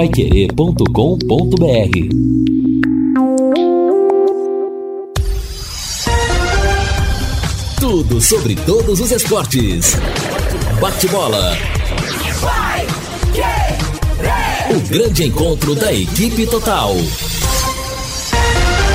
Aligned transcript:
paiquerê.com.br 0.00 0.86
Tudo 7.78 8.18
sobre 8.18 8.56
todos 8.56 8.98
os 8.98 9.10
esportes. 9.10 9.98
Bate-bola. 10.80 11.54
O 14.70 14.80
grande 14.88 15.24
encontro 15.26 15.74
da 15.74 15.92
equipe 15.92 16.46
total. 16.46 16.96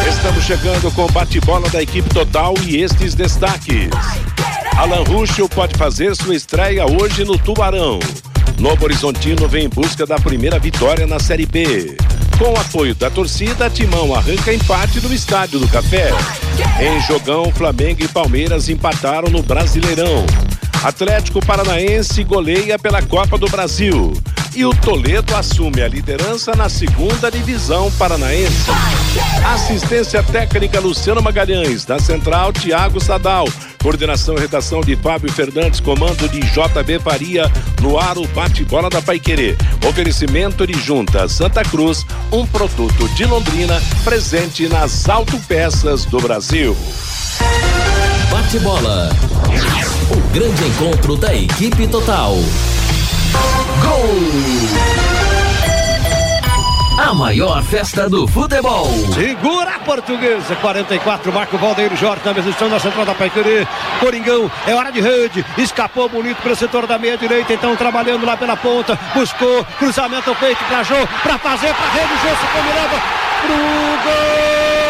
Estamos 0.09 0.43
chegando 0.43 0.91
com 0.95 1.05
o 1.05 1.11
bate-bola 1.11 1.69
da 1.69 1.83
equipe 1.83 2.09
total 2.09 2.55
e 2.65 2.81
estes 2.81 3.13
destaques. 3.13 3.91
Alan 4.75 5.03
Ruschel 5.03 5.47
pode 5.49 5.77
fazer 5.77 6.15
sua 6.15 6.33
estreia 6.35 6.83
hoje 6.87 7.23
no 7.23 7.37
Tubarão. 7.37 7.99
Novo 8.59 8.85
Horizontino 8.85 9.47
vem 9.47 9.65
em 9.65 9.69
busca 9.69 10.05
da 10.05 10.15
primeira 10.15 10.57
vitória 10.59 11.05
na 11.05 11.19
Série 11.19 11.45
B. 11.45 11.97
Com 12.37 12.51
o 12.51 12.59
apoio 12.59 12.93
da 12.95 13.09
torcida, 13.09 13.69
Timão 13.69 14.13
arranca 14.13 14.53
empate 14.53 14.99
no 14.99 15.13
Estádio 15.13 15.59
do 15.59 15.67
Café. 15.67 16.11
Em 16.79 16.99
jogão, 17.01 17.51
Flamengo 17.51 18.03
e 18.03 18.07
Palmeiras 18.07 18.67
empataram 18.67 19.29
no 19.29 19.41
Brasileirão. 19.41 20.25
Atlético 20.83 21.45
Paranaense 21.45 22.23
goleia 22.23 22.77
pela 22.77 23.01
Copa 23.01 23.37
do 23.37 23.47
Brasil. 23.47 24.13
E 24.55 24.63
o 24.63 24.73
Toledo 24.73 25.35
assume 25.35 25.81
a 25.81 25.87
liderança 25.87 26.55
na 26.55 26.69
segunda 26.69 27.29
divisão 27.29 27.91
paranaense. 27.91 28.71
Assistência 29.53 30.23
técnica 30.23 30.79
Luciano 30.79 31.21
Magalhães, 31.21 31.85
na 31.85 31.99
central 31.99 32.53
Tiago 32.53 33.01
Sadal. 33.01 33.49
Coordenação 33.83 34.35
e 34.35 34.39
redação 34.39 34.79
de 34.79 34.95
Fábio 34.95 35.29
Fernandes, 35.29 35.81
comando 35.81 36.29
de 36.29 36.39
JB 36.39 36.99
Faria, 36.99 37.51
no 37.81 37.99
ar 37.99 38.17
o 38.17 38.25
bate-bola 38.29 38.89
da 38.89 39.01
Paiquerê. 39.01 39.57
Oferecimento 39.85 40.65
de 40.65 40.79
Junta 40.79 41.27
Santa 41.27 41.61
Cruz, 41.61 42.05
um 42.31 42.47
produto 42.47 43.09
de 43.09 43.25
Londrina, 43.25 43.83
presente 44.05 44.69
nas 44.69 45.09
autopeças 45.09 46.05
do 46.05 46.17
Brasil. 46.21 46.77
Bate-bola. 48.31 49.09
O 50.09 50.33
grande 50.33 50.63
encontro 50.63 51.17
da 51.17 51.35
equipe 51.35 51.85
total. 51.87 52.37
Gol! 53.81 54.55
A 56.97 57.13
maior 57.13 57.61
festa 57.63 58.09
do 58.09 58.25
futebol. 58.27 58.87
Segura 59.13 59.75
a 59.75 59.79
portuguesa, 59.79 60.55
44, 60.55 61.31
Marco 61.31 61.57
Valdeiro 61.57 61.95
Jorge 61.95 62.21
na 62.23 62.33
mesa 62.33 62.67
na 62.67 62.79
central 62.79 63.05
da 63.05 63.13
Paiquerê. 63.13 63.67
Coringão, 63.99 64.49
é 64.65 64.73
hora 64.73 64.91
de 64.91 65.01
rede. 65.01 65.45
Escapou 65.57 66.07
bonito 66.07 66.41
pelo 66.41 66.55
setor 66.55 66.87
da 66.87 66.97
meia 66.97 67.17
direita, 67.17 67.53
então 67.53 67.75
trabalhando 67.75 68.25
lá 68.25 68.37
pela 68.37 68.55
ponta. 68.55 68.97
Buscou, 69.13 69.65
cruzamento 69.77 70.33
feito 70.35 70.63
pra 70.65 70.83
Jô, 70.83 70.95
pra 71.21 71.37
fazer, 71.37 71.73
pra 71.73 71.89
rede. 71.89 72.13
Jô 72.13 72.29
se 72.29 72.47
combinando 72.53 73.01
pro 73.41 73.55
gol! 74.03 74.84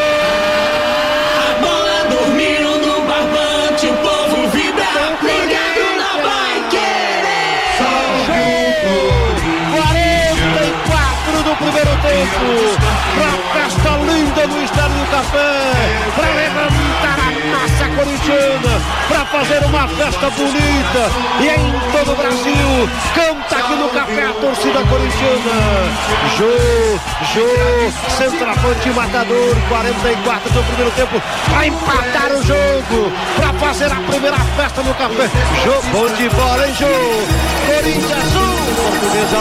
Primeiro 11.65 11.89
tempo. 12.01 12.45
Pra 13.15 13.59
festa 13.59 13.89
linda 13.97 14.47
no 14.47 14.63
Estádio 14.63 14.97
do 14.97 15.11
Café. 15.11 15.51
Pra 16.15 16.27
levantar 16.29 17.19
a 17.19 17.31
massa 17.49 17.85
corintiana. 17.95 18.81
Pra 19.07 19.25
fazer 19.25 19.65
uma 19.65 19.87
festa 19.87 20.29
bonita. 20.29 21.11
E 21.39 21.47
em 21.47 21.71
todo 21.91 22.13
o 22.13 22.15
Brasil. 22.15 22.89
Canta 23.15 23.55
aqui 23.55 23.75
no 23.75 23.89
Café 23.89 24.25
a 24.25 24.33
torcida 24.33 24.79
corintiana. 24.85 25.55
Jô, 26.37 26.99
Jô, 27.33 27.91
centroavante 28.17 28.89
matador. 28.89 29.55
44 29.69 30.49
do 30.51 30.63
primeiro 30.63 30.91
tempo. 30.91 31.21
Pra 31.49 31.67
empatar 31.67 32.31
o 32.31 32.43
jogo. 32.43 33.11
Pra 33.35 33.53
fazer 33.53 33.91
a 33.91 33.95
primeira 33.95 34.37
festa 34.37 34.83
no 34.83 34.93
Café. 34.93 35.29
Jô, 35.63 35.81
bom 35.91 36.07
de 36.15 36.29
bola, 36.29 36.67
hein, 36.67 36.75
Jô? 36.77 36.85
Corinthians 37.65 38.35
1, 38.35 38.75
Portuguesa 38.75 39.37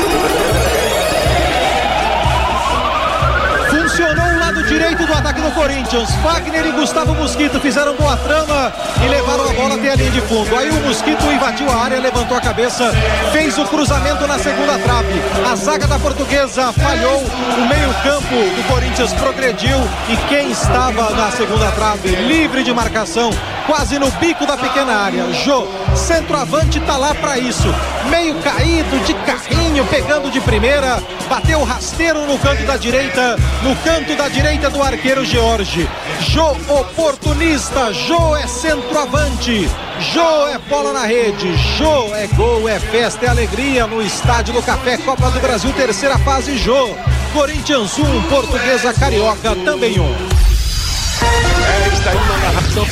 1. 0.00 0.03
Funcionou 3.94 4.26
o 4.26 4.38
lado 4.40 4.60
direito 4.64 5.06
do 5.06 5.14
ataque 5.14 5.33
do 5.44 5.50
Corinthians. 5.52 6.10
Wagner 6.22 6.66
e 6.66 6.72
Gustavo 6.72 7.14
Mosquito 7.14 7.60
fizeram 7.60 7.94
boa 7.96 8.16
trama 8.16 8.72
e 9.04 9.08
levaram 9.08 9.48
a 9.50 9.52
bola 9.52 9.74
até 9.74 9.90
a 9.90 9.94
linha 9.94 10.10
de 10.10 10.20
fundo. 10.22 10.56
Aí 10.56 10.70
o 10.70 10.74
Mosquito 10.86 11.22
invadiu 11.30 11.70
a 11.70 11.84
área, 11.84 12.00
levantou 12.00 12.36
a 12.36 12.40
cabeça, 12.40 12.90
fez 13.30 13.58
o 13.58 13.64
cruzamento 13.66 14.26
na 14.26 14.38
segunda 14.38 14.78
trave. 14.78 15.20
A 15.50 15.54
zaga 15.54 15.86
da 15.86 15.98
portuguesa 15.98 16.72
falhou, 16.72 17.22
o 17.22 17.68
meio-campo 17.68 18.34
do 18.34 18.68
Corinthians 18.68 19.12
progrediu 19.12 19.76
e 20.08 20.16
quem 20.28 20.50
estava 20.50 21.10
na 21.10 21.30
segunda 21.30 21.70
trave, 21.72 22.08
livre 22.08 22.62
de 22.62 22.72
marcação, 22.72 23.30
quase 23.66 23.98
no 23.98 24.10
bico 24.12 24.46
da 24.46 24.56
pequena 24.56 24.96
área. 24.96 25.30
Jô, 25.32 25.68
centroavante 25.94 26.80
tá 26.80 26.96
lá 26.96 27.14
para 27.14 27.38
isso. 27.38 27.68
Meio 28.08 28.34
caído, 28.36 28.98
de 29.04 29.14
carrinho, 29.14 29.84
pegando 29.86 30.30
de 30.30 30.40
primeira, 30.40 31.02
bateu 31.28 31.62
rasteiro 31.64 32.26
no 32.26 32.38
canto 32.38 32.62
da 32.64 32.76
direita, 32.76 33.36
no 33.62 33.76
canto 33.76 34.14
da 34.16 34.28
direita 34.28 34.70
do 34.70 34.82
arqueiro 34.82 35.24
George. 35.34 35.88
Jô 36.20 36.52
oportunista, 36.68 37.92
Jô 37.92 38.36
é 38.36 38.46
centroavante. 38.46 39.68
Jô 40.12 40.46
é 40.46 40.58
bola 40.58 40.92
na 40.92 41.06
rede, 41.06 41.52
Jô 41.76 42.14
é 42.14 42.28
gol, 42.28 42.68
é 42.68 42.78
festa, 42.78 43.26
é 43.26 43.28
alegria 43.28 43.84
no 43.84 44.00
estádio 44.00 44.54
do 44.54 44.62
Café 44.62 44.96
Copa 44.96 45.28
do 45.32 45.40
Brasil, 45.40 45.72
terceira 45.72 46.16
fase, 46.20 46.56
Jô. 46.56 46.94
Corinthians 47.32 47.98
1, 47.98 48.22
Portuguesa 48.28 48.94
Carioca 48.94 49.56
também 49.64 49.98
1. 49.98 50.04
É, 50.04 51.88
está 51.92 52.14
narração 52.14 52.86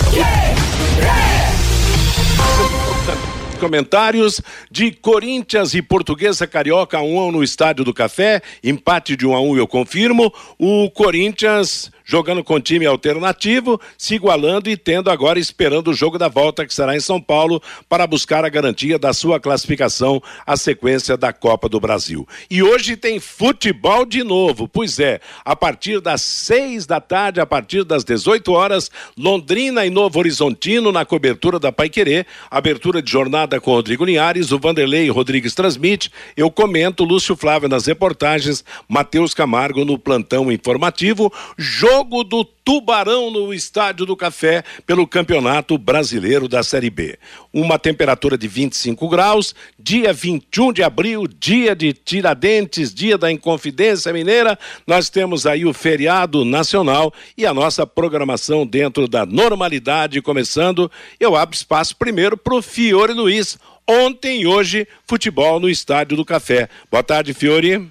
comentários 3.63 4.41
de 4.69 4.91
Corinthians 4.91 5.73
e 5.73 5.81
Portuguesa 5.81 6.49
Carioca 6.49 7.01
1 7.01 7.29
um 7.29 7.31
no 7.31 7.45
Estádio 7.45 7.85
do 7.85 7.95
Café, 7.95 8.43
empate 8.61 9.15
de 9.15 9.25
1 9.25 9.31
um 9.31 9.37
a 9.37 9.41
1 9.41 9.51
um, 9.51 9.57
eu 9.57 9.69
confirmo. 9.69 10.35
O 10.59 10.91
Corinthians 10.91 11.89
jogando 12.05 12.43
com 12.43 12.61
time 12.61 12.87
alternativo, 12.87 13.81
se 13.97 14.15
igualando 14.15 14.69
e 14.69 14.77
tendo 14.77 15.11
agora 15.11 15.39
esperando 15.39 15.89
o 15.89 15.95
jogo 15.95 16.19
da 16.19 16.29
volta 16.29 16.67
que 16.67 16.75
será 16.75 16.97
em 16.97 17.01
São 17.01 17.21
Paulo 17.21 17.63
para 17.89 18.07
buscar 18.07 18.45
a 18.45 18.49
garantia 18.49 18.99
da 18.99 19.13
sua 19.13 19.39
classificação 19.41 20.23
à 20.47 20.57
sequência 20.57 21.17
da 21.17 21.33
Copa 21.33 21.69
do 21.69 21.81
Brasil. 21.81 22.27
E 22.51 22.63
hoje 22.63 22.97
tem 22.97 23.21
futebol 23.21 24.05
de 24.05 24.23
novo, 24.23 24.67
pois 24.67 24.99
é, 24.99 25.21
a 25.45 25.55
partir 25.55 26.01
das 26.01 26.23
seis 26.23 26.87
da 26.87 27.01
tarde, 27.01 27.41
a 27.41 27.47
partir 27.47 27.85
das 27.85 28.05
18 28.05 28.53
horas, 28.53 28.91
Londrina 29.17 29.87
e 29.87 29.91
Novo 29.91 30.19
Horizontino 30.19 30.93
na 30.93 31.05
cobertura 31.05 31.59
da 31.59 31.71
Paiquerê, 31.71 32.27
abertura 32.51 33.01
de 33.01 33.11
jornada 33.11 33.61
com 33.61 33.73
Rodrigo 33.73 34.05
Linhares, 34.05 34.53
o 34.53 34.59
Vanderlei 34.59 35.09
Rodrigues 35.11 35.55
transmite, 35.55 36.11
eu 36.37 36.51
comento, 36.51 37.05
Lúcio 37.05 37.37
Flávio 37.37 37.69
nas 37.69 37.87
reportagens, 37.87 38.65
Matheus 38.89 39.35
Camargo 39.35 39.85
no 39.85 39.99
plantão 39.99 40.51
informativo, 40.51 41.33
jogo 41.57 41.92
jogo 41.93 42.25
do 42.25 42.43
Tubarão 42.43 43.31
no 43.31 43.53
Estádio 43.53 44.07
do 44.07 44.17
Café 44.17 44.65
pelo 44.87 45.07
Campeonato 45.07 45.77
Brasileiro 45.77 46.49
da 46.49 46.63
Série 46.63 46.89
B. 46.89 47.19
Uma 47.53 47.79
temperatura 47.79 48.39
de 48.39 48.49
25 48.49 49.07
graus, 49.11 49.55
dia 49.79 50.11
21 50.11 50.73
de 50.73 50.83
abril, 50.83 51.27
dia 51.27 51.77
de 51.77 51.93
Tiradentes, 51.93 52.95
dia 52.95 53.19
da 53.19 53.31
Inconfidência 53.31 54.11
Mineira. 54.11 54.59
Nós 54.87 55.11
temos 55.11 55.45
aí 55.45 55.67
o 55.67 55.75
feriado 55.75 56.47
nacional 56.47 57.13
e 57.37 57.45
a 57.45 57.53
nossa 57.53 57.87
programação 57.87 58.67
dentro 58.67 59.07
da 59.07 59.27
normalidade 59.27 60.23
começando. 60.23 60.91
Eu 61.21 61.37
abro 61.37 61.55
espaço 61.55 61.95
primeiro 61.95 62.39
para 62.39 62.55
o 62.55 62.63
Fiore 62.63 63.13
Luiz. 63.13 63.59
Ontem 63.87 64.41
e 64.41 64.47
hoje, 64.47 64.89
futebol 65.07 65.61
no 65.61 65.69
Estádio 65.69 66.17
do 66.17 66.25
Café. 66.25 66.71
Boa 66.91 67.03
tarde, 67.03 67.35
Fiore. 67.35 67.87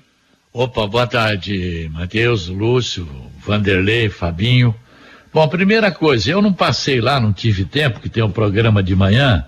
Opa, 0.54 0.86
boa 0.86 1.08
tarde, 1.08 1.90
Matheus, 1.94 2.50
Lúcio, 2.50 3.08
Vanderlei, 3.40 4.10
Fabinho. 4.10 4.76
Bom, 5.34 5.48
primeira 5.48 5.90
coisa, 5.94 6.30
eu 6.30 6.42
não 6.42 6.52
passei 6.52 7.00
lá, 7.00 7.22
não 7.22 7.32
tive 7.32 7.64
tempo, 7.64 8.02
que 8.02 8.10
tem 8.10 8.22
um 8.22 8.30
programa 8.30 8.84
de 8.84 8.94
manhã, 8.94 9.46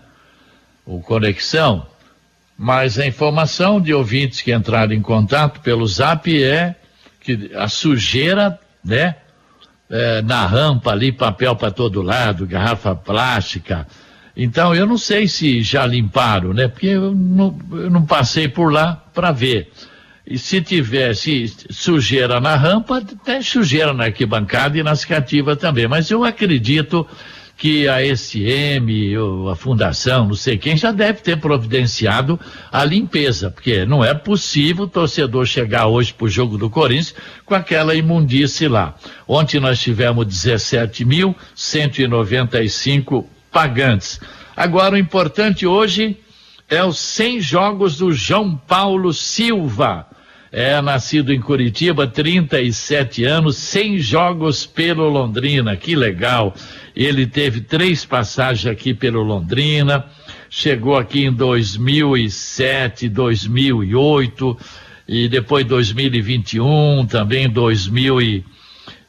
o 0.85 1.01
Conexão, 1.01 1.85
mas 2.57 2.97
a 2.97 3.05
informação 3.05 3.81
de 3.81 3.93
ouvintes 3.93 4.39
que 4.39 4.53
entraram 4.53 4.93
em 4.93 5.01
contato 5.01 5.59
pelo 5.59 5.85
zap 5.85 6.41
é 6.41 6.73
que 7.19 7.51
a 7.53 7.67
sujeira, 7.67 8.57
né, 8.81 9.17
é, 9.89 10.21
na 10.21 10.47
rampa 10.47 10.91
ali, 10.91 11.11
papel 11.11 11.53
para 11.53 11.69
todo 11.69 12.01
lado, 12.01 12.47
garrafa 12.47 12.95
plástica. 12.95 13.85
Então, 14.37 14.73
eu 14.73 14.87
não 14.87 14.97
sei 14.97 15.27
se 15.27 15.61
já 15.63 15.85
limparam, 15.85 16.53
né, 16.53 16.69
porque 16.69 16.87
eu 16.87 17.13
não, 17.13 17.59
eu 17.73 17.89
não 17.89 18.05
passei 18.05 18.47
por 18.47 18.71
lá 18.71 19.03
para 19.13 19.33
ver. 19.33 19.69
E 20.25 20.37
se 20.37 20.61
tivesse 20.61 21.53
sujeira 21.69 22.39
na 22.39 22.55
rampa, 22.55 23.01
tem 23.01 23.41
sujeira 23.41 23.93
na 23.93 24.05
arquibancada 24.05 24.77
e 24.77 24.83
nas 24.83 25.03
cativas 25.03 25.57
também. 25.57 25.85
Mas 25.85 26.09
eu 26.09 26.23
acredito 26.23 27.05
que 27.57 27.89
a 27.89 27.97
SM, 28.15 29.15
a 29.51 29.55
fundação, 29.55 30.27
não 30.27 30.33
sei 30.33 30.57
quem, 30.57 30.77
já 30.77 30.91
deve 30.91 31.21
ter 31.21 31.39
providenciado 31.39 32.39
a 32.71 32.83
limpeza, 32.85 33.51
porque 33.51 33.85
não 33.85 34.03
é 34.03 34.13
possível 34.13 34.83
o 34.85 34.87
torcedor 34.87 35.45
chegar 35.45 35.87
hoje 35.87 36.13
para 36.13 36.25
o 36.25 36.29
jogo 36.29 36.57
do 36.57 36.69
Corinthians 36.69 37.13
com 37.45 37.53
aquela 37.53 37.93
imundície 37.93 38.69
lá. 38.69 38.95
Ontem 39.27 39.59
nós 39.59 39.79
tivemos 39.79 40.25
17.195 40.25 43.25
pagantes. 43.51 44.21
Agora, 44.55 44.95
o 44.95 44.97
importante 44.97 45.67
hoje 45.67 46.17
é 46.69 46.81
os 46.83 46.97
100 46.97 47.41
jogos 47.41 47.97
do 47.97 48.13
João 48.13 48.55
Paulo 48.55 49.13
Silva 49.13 50.07
é 50.55 50.79
nascido 50.83 51.33
em 51.33 51.41
Curitiba, 51.41 52.05
37 52.05 53.23
anos, 53.25 53.57
100 53.57 53.97
jogos 53.97 54.67
pelo 54.67 55.09
Londrina, 55.09 55.75
que 55.75 55.95
legal. 55.95 56.53
Ele 56.95 57.25
teve 57.25 57.59
três 57.61 58.05
passagens 58.05 58.71
aqui 58.71 58.93
pelo 58.93 59.23
Londrina, 59.23 60.05
chegou 60.51 60.95
aqui 60.95 61.25
em 61.25 61.33
2007, 61.33 63.09
2008 63.09 64.57
e 65.07 65.27
depois 65.27 65.65
2021, 65.65 67.07
também 67.07 67.49
2000 67.49 68.21
e, 68.21 68.45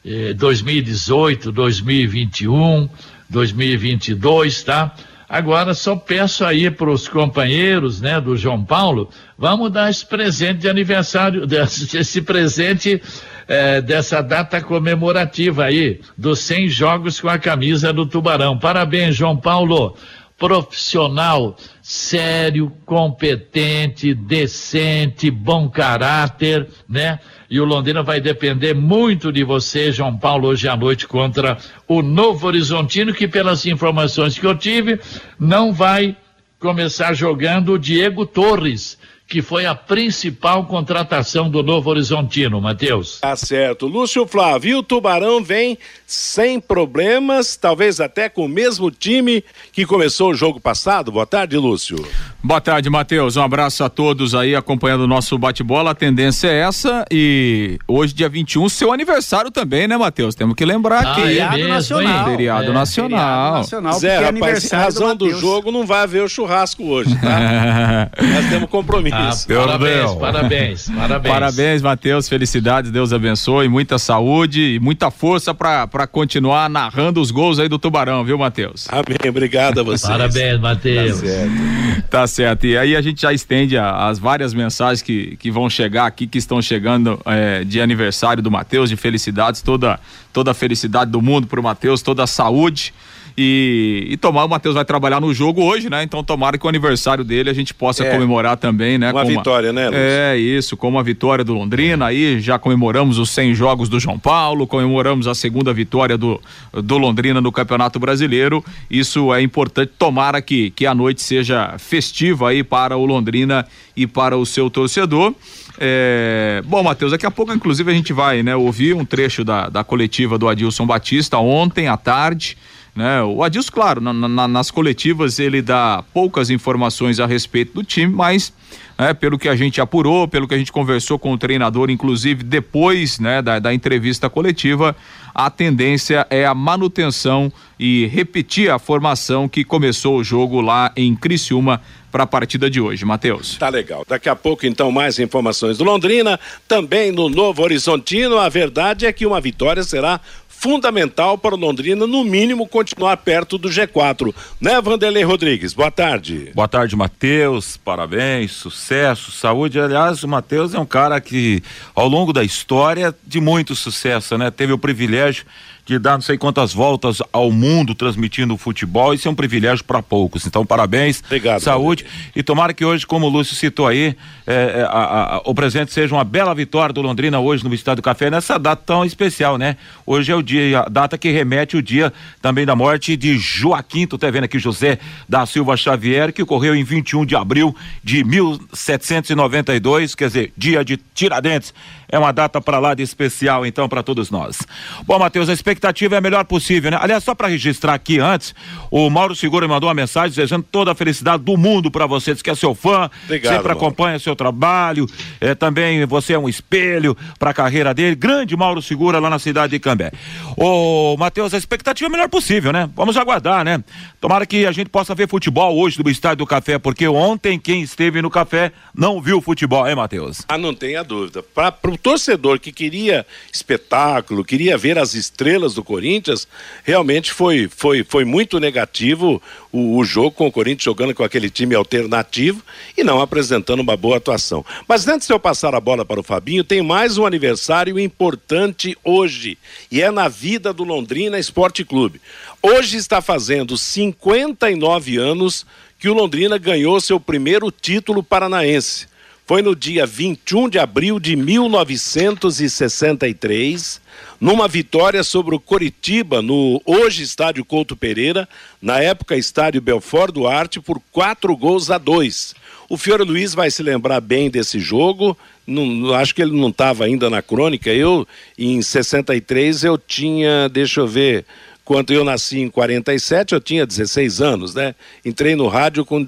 eh, 0.03 0.33
2018, 0.33 1.51
2021, 1.51 2.89
2022, 3.29 4.63
tá? 4.63 4.95
Agora 5.27 5.73
só 5.73 5.95
peço 5.95 6.45
aí 6.45 6.69
para 6.69 6.89
os 6.89 7.07
companheiros, 7.07 7.99
né, 7.99 8.21
do 8.21 8.37
João 8.37 8.63
Paulo, 8.63 9.09
vamos 9.37 9.71
dar 9.71 9.89
esse 9.89 10.05
presente 10.05 10.59
de 10.59 10.69
aniversário, 10.69 11.45
esse 11.93 12.21
presente 12.21 13.01
é, 13.47 13.81
dessa 13.81 14.21
data 14.21 14.61
comemorativa 14.61 15.65
aí, 15.65 15.99
dos 16.17 16.39
100 16.39 16.69
jogos 16.69 17.19
com 17.19 17.29
a 17.29 17.39
camisa 17.39 17.91
do 17.91 18.05
Tubarão. 18.05 18.57
Parabéns, 18.57 19.15
João 19.15 19.35
Paulo 19.35 19.95
profissional, 20.37 21.55
sério, 21.81 22.71
competente, 22.85 24.13
decente, 24.13 25.31
bom 25.31 25.69
caráter, 25.69 26.67
né? 26.89 27.19
E 27.55 27.59
o 27.61 27.63
Londrina 27.63 28.03
vai 28.03 28.19
depender 28.19 28.73
muito 28.73 29.31
de 29.31 29.41
você, 29.41 29.89
João 29.89 30.17
Paulo, 30.17 30.49
hoje 30.49 30.67
à 30.67 30.75
noite 30.75 31.07
contra 31.07 31.57
o 31.87 32.01
Novo 32.01 32.47
Horizontino, 32.47 33.13
que 33.13 33.29
pelas 33.29 33.65
informações 33.65 34.37
que 34.37 34.45
eu 34.45 34.57
tive, 34.57 34.99
não 35.39 35.71
vai 35.71 36.17
começar 36.59 37.13
jogando 37.13 37.71
o 37.71 37.79
Diego 37.79 38.25
Torres, 38.25 38.97
que 39.27 39.41
foi 39.41 39.65
a 39.65 39.73
principal 39.73 40.65
contratação 40.65 41.49
do 41.49 41.63
Novo 41.63 41.89
Horizontino, 41.89 42.61
Matheus. 42.61 43.19
Tá 43.19 43.35
certo. 43.35 43.87
Lúcio 43.87 44.27
Flávio, 44.27 44.79
o 44.79 44.83
Tubarão 44.83 45.43
vem 45.43 45.77
sem 46.05 46.59
problemas, 46.59 47.55
talvez 47.55 47.99
até 47.99 48.29
com 48.29 48.45
o 48.45 48.49
mesmo 48.49 48.91
time 48.91 49.43
que 49.71 49.85
começou 49.85 50.31
o 50.31 50.35
jogo 50.35 50.59
passado. 50.59 51.11
Boa 51.11 51.25
tarde, 51.25 51.57
Lúcio. 51.57 51.97
Boa 52.43 52.61
tarde, 52.61 52.87
Matheus. 52.87 53.35
Um 53.35 53.41
abraço 53.41 53.83
a 53.83 53.89
todos 53.89 54.35
aí 54.35 54.55
acompanhando 54.55 55.01
o 55.01 55.07
nosso 55.07 55.35
bate-bola. 55.39 55.91
A 55.91 55.95
tendência 55.95 56.47
é 56.47 56.59
essa 56.59 57.03
e 57.11 57.79
hoje, 57.87 58.13
dia 58.13 58.29
21, 58.29 58.69
seu 58.69 58.93
aniversário 58.93 59.49
também, 59.49 59.87
né, 59.87 59.97
Matheus? 59.97 60.35
Temos 60.35 60.55
que 60.55 60.63
lembrar 60.63 60.99
ah, 60.99 61.15
que 61.15 61.21
é 61.21 61.25
feriado 61.25 61.55
mesmo, 61.55 61.73
nacional. 61.73 62.25
Feriado 62.25 62.69
é. 62.69 62.73
nacional. 62.73 63.53
nacional. 63.53 63.93
Zé, 63.93 64.19
rapaz, 64.19 64.71
em 64.71 64.75
razão 64.75 65.15
do, 65.15 65.25
do, 65.25 65.39
jogo 65.39 65.71
não 65.71 65.83
vai 65.83 66.03
haver 66.03 66.23
o 66.23 66.29
churrasco 66.29 66.83
hoje, 66.83 67.15
tá? 67.19 68.11
Nós 68.21 68.49
temos 68.49 68.69
compromisso. 68.69 69.14
Ah, 69.15 69.31
parabéns, 69.47 70.15
parabéns, 70.15 70.89
parabéns. 70.95 71.33
Parabéns, 71.33 71.81
Matheus. 71.81 72.27
Felicidades, 72.27 72.91
Deus 72.91 73.13
abençoe. 73.13 73.69
Muita 73.69 73.97
saúde 73.97 74.75
e 74.75 74.79
muita 74.79 75.09
força 75.09 75.53
para 75.53 76.05
continuar 76.07 76.69
narrando 76.69 77.21
os 77.21 77.31
gols 77.31 77.57
aí 77.57 77.69
do 77.69 77.79
Tubarão, 77.79 78.23
viu, 78.25 78.37
Matheus? 78.37 78.87
Amém. 78.89 79.29
Obrigado 79.29 79.79
a 79.79 79.83
vocês. 79.83 80.01
Parabéns, 80.01 80.59
Matheus. 80.59 81.21
Tá 81.21 81.27
certo. 81.27 82.09
tá 82.09 82.27
certo. 82.27 82.65
E 82.67 82.77
aí 82.77 82.95
a 82.95 83.01
gente 83.01 83.21
já 83.21 83.31
estende 83.31 83.77
a, 83.77 84.07
as 84.07 84.19
várias 84.19 84.53
mensagens 84.53 85.01
que, 85.01 85.37
que 85.37 85.49
vão 85.49 85.69
chegar 85.69 86.05
aqui, 86.05 86.27
que 86.27 86.37
estão 86.37 86.61
chegando 86.61 87.19
é, 87.25 87.63
de 87.63 87.79
aniversário 87.79 88.43
do 88.43 88.51
Matheus, 88.51 88.89
de 88.89 88.97
felicidades, 88.97 89.61
toda, 89.61 89.99
toda 90.33 90.51
a 90.51 90.53
felicidade 90.53 91.09
do 91.09 91.21
mundo 91.21 91.47
pro 91.47 91.63
Matheus, 91.63 92.01
toda 92.01 92.23
a 92.23 92.27
saúde. 92.27 92.93
E, 93.37 94.07
e 94.11 94.17
tomar, 94.17 94.45
o 94.45 94.49
Matheus 94.49 94.75
vai 94.75 94.85
trabalhar 94.85 95.19
no 95.19 95.33
jogo 95.33 95.61
hoje, 95.61 95.89
né? 95.89 96.03
Então 96.03 96.23
tomara 96.23 96.57
que 96.57 96.65
o 96.65 96.69
aniversário 96.69 97.21
dele 97.21 97.49
a 97.49 97.53
gente 97.53 97.73
possa 97.73 98.05
é, 98.05 98.11
comemorar 98.11 98.55
também, 98.55 98.97
né? 98.97 99.11
Uma 99.11 99.25
vitória, 99.25 99.73
né, 99.73 99.89
Luiz? 99.89 100.01
É, 100.01 100.37
isso, 100.37 100.77
como 100.77 100.97
a 100.97 101.03
vitória 101.03 101.43
do 101.43 101.53
Londrina, 101.53 102.05
aí 102.05 102.39
já 102.39 102.57
comemoramos 102.57 103.17
os 103.17 103.29
100 103.31 103.53
jogos 103.53 103.89
do 103.89 103.99
João 103.99 104.17
Paulo, 104.17 104.65
comemoramos 104.65 105.27
a 105.27 105.35
segunda 105.35 105.73
vitória 105.73 106.17
do, 106.17 106.39
do 106.71 106.97
Londrina 106.97 107.41
no 107.41 107.51
Campeonato 107.51 107.99
Brasileiro. 107.99 108.63
Isso 108.89 109.33
é 109.33 109.41
importante, 109.41 109.91
tomara 109.99 110.41
que, 110.41 110.69
que 110.69 110.85
a 110.85 110.95
noite 110.95 111.21
seja 111.21 111.75
festiva 111.77 112.49
aí 112.49 112.63
para 112.63 112.95
o 112.95 113.05
Londrina 113.05 113.67
e 113.97 114.07
para 114.07 114.37
o 114.37 114.45
seu 114.45 114.69
torcedor. 114.69 115.33
É... 115.77 116.63
Bom, 116.65 116.81
Matheus, 116.83 117.11
daqui 117.11 117.25
a 117.25 117.31
pouco, 117.31 117.53
inclusive, 117.53 117.91
a 117.91 117.93
gente 117.93 118.13
vai 118.13 118.43
né, 118.43 118.55
ouvir 118.55 118.93
um 118.93 119.03
trecho 119.03 119.43
da, 119.43 119.67
da 119.67 119.83
coletiva 119.83 120.37
do 120.37 120.47
Adilson 120.47 120.85
Batista 120.85 121.37
ontem 121.37 121.89
à 121.89 121.97
tarde. 121.97 122.57
Né? 122.95 123.21
O 123.23 123.43
Adilson, 123.43 123.71
claro, 123.73 123.99
na, 123.99 124.13
na, 124.13 124.47
nas 124.47 124.71
coletivas 124.71 125.37
ele 125.37 125.61
dá 125.61 126.01
poucas 126.13 126.49
informações 126.49 127.19
a 127.19 127.25
respeito 127.25 127.73
do 127.73 127.83
time, 127.83 128.13
mas 128.13 128.53
né, 128.97 129.13
pelo 129.13 129.37
que 129.37 129.49
a 129.49 129.55
gente 129.55 129.81
apurou, 129.81 130.29
pelo 130.29 130.47
que 130.47 130.53
a 130.53 130.57
gente 130.57 130.71
conversou 130.71 131.19
com 131.19 131.33
o 131.33 131.37
treinador, 131.37 131.89
inclusive 131.89 132.41
depois 132.41 133.19
né, 133.19 133.41
da, 133.41 133.59
da 133.59 133.73
entrevista 133.73 134.29
coletiva, 134.29 134.95
a 135.33 135.49
tendência 135.49 136.25
é 136.29 136.45
a 136.45 136.55
manutenção 136.55 137.51
e 137.77 138.05
repetir 138.07 138.71
a 138.71 138.79
formação 138.79 139.49
que 139.49 139.65
começou 139.65 140.17
o 140.17 140.23
jogo 140.23 140.61
lá 140.61 140.93
em 140.95 141.13
Criciúma 141.13 141.81
para 142.09 142.23
a 142.23 142.27
partida 142.27 142.69
de 142.69 142.79
hoje, 142.79 143.03
Matheus. 143.03 143.57
Tá 143.57 143.67
legal. 143.67 144.05
Daqui 144.07 144.29
a 144.29 144.35
pouco, 144.37 144.65
então, 144.65 144.89
mais 144.89 145.19
informações 145.19 145.77
do 145.77 145.83
Londrina, 145.83 146.39
também 146.65 147.11
no 147.11 147.27
Novo 147.27 147.61
Horizontino. 147.61 148.37
A 148.37 148.47
verdade 148.47 149.05
é 149.05 149.11
que 149.11 149.25
uma 149.25 149.41
vitória 149.41 149.83
será 149.83 150.21
fundamental 150.65 151.37
para 151.37 151.53
o 151.53 151.57
Londrina, 151.57 152.07
no 152.07 152.23
mínimo, 152.23 152.67
continuar 152.67 153.17
perto 153.17 153.55
do 153.55 153.69
G4. 153.69 154.33
Né, 154.59 154.81
Vanderlei 154.81 155.21
Rodrigues? 155.21 155.73
Boa 155.73 155.91
tarde. 155.91 156.51
Boa 156.55 156.67
tarde, 156.67 156.95
Matheus. 156.95 157.77
Parabéns, 157.77 158.53
sucesso, 158.53 159.31
saúde. 159.31 159.79
Aliás, 159.79 160.23
o 160.23 160.27
Matheus 160.27 160.73
é 160.73 160.79
um 160.79 160.85
cara 160.85 161.21
que, 161.21 161.61
ao 161.93 162.07
longo 162.07 162.33
da 162.33 162.43
história, 162.43 163.13
de 163.27 163.39
muito 163.39 163.75
sucesso, 163.75 164.39
né? 164.39 164.49
Teve 164.49 164.73
o 164.73 164.77
privilégio 164.79 165.45
de 165.85 165.99
dar 165.99 166.13
não 166.13 166.21
sei 166.21 166.35
quantas 166.37 166.73
voltas 166.73 167.21
ao 167.31 167.51
mundo 167.51 167.93
transmitindo 167.93 168.55
o 168.55 168.57
futebol. 168.57 169.13
Isso 169.13 169.27
é 169.27 169.31
um 169.31 169.35
privilégio 169.35 169.85
para 169.85 170.01
poucos. 170.01 170.47
Então, 170.47 170.65
parabéns. 170.65 171.21
Obrigado. 171.23 171.59
Saúde. 171.61 172.05
E 172.35 172.41
tomara 172.41 172.73
que 172.73 172.83
hoje, 172.83 173.05
como 173.05 173.27
o 173.27 173.29
Lúcio 173.29 173.55
citou 173.55 173.87
aí, 173.87 174.17
é, 174.47 174.53
é, 174.53 174.81
a, 174.89 175.35
a, 175.35 175.41
o 175.45 175.53
presente 175.53 175.93
seja 175.93 176.15
uma 176.15 176.23
bela 176.23 176.55
vitória 176.55 176.91
do 176.91 177.01
Londrina 177.01 177.39
hoje 177.39 177.63
no 177.63 177.73
Estádio 177.73 178.01
do 178.01 178.05
Café, 178.05 178.31
nessa 178.31 178.57
data 178.57 178.81
tão 178.83 179.05
especial, 179.05 179.57
né? 179.59 179.77
Hoje 180.05 180.31
é 180.31 180.35
o 180.35 180.41
dia, 180.41 180.79
a 180.79 180.89
data 180.89 181.17
que 181.17 181.29
remete 181.29 181.77
o 181.77 181.81
dia 181.83 182.11
também 182.41 182.65
da 182.65 182.75
morte 182.75 183.15
de 183.15 183.37
Joaquim, 183.37 184.07
tu 184.07 184.17
tá 184.17 184.29
vendo 184.31 184.45
aqui, 184.45 184.57
José 184.57 184.97
da 185.29 185.45
Silva 185.45 185.77
Xavier, 185.77 186.33
que 186.33 186.41
ocorreu 186.41 186.75
em 186.75 186.83
21 186.83 187.25
de 187.25 187.35
abril 187.35 187.75
de 188.03 188.23
1792, 188.23 190.15
quer 190.15 190.27
dizer, 190.27 190.53
dia 190.57 190.83
de 190.83 190.97
Tiradentes. 190.97 191.73
É 192.07 192.19
uma 192.19 192.31
data 192.31 192.61
para 192.61 192.79
lá 192.79 192.93
de 192.93 193.03
especial, 193.03 193.65
então, 193.65 193.89
para 193.89 194.03
todos 194.03 194.29
nós. 194.29 194.59
Bom, 195.05 195.17
Matheus, 195.17 195.49
a 195.49 195.53
expectativa 195.53 195.74
é 195.81 196.17
a 196.17 196.21
melhor 196.21 196.45
possível, 196.45 196.91
né? 196.91 196.97
Aliás, 197.01 197.23
só 197.23 197.33
para 197.33 197.47
registrar 197.47 197.93
aqui 197.93 198.19
antes, 198.19 198.53
o 198.91 199.09
Mauro 199.09 199.35
Segura 199.35 199.67
mandou 199.67 199.87
uma 199.87 199.93
mensagem 199.93 200.29
desejando 200.29 200.65
toda 200.71 200.91
a 200.91 200.95
felicidade 200.95 201.43
do 201.43 201.57
mundo 201.57 201.89
para 201.89 202.05
você. 202.05 202.33
Diz 202.33 202.41
que 202.41 202.49
é 202.49 202.55
seu 202.55 202.75
fã, 202.75 203.09
Obrigado, 203.23 203.53
sempre 203.53 203.69
Mauro. 203.69 203.85
acompanha 203.85 204.19
seu 204.19 204.35
trabalho. 204.35 205.07
É, 205.39 205.55
também 205.55 206.05
você 206.05 206.33
é 206.33 206.39
um 206.39 206.47
espelho 206.47 207.17
para 207.39 207.51
a 207.51 207.53
carreira 207.53 207.93
dele. 207.93 208.15
Grande 208.15 208.55
Mauro 208.55 208.81
Segura 208.81 209.19
lá 209.19 209.29
na 209.29 209.39
cidade 209.39 209.71
de 209.71 209.79
Cambé. 209.79 210.11
Ô, 210.57 211.15
Matheus, 211.17 211.53
a 211.53 211.57
expectativa 211.57 212.07
é 212.07 212.09
a 212.09 212.11
melhor 212.11 212.29
possível, 212.29 212.71
né? 212.71 212.89
Vamos 212.95 213.17
aguardar, 213.17 213.63
né? 213.65 213.83
Tomara 214.21 214.45
que 214.45 214.65
a 214.65 214.71
gente 214.71 214.89
possa 214.89 215.15
ver 215.15 215.27
futebol 215.27 215.77
hoje 215.77 216.01
do 216.01 216.09
Estádio 216.09 216.37
do 216.37 216.45
Café, 216.45 216.77
porque 216.77 217.07
ontem 217.07 217.59
quem 217.59 217.81
esteve 217.81 218.21
no 218.21 218.29
café 218.29 218.71
não 218.93 219.21
viu 219.21 219.41
futebol, 219.41 219.87
hein, 219.87 219.95
Matheus? 219.95 220.43
Ah, 220.47 220.57
não 220.57 220.73
tenha 220.73 221.03
dúvida. 221.03 221.41
Para 221.41 221.73
o 221.85 221.97
torcedor 221.97 222.59
que 222.59 222.71
queria 222.71 223.25
espetáculo, 223.51 224.43
queria 224.43 224.77
ver 224.77 224.97
as 224.97 225.13
estrelas 225.13 225.64
do 225.73 225.83
Corinthians, 225.83 226.47
realmente 226.83 227.31
foi, 227.31 227.67
foi, 227.67 228.03
foi 228.03 228.23
muito 228.23 228.59
negativo 228.59 229.41
o, 229.71 229.97
o 229.97 230.03
jogo 230.03 230.31
com 230.31 230.47
o 230.47 230.51
Corinthians 230.51 230.83
jogando 230.83 231.13
com 231.13 231.23
aquele 231.23 231.49
time 231.49 231.75
alternativo 231.75 232.61
e 232.97 233.03
não 233.03 233.21
apresentando 233.21 233.79
uma 233.79 233.97
boa 233.97 234.17
atuação. 234.17 234.65
Mas 234.87 235.07
antes 235.07 235.27
de 235.27 235.33
eu 235.33 235.39
passar 235.39 235.73
a 235.73 235.79
bola 235.79 236.05
para 236.05 236.19
o 236.19 236.23
Fabinho, 236.23 236.63
tem 236.63 236.81
mais 236.81 237.17
um 237.17 237.25
aniversário 237.25 237.99
importante 237.99 238.97
hoje 239.03 239.57
e 239.91 240.01
é 240.01 240.11
na 240.11 240.27
vida 240.27 240.73
do 240.73 240.83
Londrina 240.83 241.39
Esporte 241.39 241.83
Clube. 241.83 242.21
Hoje 242.61 242.97
está 242.97 243.21
fazendo 243.21 243.77
59 243.77 245.17
anos 245.17 245.65
que 245.97 246.09
o 246.09 246.13
Londrina 246.13 246.57
ganhou 246.57 246.99
seu 247.01 247.19
primeiro 247.19 247.71
título 247.71 248.21
paranaense 248.21 249.07
foi 249.45 249.61
no 249.61 249.75
dia 249.75 250.07
21 250.07 250.69
de 250.69 250.79
abril 250.79 251.19
de 251.19 251.35
1963, 251.35 254.01
numa 254.41 254.67
vitória 254.67 255.23
sobre 255.23 255.53
o 255.53 255.59
Coritiba 255.59 256.41
no 256.41 256.81
hoje 256.83 257.21
estádio 257.21 257.63
Couto 257.63 257.95
Pereira, 257.95 258.49
na 258.81 258.99
época 258.99 259.37
estádio 259.37 259.79
Belfort 259.81 260.33
Duarte, 260.33 260.79
por 260.79 260.99
quatro 261.11 261.55
gols 261.55 261.91
a 261.91 261.99
dois. 261.99 262.55
O 262.89 262.97
Fiore 262.97 263.23
Luiz 263.23 263.53
vai 263.53 263.69
se 263.69 263.83
lembrar 263.83 264.19
bem 264.19 264.49
desse 264.49 264.79
jogo. 264.79 265.37
Não, 265.67 266.11
acho 266.15 266.33
que 266.33 266.41
ele 266.41 266.59
não 266.59 266.69
estava 266.69 267.05
ainda 267.05 267.29
na 267.29 267.43
crônica. 267.43 267.91
Eu, 267.91 268.27
em 268.57 268.81
63, 268.81 269.83
eu 269.83 269.97
tinha, 269.97 270.69
deixa 270.69 271.01
eu 271.01 271.07
ver, 271.07 271.45
quando 271.83 272.11
eu 272.11 272.23
nasci 272.23 272.59
em 272.59 272.69
47, 272.69 273.53
eu 273.53 273.61
tinha 273.61 273.85
16 273.85 274.41
anos, 274.41 274.73
né? 274.73 274.95
Entrei 275.23 275.55
no 275.55 275.67
rádio 275.67 276.03
com 276.03 276.27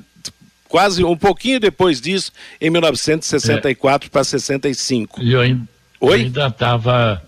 quase 0.68 1.04
um 1.04 1.18
pouquinho 1.18 1.60
depois 1.60 2.02
disso, 2.02 2.32
em 2.60 2.70
1964 2.70 4.08
é. 4.08 4.10
para 4.10 4.24
65. 4.24 5.22
E 5.22 5.34
eu 5.34 5.42
ainda, 5.42 5.68
Oi? 6.00 6.22
ainda 6.22 6.48
estava 6.48 7.22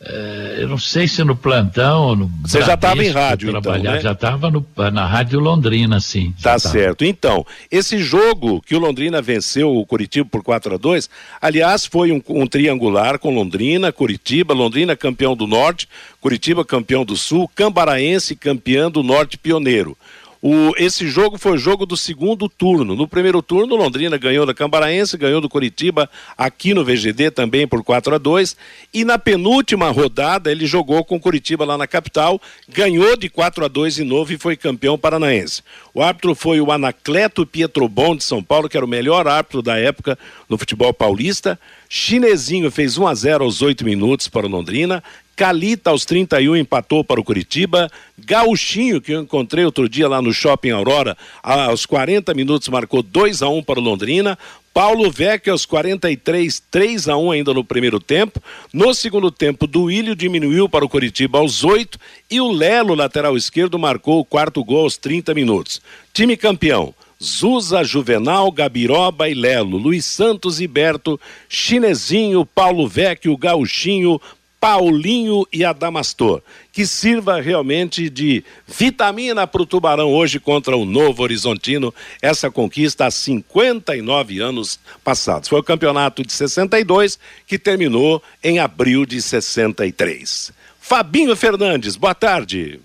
é, 0.00 0.58
eu 0.60 0.68
não 0.68 0.78
sei 0.78 1.08
se 1.08 1.24
no 1.24 1.34
plantão 1.34 2.02
ou 2.02 2.16
no. 2.16 2.30
Você 2.42 2.62
já 2.62 2.74
estava 2.74 3.04
em 3.04 3.10
rádio, 3.10 3.50
então, 3.56 3.76
né? 3.78 4.00
Já 4.00 4.12
estava 4.12 4.48
na 4.92 5.04
Rádio 5.04 5.40
Londrina, 5.40 5.98
sim. 5.98 6.32
Tá 6.40 6.56
certo. 6.56 7.04
Então, 7.04 7.44
esse 7.68 7.98
jogo 7.98 8.62
que 8.62 8.76
o 8.76 8.78
Londrina 8.78 9.20
venceu 9.20 9.76
o 9.76 9.84
Curitiba 9.84 10.28
por 10.30 10.44
4 10.44 10.74
a 10.74 10.78
2 10.78 11.10
aliás, 11.40 11.84
foi 11.84 12.12
um, 12.12 12.22
um 12.28 12.46
triangular 12.46 13.18
com 13.18 13.34
Londrina, 13.34 13.90
Curitiba, 13.90 14.54
Londrina 14.54 14.94
campeão 14.94 15.34
do 15.34 15.48
Norte, 15.48 15.88
Curitiba 16.20 16.64
campeão 16.64 17.04
do 17.04 17.16
Sul, 17.16 17.50
Cambaraense 17.52 18.36
campeão 18.36 18.92
do 18.92 19.02
Norte 19.02 19.36
pioneiro. 19.36 19.98
O, 20.40 20.72
esse 20.76 21.08
jogo 21.08 21.36
foi 21.36 21.52
o 21.52 21.58
jogo 21.58 21.84
do 21.84 21.96
segundo 21.96 22.48
turno. 22.48 22.94
No 22.94 23.08
primeiro 23.08 23.42
turno, 23.42 23.74
Londrina 23.74 24.16
ganhou 24.16 24.46
da 24.46 24.54
Cambaraense, 24.54 25.16
ganhou 25.16 25.40
do 25.40 25.48
Curitiba 25.48 26.08
aqui 26.36 26.72
no 26.72 26.84
VGD 26.84 27.32
também 27.32 27.66
por 27.66 27.82
4 27.82 28.14
a 28.14 28.18
2 28.18 28.56
E 28.94 29.04
na 29.04 29.18
penúltima 29.18 29.90
rodada, 29.90 30.50
ele 30.52 30.66
jogou 30.66 31.04
com 31.04 31.16
o 31.16 31.20
Curitiba 31.20 31.64
lá 31.64 31.76
na 31.76 31.88
capital, 31.88 32.40
ganhou 32.68 33.16
de 33.16 33.28
4 33.28 33.64
a 33.64 33.68
2 33.68 33.96
de 33.96 34.04
novo 34.04 34.32
e 34.32 34.38
foi 34.38 34.56
campeão 34.56 34.96
paranaense. 34.96 35.62
O 35.92 36.02
árbitro 36.02 36.34
foi 36.34 36.60
o 36.60 36.70
Anacleto 36.70 37.44
Pietrobon 37.44 38.16
de 38.16 38.22
São 38.22 38.42
Paulo, 38.42 38.68
que 38.68 38.76
era 38.76 38.86
o 38.86 38.88
melhor 38.88 39.26
árbitro 39.26 39.60
da 39.60 39.76
época 39.76 40.16
no 40.48 40.56
futebol 40.56 40.94
paulista. 40.94 41.58
Chinesinho 41.88 42.70
fez 42.70 42.96
1 42.96 43.06
a 43.06 43.14
0 43.14 43.44
aos 43.44 43.60
8 43.60 43.84
minutos 43.84 44.28
para 44.28 44.46
o 44.46 44.50
Londrina. 44.50 45.02
Calita 45.38 45.90
aos 45.90 46.04
31 46.04 46.56
empatou 46.56 47.04
para 47.04 47.20
o 47.20 47.22
Curitiba. 47.22 47.88
Gauchinho, 48.18 49.00
que 49.00 49.12
eu 49.12 49.22
encontrei 49.22 49.64
outro 49.64 49.88
dia 49.88 50.08
lá 50.08 50.20
no 50.20 50.32
Shopping 50.32 50.70
Aurora, 50.70 51.16
aos 51.40 51.86
40 51.86 52.34
minutos 52.34 52.68
marcou 52.68 53.04
2 53.04 53.40
a 53.42 53.48
1 53.48 53.62
para 53.62 53.78
o 53.78 53.82
Londrina. 53.82 54.36
Paulo 54.74 55.08
Vecchio 55.08 55.52
aos 55.52 55.64
43, 55.64 56.60
3 56.68 57.08
a 57.08 57.16
1 57.16 57.30
ainda 57.30 57.54
no 57.54 57.62
primeiro 57.62 58.00
tempo. 58.00 58.42
No 58.72 58.92
segundo 58.92 59.30
tempo, 59.30 59.68
Duílio 59.68 60.16
diminuiu 60.16 60.68
para 60.68 60.84
o 60.84 60.88
Curitiba 60.88 61.38
aos 61.38 61.62
8 61.62 61.96
e 62.28 62.40
o 62.40 62.50
Lelo, 62.50 62.96
lateral 62.96 63.36
esquerdo, 63.36 63.78
marcou 63.78 64.18
o 64.18 64.24
quarto 64.24 64.64
gol 64.64 64.82
aos 64.82 64.96
30 64.96 65.34
minutos. 65.34 65.80
Time 66.12 66.36
campeão. 66.36 66.92
Zuza, 67.22 67.82
Juvenal, 67.82 68.50
Gabiroba 68.52 69.28
e 69.28 69.34
Lelo, 69.34 69.76
Luiz 69.76 70.04
Santos 70.04 70.60
e 70.60 70.68
Berto, 70.68 71.20
Chinesinho, 71.48 72.46
Paulo 72.46 72.86
Vecchio, 72.86 73.36
Gauchinho, 73.36 74.20
Paulinho 74.60 75.46
e 75.52 75.64
Adamastor. 75.64 76.42
Que 76.72 76.86
sirva 76.86 77.40
realmente 77.40 78.10
de 78.10 78.44
vitamina 78.66 79.46
para 79.46 79.62
o 79.62 79.66
Tubarão 79.66 80.12
hoje 80.12 80.40
contra 80.40 80.76
o 80.76 80.84
Novo 80.84 81.22
Horizontino, 81.22 81.94
essa 82.20 82.50
conquista 82.50 83.06
há 83.06 83.10
59 83.10 84.40
anos 84.40 84.78
passados. 85.04 85.48
Foi 85.48 85.60
o 85.60 85.64
campeonato 85.64 86.22
de 86.22 86.32
62 86.32 87.18
que 87.46 87.58
terminou 87.58 88.22
em 88.42 88.58
abril 88.58 89.06
de 89.06 89.20
63. 89.22 90.52
Fabinho 90.80 91.36
Fernandes, 91.36 91.96
boa 91.96 92.14
tarde. 92.14 92.80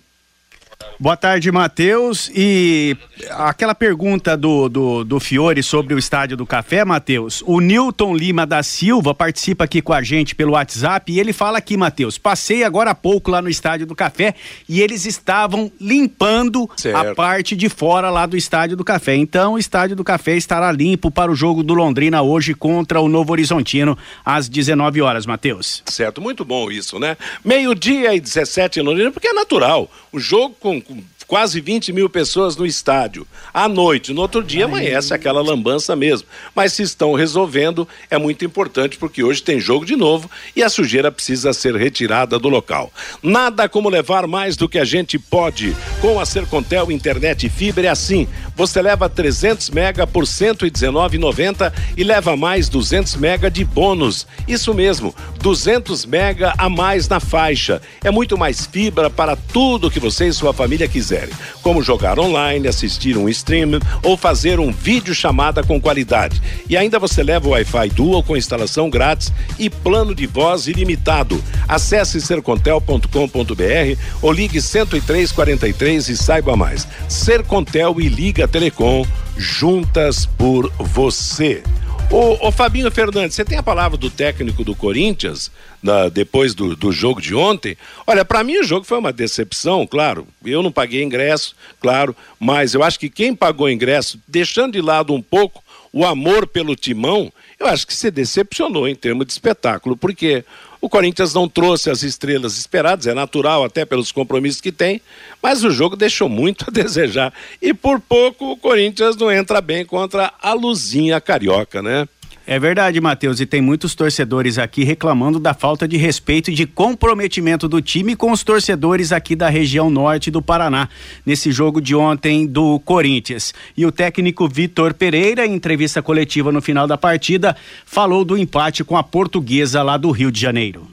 Boa 1.00 1.18
tarde, 1.18 1.52
Matheus. 1.52 2.32
E 2.34 2.96
aquela 3.32 3.76
pergunta 3.76 4.38
do, 4.38 4.70
do, 4.70 5.04
do 5.04 5.20
Fiore 5.20 5.62
sobre 5.62 5.94
o 5.94 6.00
Estádio 6.00 6.38
do 6.38 6.46
Café, 6.46 6.86
Matheus. 6.86 7.44
O 7.46 7.60
Newton 7.60 8.16
Lima 8.16 8.46
da 8.46 8.64
Silva 8.64 9.14
participa 9.14 9.66
aqui 9.66 9.82
com 9.82 9.94
a 9.94 10.02
gente 10.02 10.36
pelo 10.36 10.54
WhatsApp 10.54 11.12
e 11.12 11.20
ele 11.20 11.34
fala 11.34 11.58
aqui, 11.58 11.76
Matheus. 11.76 12.18
Passei 12.18 12.64
agora 12.64 12.92
há 12.92 12.96
pouco 12.96 13.32
lá 13.32 13.42
no 13.42 13.50
Estádio 13.50 13.86
do 13.86 13.96
Café 13.96 14.36
e 14.68 14.82
eles 14.82 15.06
estavam 15.06 15.72
limpando 15.80 16.70
certo. 16.78 16.96
a 16.96 17.16
parte 17.16 17.56
de 17.56 17.70
fora 17.70 18.10
lá 18.10 18.26
do 18.26 18.38
Estádio 18.38 18.78
do 18.78 18.84
Café. 18.84 19.16
Então, 19.16 19.54
o 19.54 19.60
Estádio 19.60 19.96
do 19.96 20.04
Café 20.04 20.36
estará 20.36 20.72
limpo 20.72 21.12
para 21.12 21.32
o 21.32 21.36
jogo 21.36 21.64
do 21.64 21.74
Londrina 21.74 22.22
hoje 22.22 22.54
contra 22.54 23.02
o 23.02 23.10
Novo 23.10 23.32
Horizontino 23.32 23.98
às 24.24 24.48
19 24.48 25.02
horas, 25.02 25.26
Matheus. 25.26 25.84
Certo, 25.86 26.22
muito 26.22 26.46
bom 26.46 26.72
isso, 26.72 27.00
né? 27.00 27.18
Meio-dia 27.44 28.14
e 28.14 28.20
17 28.20 28.80
em 28.80 28.84
Londrina, 28.84 29.12
porque 29.12 29.28
é 29.28 29.34
natural. 29.34 29.90
O 30.12 30.20
jogo 30.20 30.56
com 30.60 30.73
com 30.82 31.02
quase 31.34 31.60
20 31.60 31.92
mil 31.94 32.08
pessoas 32.08 32.56
no 32.56 32.64
estádio. 32.64 33.26
À 33.52 33.68
noite, 33.68 34.14
no 34.14 34.22
outro 34.22 34.44
dia 34.44 34.66
amanhece 34.66 35.16
aquela 35.16 35.42
lambança 35.42 35.96
mesmo. 35.96 36.28
Mas 36.54 36.74
se 36.74 36.84
estão 36.84 37.16
resolvendo, 37.16 37.88
é 38.08 38.20
muito 38.20 38.46
importante 38.46 39.00
porque 39.00 39.24
hoje 39.24 39.42
tem 39.42 39.60
jogo 39.60 39.84
de 39.84 39.96
novo 39.96 40.30
e 40.56 40.62
a 40.62 40.70
sujeira 40.70 41.12
precisa 41.12 41.52
ser 41.52 41.76
retirada 41.76 42.38
do 42.38 42.50
local. 42.50 42.94
Nada 43.24 43.68
como 43.68 43.90
levar 43.90 44.28
mais 44.28 44.56
do 44.56 44.70
que 44.70 44.78
a 44.78 44.86
gente 44.86 45.18
pode. 45.18 45.76
Com 46.00 46.20
a 46.20 46.26
Sercontel 46.28 46.92
Internet 46.92 47.48
e 47.48 47.50
Fibra 47.50 47.88
é 47.88 47.90
assim. 47.90 48.28
Você 48.56 48.80
leva 48.80 49.10
300 49.10 49.72
mega 49.72 50.06
por 50.06 50.26
119,90 50.26 51.74
e 51.98 52.04
leva 52.04 52.38
mais 52.38 52.70
200 52.70 53.16
mega 53.16 53.50
de 53.50 53.66
bônus. 53.66 54.28
Isso 54.48 54.72
mesmo, 54.72 55.16
200 55.42 56.06
mega 56.06 56.54
a 56.60 56.70
mais 56.70 57.08
na 57.10 57.20
faixa. 57.20 57.82
É 58.04 58.12
muito 58.12 58.38
mais 58.38 58.68
fibra 58.68 59.10
para 59.10 59.36
tudo 59.36 59.90
que 59.90 60.00
você 60.00 60.28
e 60.28 60.34
sua 60.34 60.54
família 60.54 60.88
quiser 60.88 61.23
como 61.62 61.84
jogar 61.84 62.20
online, 62.20 62.68
assistir 62.68 63.18
um 63.18 63.30
stream 63.30 63.80
ou 64.02 64.18
fazer 64.18 64.60
um 64.60 64.72
vídeo 64.72 65.14
chamada 65.14 65.64
com 65.64 65.80
qualidade. 65.80 66.42
E 66.70 66.76
ainda 66.76 67.00
você 67.00 67.24
leva 67.24 67.48
o 67.48 67.52
Wi-Fi 67.52 67.90
Dual 67.90 68.24
com 68.24 68.38
instalação 68.38 68.90
grátis 68.90 69.32
e 69.60 69.70
plano 69.70 70.14
de 70.14 70.28
voz 70.28 70.68
ilimitado. 70.68 71.44
Acesse 71.68 72.22
sercontel.com.br 72.22 74.00
ou 74.22 74.32
ligue 74.32 74.60
10343 74.60 76.10
e 76.10 76.18
saiba 76.18 76.56
mais. 76.56 76.88
Sercontel 77.08 78.00
e 78.00 78.08
Liga 78.08 78.48
Telecom, 78.48 79.06
juntas 79.38 80.26
por 80.26 80.72
você. 80.80 81.64
Ô, 82.12 82.52
Fabinho 82.52 82.92
Fernandes, 82.92 83.36
você 83.36 83.44
tem 83.44 83.58
a 83.58 83.64
palavra 83.64 83.98
do 83.98 84.10
técnico 84.10 84.64
do 84.64 84.76
Corinthians, 84.76 85.52
na, 85.82 86.10
depois 86.10 86.54
do, 86.54 86.76
do 86.76 86.92
jogo 86.92 87.20
de 87.20 87.34
ontem? 87.34 87.76
Olha, 88.06 88.24
para 88.24 88.44
mim 88.44 88.58
o 88.58 88.64
jogo 88.64 88.86
foi 88.86 89.00
uma 89.00 89.12
decepção, 89.12 89.88
claro. 89.88 90.28
Eu 90.46 90.62
não 90.62 90.72
paguei 90.72 91.02
ingresso, 91.02 91.56
claro, 91.80 92.16
mas 92.40 92.74
eu 92.74 92.84
acho 92.84 93.00
que 93.00 93.10
quem 93.10 93.36
pagou 93.36 93.70
ingresso, 93.70 94.20
deixando 94.28 94.74
de 94.74 94.82
lado 94.82 95.14
um 95.14 95.22
pouco 95.22 95.64
o 95.92 96.06
amor 96.06 96.46
pelo 96.46 96.76
timão, 96.76 97.32
eu 97.60 97.68
acho 97.68 97.88
que 97.88 97.94
se 97.94 98.12
decepcionou 98.12 98.88
em 98.88 98.96
termos 98.96 99.26
de 99.26 99.34
espetáculo, 99.34 99.98
porque 99.98 100.44
o 100.84 100.90
Corinthians 100.90 101.34
não 101.34 101.48
trouxe 101.48 101.90
as 101.90 102.04
estrelas 102.04 102.58
esperadas, 102.58 103.08
é 103.08 103.14
natural 103.14 103.64
até 103.64 103.86
pelos 103.86 104.12
compromissos 104.12 104.60
que 104.60 104.70
tem, 104.70 105.00
mas 105.42 105.64
o 105.64 105.72
jogo 105.72 105.96
deixou 105.96 106.28
muito 106.28 106.66
a 106.68 106.72
desejar. 106.76 107.34
E 107.62 107.74
por 107.74 108.02
pouco 108.02 108.52
o 108.52 108.58
Corinthians 108.58 109.16
não 109.16 109.32
entra 109.32 109.62
bem 109.62 109.86
contra 109.86 110.34
a 110.42 110.52
Luzinha 110.52 111.22
Carioca, 111.22 111.82
né? 111.82 112.06
É 112.46 112.60
verdade, 112.60 113.00
Matheus, 113.00 113.40
e 113.40 113.46
tem 113.46 113.62
muitos 113.62 113.96
torcedores 113.96 114.58
aqui 114.58 114.84
reclamando 114.84 115.40
da 115.40 115.54
falta 115.54 115.88
de 115.88 115.96
respeito 115.96 116.52
e 116.52 116.54
de 116.54 116.66
comprometimento 116.66 117.70
do 117.70 117.82
time 117.82 118.18
com 118.18 118.34
os 118.34 118.44
torcedores 118.44 119.14
aqui 119.14 119.34
da 119.34 119.48
região 119.48 119.90
norte 119.90 120.30
do 120.30 120.42
Paraná, 120.42 120.90
nesse 121.26 121.54
jogo 121.54 121.80
de 121.80 121.96
ontem 121.96 122.46
do 122.46 122.82
Corinthians. 122.82 123.54
E 123.78 123.86
o 123.86 123.94
técnico 123.94 124.46
Vitor 124.46 124.94
Pereira, 124.94 125.46
em 125.46 125.54
entrevista 125.54 126.02
coletiva 126.02 126.52
no 126.52 126.62
final 126.62 126.86
da 126.86 126.98
partida, 126.98 127.56
falou 127.86 128.26
do 128.26 128.38
empate 128.38 128.84
com 128.84 128.98
a 128.98 129.04
portuguesa 129.04 129.82
lá 129.82 129.96
do 129.96 130.12
Rio 130.12 130.30
de 130.30 130.42
Janeiro. 130.42 130.86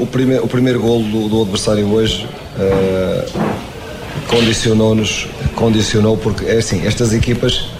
O, 0.00 0.06
primeir, 0.06 0.42
o 0.42 0.48
primeiro 0.48 0.80
gol 0.80 1.04
do, 1.04 1.28
do 1.28 1.42
adversário 1.42 1.86
hoje 1.86 2.26
uh, 2.26 3.56
condicionou-nos, 4.26 5.28
condicionou 5.54 6.16
porque, 6.16 6.46
é 6.46 6.58
assim, 6.58 6.84
estas 6.84 7.12
equipas 7.12 7.75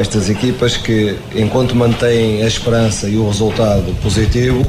estas 0.00 0.30
equipas 0.30 0.78
que, 0.78 1.14
enquanto 1.34 1.76
mantêm 1.76 2.42
a 2.42 2.46
esperança 2.46 3.06
e 3.06 3.16
o 3.16 3.26
resultado 3.26 3.94
positivo, 4.02 4.66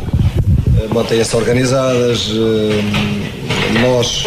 eh, 0.78 0.94
mantêm-se 0.94 1.34
organizadas. 1.38 2.30
Eh, 2.30 3.80
nós, 3.80 4.26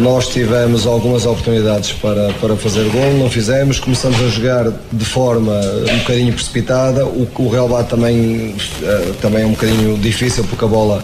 nós 0.00 0.28
tivemos 0.28 0.86
algumas 0.86 1.26
oportunidades 1.26 1.90
para, 1.94 2.32
para 2.34 2.54
fazer 2.54 2.88
gol, 2.90 3.12
não 3.18 3.28
fizemos, 3.28 3.80
começamos 3.80 4.22
a 4.22 4.28
jogar 4.28 4.72
de 4.92 5.04
forma 5.04 5.60
um 5.92 5.98
bocadinho 5.98 6.32
precipitada. 6.32 7.04
O, 7.04 7.28
o 7.36 7.48
Real 7.48 7.68
Bate 7.68 7.90
também, 7.90 8.54
eh, 8.84 9.12
também 9.20 9.42
é 9.42 9.46
um 9.46 9.50
bocadinho 9.50 9.98
difícil 9.98 10.44
porque 10.44 10.64
a 10.64 10.68
bola 10.68 11.02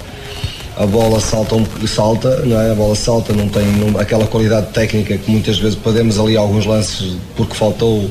a 0.76 0.86
bola 0.86 1.18
salta, 1.18 1.56
salta 1.88 2.36
não 2.46 2.60
é? 2.60 2.70
a 2.70 2.74
bola 2.76 2.94
salta, 2.94 3.32
não 3.32 3.48
tem 3.48 3.64
aquela 3.98 4.28
qualidade 4.28 4.68
técnica 4.68 5.18
que 5.18 5.28
muitas 5.28 5.58
vezes 5.58 5.74
podemos 5.74 6.20
ali 6.20 6.36
alguns 6.36 6.64
lances 6.64 7.16
porque 7.34 7.52
faltou 7.56 8.08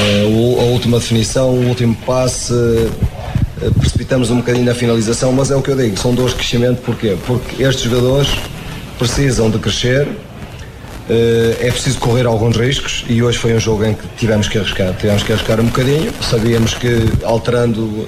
a 0.00 0.64
última 0.64 0.98
definição, 0.98 1.50
o 1.50 1.68
último 1.68 1.94
passe, 2.06 2.52
uh, 2.52 3.74
precipitamos 3.78 4.30
um 4.30 4.36
bocadinho 4.36 4.64
na 4.64 4.74
finalização, 4.74 5.32
mas 5.32 5.50
é 5.50 5.56
o 5.56 5.62
que 5.62 5.70
eu 5.70 5.76
digo, 5.76 5.98
são 5.98 6.14
dores 6.14 6.32
de 6.32 6.38
crescimento, 6.38 6.82
porquê? 6.82 7.16
Porque 7.26 7.62
estes 7.62 7.84
jogadores 7.84 8.28
precisam 8.98 9.50
de 9.50 9.58
crescer, 9.58 10.06
uh, 10.06 11.56
é 11.60 11.70
preciso 11.70 11.98
correr 11.98 12.26
alguns 12.26 12.56
riscos 12.56 13.04
e 13.08 13.22
hoje 13.22 13.38
foi 13.38 13.54
um 13.54 13.60
jogo 13.60 13.84
em 13.84 13.94
que 13.94 14.06
tivemos 14.16 14.48
que 14.48 14.58
arriscar, 14.58 14.94
tivemos 14.94 15.22
que 15.22 15.32
arriscar 15.32 15.60
um 15.60 15.66
bocadinho, 15.66 16.12
sabíamos 16.20 16.74
que 16.74 17.08
alterando 17.22 18.06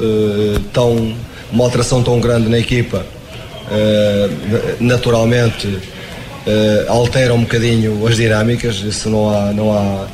tão, 0.73 1.15
uma 1.53 1.65
alteração 1.65 2.03
tão 2.03 2.21
grande 2.21 2.49
na 2.49 2.59
equipa, 2.59 3.07
naturalmente 4.81 5.79
altera 6.89 7.35
um 7.35 7.41
bocadinho 7.41 8.07
as 8.07 8.17
dinâmicas, 8.17 8.77
isso 8.77 9.11
não 9.11 9.29
há, 9.29 9.53
não 9.53 9.73
há 9.73 10.07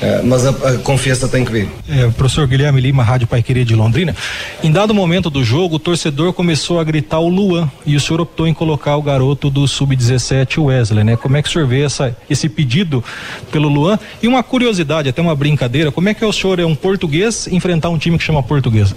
é, 0.00 0.20
mas 0.22 0.44
a, 0.44 0.50
a, 0.50 0.78
confiança 0.78 1.26
tem 1.26 1.44
que 1.44 1.50
vir. 1.50 1.68
É, 1.88 2.08
professor 2.10 2.46
Guilherme 2.46 2.80
Lima, 2.80 3.02
Rádio 3.02 3.26
Pai 3.26 3.42
Querer 3.42 3.64
de 3.64 3.74
Londrina. 3.74 4.14
Em 4.62 4.70
dado 4.70 4.92
momento 4.92 5.30
do 5.30 5.42
jogo, 5.42 5.76
o 5.76 5.78
torcedor 5.78 6.32
começou 6.32 6.78
a 6.78 6.84
gritar 6.84 7.18
o 7.18 7.28
Luan 7.28 7.70
e 7.86 7.96
o 7.96 8.00
senhor 8.00 8.20
optou 8.20 8.46
em 8.46 8.52
colocar 8.52 8.96
o 8.96 9.02
garoto 9.02 9.48
do 9.48 9.66
Sub-17, 9.66 10.62
Wesley, 10.62 11.02
né? 11.02 11.16
Como 11.16 11.36
é 11.36 11.42
que 11.42 11.48
o 11.48 11.52
senhor 11.52 11.66
vê 11.66 11.82
essa, 11.82 12.14
esse 12.28 12.48
pedido 12.48 13.02
pelo 13.50 13.68
Luan? 13.68 13.98
E 14.22 14.28
uma 14.28 14.42
curiosidade, 14.42 15.08
até 15.08 15.22
uma 15.22 15.34
brincadeira, 15.34 15.90
como 15.90 16.08
é 16.08 16.14
que 16.14 16.24
o 16.24 16.32
senhor 16.32 16.60
é 16.60 16.66
um 16.66 16.74
português 16.74 17.46
enfrentar 17.46 17.88
um 17.88 17.98
time 17.98 18.18
que 18.18 18.24
chama 18.24 18.42
portuguesa? 18.42 18.94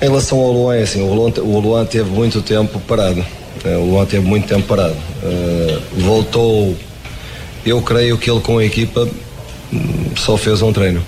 Em 0.00 0.06
relação 0.06 0.38
ao 0.38 0.52
Luan, 0.52 0.76
é 0.76 0.82
assim, 0.82 1.02
o 1.02 1.12
Luan, 1.12 1.32
o 1.42 1.60
Luan 1.60 1.84
teve 1.84 2.08
muito 2.08 2.40
tempo 2.40 2.80
parado. 2.80 3.22
É, 3.62 3.76
o 3.76 3.84
Luan 3.90 4.06
teve 4.06 4.26
muito 4.26 4.48
tempo 4.48 4.66
parado. 4.66 4.94
Uh, 5.22 6.00
voltou, 6.00 6.74
eu 7.66 7.82
creio 7.82 8.16
que 8.16 8.30
ele 8.30 8.40
com 8.40 8.56
a 8.56 8.64
equipa 8.64 9.06
só 10.16 10.36
fez 10.36 10.62
um 10.62 10.72
treino. 10.72 11.02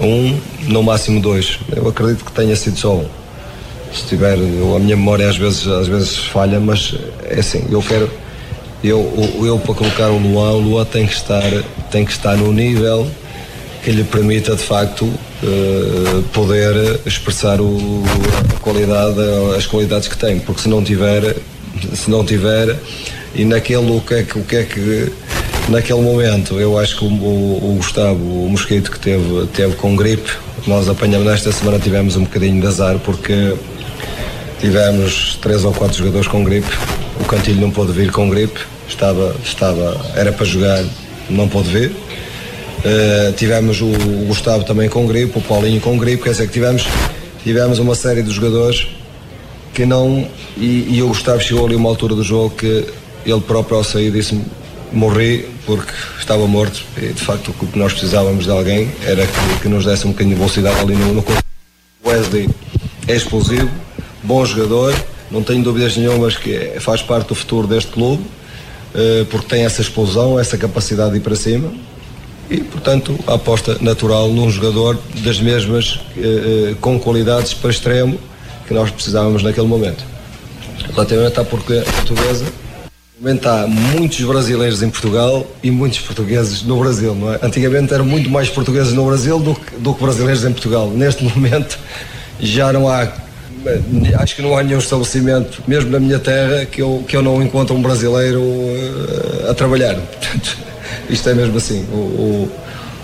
Um, 0.00 0.38
no 0.68 0.82
máximo 0.82 1.20
dois. 1.20 1.58
Eu 1.74 1.88
acredito 1.88 2.24
que 2.24 2.32
tenha 2.32 2.54
sido 2.56 2.76
só 2.78 2.96
um. 2.96 3.06
Se 3.92 4.04
tiver, 4.06 4.36
eu, 4.36 4.74
a 4.74 4.80
minha 4.80 4.96
memória 4.96 5.28
às 5.28 5.36
vezes, 5.36 5.66
às 5.68 5.86
vezes 5.86 6.16
falha, 6.16 6.58
mas 6.58 6.94
é 7.24 7.38
assim, 7.38 7.64
eu 7.70 7.80
quero. 7.80 8.10
Eu, 8.82 9.32
eu, 9.38 9.46
eu 9.46 9.58
para 9.58 9.74
colocar 9.74 10.10
o 10.10 10.18
Luan, 10.18 10.52
o 10.52 10.60
Luan 10.60 10.84
tem 10.84 11.06
que 11.06 11.14
estar, 11.14 11.42
tem 11.90 12.04
que 12.04 12.12
estar 12.12 12.36
no 12.36 12.52
nível 12.52 13.08
que 13.84 13.90
lhe 13.90 14.02
permita 14.02 14.56
de 14.56 14.62
facto 14.62 15.04
uh, 15.04 16.22
poder 16.32 17.00
expressar 17.04 17.60
o, 17.60 18.02
a 18.54 18.60
qualidade, 18.60 19.20
as 19.56 19.66
qualidades 19.66 20.08
que 20.08 20.16
tem, 20.16 20.40
porque 20.40 20.62
se 20.62 20.68
não 20.68 20.82
tiver, 20.82 21.36
se 21.94 22.10
não 22.10 22.24
tiver, 22.24 22.76
e 23.34 23.44
naquele 23.44 23.90
o 23.90 24.00
que 24.00 24.14
é 24.14 24.22
que, 24.22 24.38
o 24.38 24.42
que, 24.42 24.56
é 24.56 24.62
que 24.64 25.12
Naquele 25.68 26.02
momento, 26.02 26.60
eu 26.60 26.78
acho 26.78 26.98
que 26.98 27.04
o, 27.06 27.08
o, 27.08 27.74
Gustavo, 27.78 28.22
o 28.22 28.48
mosquito 28.50 28.90
que 28.90 29.00
teve, 29.00 29.46
teve 29.46 29.74
com 29.76 29.96
gripe, 29.96 30.30
nós 30.66 30.88
apanhamos 30.90 31.26
nesta 31.26 31.50
semana, 31.52 31.78
tivemos 31.78 32.16
um 32.16 32.24
bocadinho 32.24 32.60
de 32.60 32.66
azar 32.66 32.98
porque 32.98 33.54
tivemos 34.60 35.38
três 35.40 35.64
ou 35.64 35.72
quatro 35.72 35.96
jogadores 35.96 36.28
com 36.28 36.44
gripe. 36.44 36.68
O 37.18 37.24
Cantilho 37.24 37.62
não 37.62 37.70
pôde 37.70 37.92
vir 37.92 38.12
com 38.12 38.28
gripe, 38.28 38.60
estava, 38.86 39.34
estava, 39.42 39.98
era 40.14 40.32
para 40.32 40.44
jogar, 40.44 40.84
não 41.30 41.48
pôde 41.48 41.70
vir. 41.70 41.90
Uh, 41.90 43.32
tivemos 43.32 43.80
o, 43.80 43.86
o, 43.86 44.26
Gustavo 44.26 44.64
também 44.64 44.90
com 44.90 45.06
gripe, 45.06 45.38
o 45.38 45.40
Paulinho 45.40 45.80
com 45.80 45.96
gripe, 45.96 46.24
quer 46.24 46.30
dizer 46.30 46.46
que 46.46 46.52
tivemos, 46.52 46.86
tivemos 47.42 47.78
uma 47.78 47.94
série 47.94 48.22
de 48.22 48.30
jogadores 48.30 48.86
que 49.72 49.86
não. 49.86 50.28
E, 50.58 50.88
e 50.90 51.02
o 51.02 51.08
Gustavo 51.08 51.40
chegou 51.40 51.64
ali 51.64 51.74
uma 51.74 51.88
altura 51.88 52.14
do 52.14 52.22
jogo 52.22 52.50
que 52.50 52.84
ele 53.24 53.40
próprio 53.40 53.78
ao 53.78 53.84
sair 53.84 54.10
disse-me 54.10 54.44
morri 54.94 55.48
porque 55.66 55.92
estava 56.18 56.46
morto 56.46 56.84
e 56.96 57.12
de 57.12 57.20
facto 57.20 57.54
o 57.60 57.66
que 57.66 57.78
nós 57.78 57.92
precisávamos 57.92 58.44
de 58.44 58.50
alguém 58.50 58.90
era 59.02 59.26
que, 59.26 59.60
que 59.62 59.68
nos 59.68 59.84
desse 59.84 60.06
um 60.06 60.10
bocadinho 60.10 60.34
de 60.34 60.40
velocidade 60.40 60.78
ali 60.80 60.94
no, 60.94 61.14
no 61.14 61.24
Wesley 62.04 62.48
é 63.06 63.14
explosivo, 63.14 63.70
bom 64.22 64.44
jogador, 64.44 64.94
não 65.30 65.42
tenho 65.42 65.62
dúvidas 65.62 65.96
nenhumas 65.96 66.36
que 66.36 66.54
é, 66.54 66.80
faz 66.80 67.02
parte 67.02 67.28
do 67.28 67.34
futuro 67.34 67.66
deste 67.66 67.90
clube, 67.92 68.22
uh, 68.22 69.24
porque 69.26 69.46
tem 69.48 69.64
essa 69.64 69.82
explosão, 69.82 70.38
essa 70.38 70.56
capacidade 70.56 71.12
de 71.12 71.16
ir 71.18 71.20
para 71.20 71.34
cima 71.34 71.72
e, 72.50 72.58
portanto, 72.58 73.18
a 73.26 73.34
aposta 73.34 73.78
natural 73.80 74.28
num 74.28 74.50
jogador 74.50 74.98
das 75.16 75.40
mesmas, 75.40 75.96
uh, 76.16 76.76
com 76.80 76.98
qualidades 76.98 77.54
para 77.54 77.70
extremo 77.70 78.18
que 78.66 78.74
nós 78.74 78.90
precisávamos 78.90 79.42
naquele 79.42 79.66
momento. 79.66 80.04
Relativamente 80.92 81.40
à 81.40 81.44
portuguesa, 81.44 82.46
Há 83.22 83.66
muitos 83.68 84.20
brasileiros 84.22 84.82
em 84.82 84.90
Portugal 84.90 85.46
e 85.62 85.70
muitos 85.70 86.00
portugueses 86.00 86.62
no 86.62 86.80
Brasil, 86.80 87.14
não 87.14 87.32
é? 87.32 87.38
Antigamente 87.42 87.94
eram 87.94 88.04
muito 88.04 88.28
mais 88.28 88.50
portugueses 88.50 88.92
no 88.92 89.06
Brasil 89.06 89.38
do 89.38 89.54
que, 89.54 89.76
do 89.76 89.94
que 89.94 90.02
brasileiros 90.02 90.44
em 90.44 90.50
Portugal. 90.50 90.90
Neste 90.90 91.22
momento 91.32 91.78
já 92.40 92.72
não 92.72 92.88
há, 92.88 93.08
acho 94.18 94.34
que 94.34 94.42
não 94.42 94.58
há 94.58 94.64
nenhum 94.64 94.78
estabelecimento, 94.78 95.62
mesmo 95.66 95.90
na 95.90 96.00
minha 96.00 96.18
terra, 96.18 96.66
que 96.66 96.82
eu, 96.82 97.04
que 97.06 97.16
eu 97.16 97.22
não 97.22 97.40
encontro 97.40 97.76
um 97.76 97.80
brasileiro 97.80 98.40
uh, 98.40 99.50
a 99.50 99.54
trabalhar. 99.54 99.94
Portanto, 99.94 100.58
isto 101.08 101.28
é 101.28 101.34
mesmo 101.34 101.56
assim. 101.56 101.84
O, 101.92 101.96
o, 101.96 102.52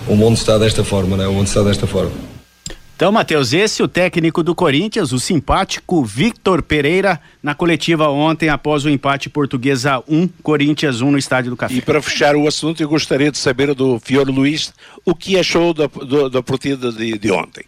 o 0.09 0.15
mundo 0.15 0.35
está 0.35 0.57
desta 0.57 0.83
forma, 0.83 1.15
não 1.15 1.23
é? 1.23 1.27
O 1.29 1.33
mundo 1.33 1.47
está 1.47 1.63
desta 1.63 1.87
forma. 1.87 2.30
Então, 3.01 3.11
Matheus, 3.11 3.51
esse 3.51 3.81
o 3.81 3.87
técnico 3.87 4.43
do 4.43 4.53
Corinthians, 4.53 5.11
o 5.11 5.19
simpático 5.19 6.05
Victor 6.05 6.61
Pereira, 6.61 7.19
na 7.41 7.55
coletiva 7.55 8.07
ontem 8.09 8.47
após 8.47 8.85
o 8.85 8.89
empate 8.91 9.27
portuguesa 9.27 10.03
1, 10.07 10.27
Corinthians 10.43 11.01
1 11.01 11.09
no 11.09 11.17
Estádio 11.17 11.49
do 11.49 11.57
Café. 11.57 11.73
E 11.73 11.81
para 11.81 11.99
fechar 11.99 12.35
o 12.35 12.47
assunto, 12.47 12.79
eu 12.79 12.87
gostaria 12.87 13.31
de 13.31 13.39
saber 13.39 13.73
do 13.73 13.99
Fiore 13.99 14.31
Luiz 14.31 14.71
o 15.03 15.15
que 15.15 15.35
achou 15.35 15.73
da, 15.73 15.87
do, 15.87 16.29
da 16.29 16.43
partida 16.43 16.91
de, 16.91 17.17
de 17.17 17.31
ontem. 17.31 17.65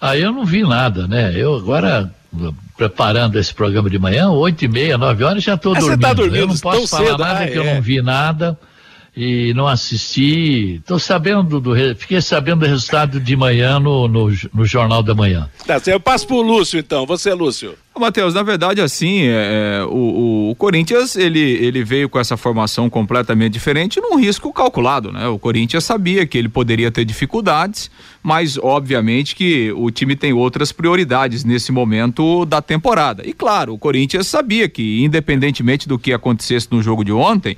Ah, 0.00 0.16
eu 0.18 0.32
não 0.32 0.44
vi 0.44 0.64
nada, 0.64 1.06
né? 1.06 1.32
Eu 1.36 1.54
agora 1.54 2.12
preparando 2.76 3.38
esse 3.38 3.54
programa 3.54 3.88
de 3.88 4.00
manhã, 4.00 4.30
oito 4.30 4.64
e 4.64 4.68
meia, 4.68 4.98
nove 4.98 5.22
horas, 5.22 5.44
já 5.44 5.54
estou 5.54 5.74
dormindo. 5.74 6.00
Tá 6.00 6.12
dormindo. 6.12 6.38
Eu 6.38 6.46
não 6.48 6.58
posso 6.58 6.88
falar 6.88 7.04
cedo, 7.04 7.18
nada 7.18 7.38
ah, 7.38 7.46
que 7.46 7.52
é. 7.52 7.58
eu 7.58 7.64
não 7.64 7.80
vi 7.80 8.02
nada 8.02 8.58
e 9.16 9.54
não 9.54 9.66
assisti. 9.66 10.74
Estou 10.74 10.98
sabendo 10.98 11.58
do. 11.58 11.74
Fiquei 11.96 12.20
sabendo 12.20 12.60
do 12.60 12.66
resultado 12.66 13.18
de 13.18 13.34
manhã 13.34 13.80
no, 13.80 14.06
no, 14.06 14.30
no 14.52 14.64
Jornal 14.66 15.02
da 15.02 15.14
Manhã. 15.14 15.48
Tá, 15.66 15.80
eu 15.86 15.98
passo 15.98 16.26
pro 16.26 16.42
Lúcio 16.42 16.78
então. 16.78 17.06
Você, 17.06 17.32
Lúcio. 17.32 17.74
Matheus, 17.98 18.34
na 18.34 18.42
verdade, 18.42 18.82
assim, 18.82 19.22
é, 19.22 19.80
é, 19.80 19.84
o, 19.86 20.50
o, 20.50 20.54
Corinthians 20.56 21.16
ele, 21.16 21.40
ele 21.40 21.82
veio 21.82 22.10
com 22.10 22.18
essa 22.18 22.36
formação 22.36 22.90
completamente 22.90 23.54
diferente 23.54 23.98
num 24.02 24.16
risco 24.16 24.52
calculado, 24.52 25.10
né? 25.10 25.26
O 25.28 25.38
Corinthians 25.38 25.82
sabia 25.82 26.26
que 26.26 26.36
ele 26.36 26.50
poderia 26.50 26.90
ter 26.90 27.06
dificuldades, 27.06 27.90
mas 28.22 28.58
obviamente 28.58 29.34
que 29.34 29.72
o 29.74 29.90
time 29.90 30.14
tem 30.14 30.34
outras 30.34 30.72
prioridades 30.72 31.42
nesse 31.42 31.72
momento 31.72 32.44
da 32.44 32.60
temporada. 32.60 33.22
E 33.26 33.32
claro, 33.32 33.72
o 33.72 33.78
Corinthians 33.78 34.26
sabia 34.26 34.68
que, 34.68 35.02
independentemente 35.02 35.88
do 35.88 35.98
que 35.98 36.12
acontecesse 36.12 36.68
no 36.70 36.82
jogo 36.82 37.02
de 37.02 37.12
ontem, 37.12 37.56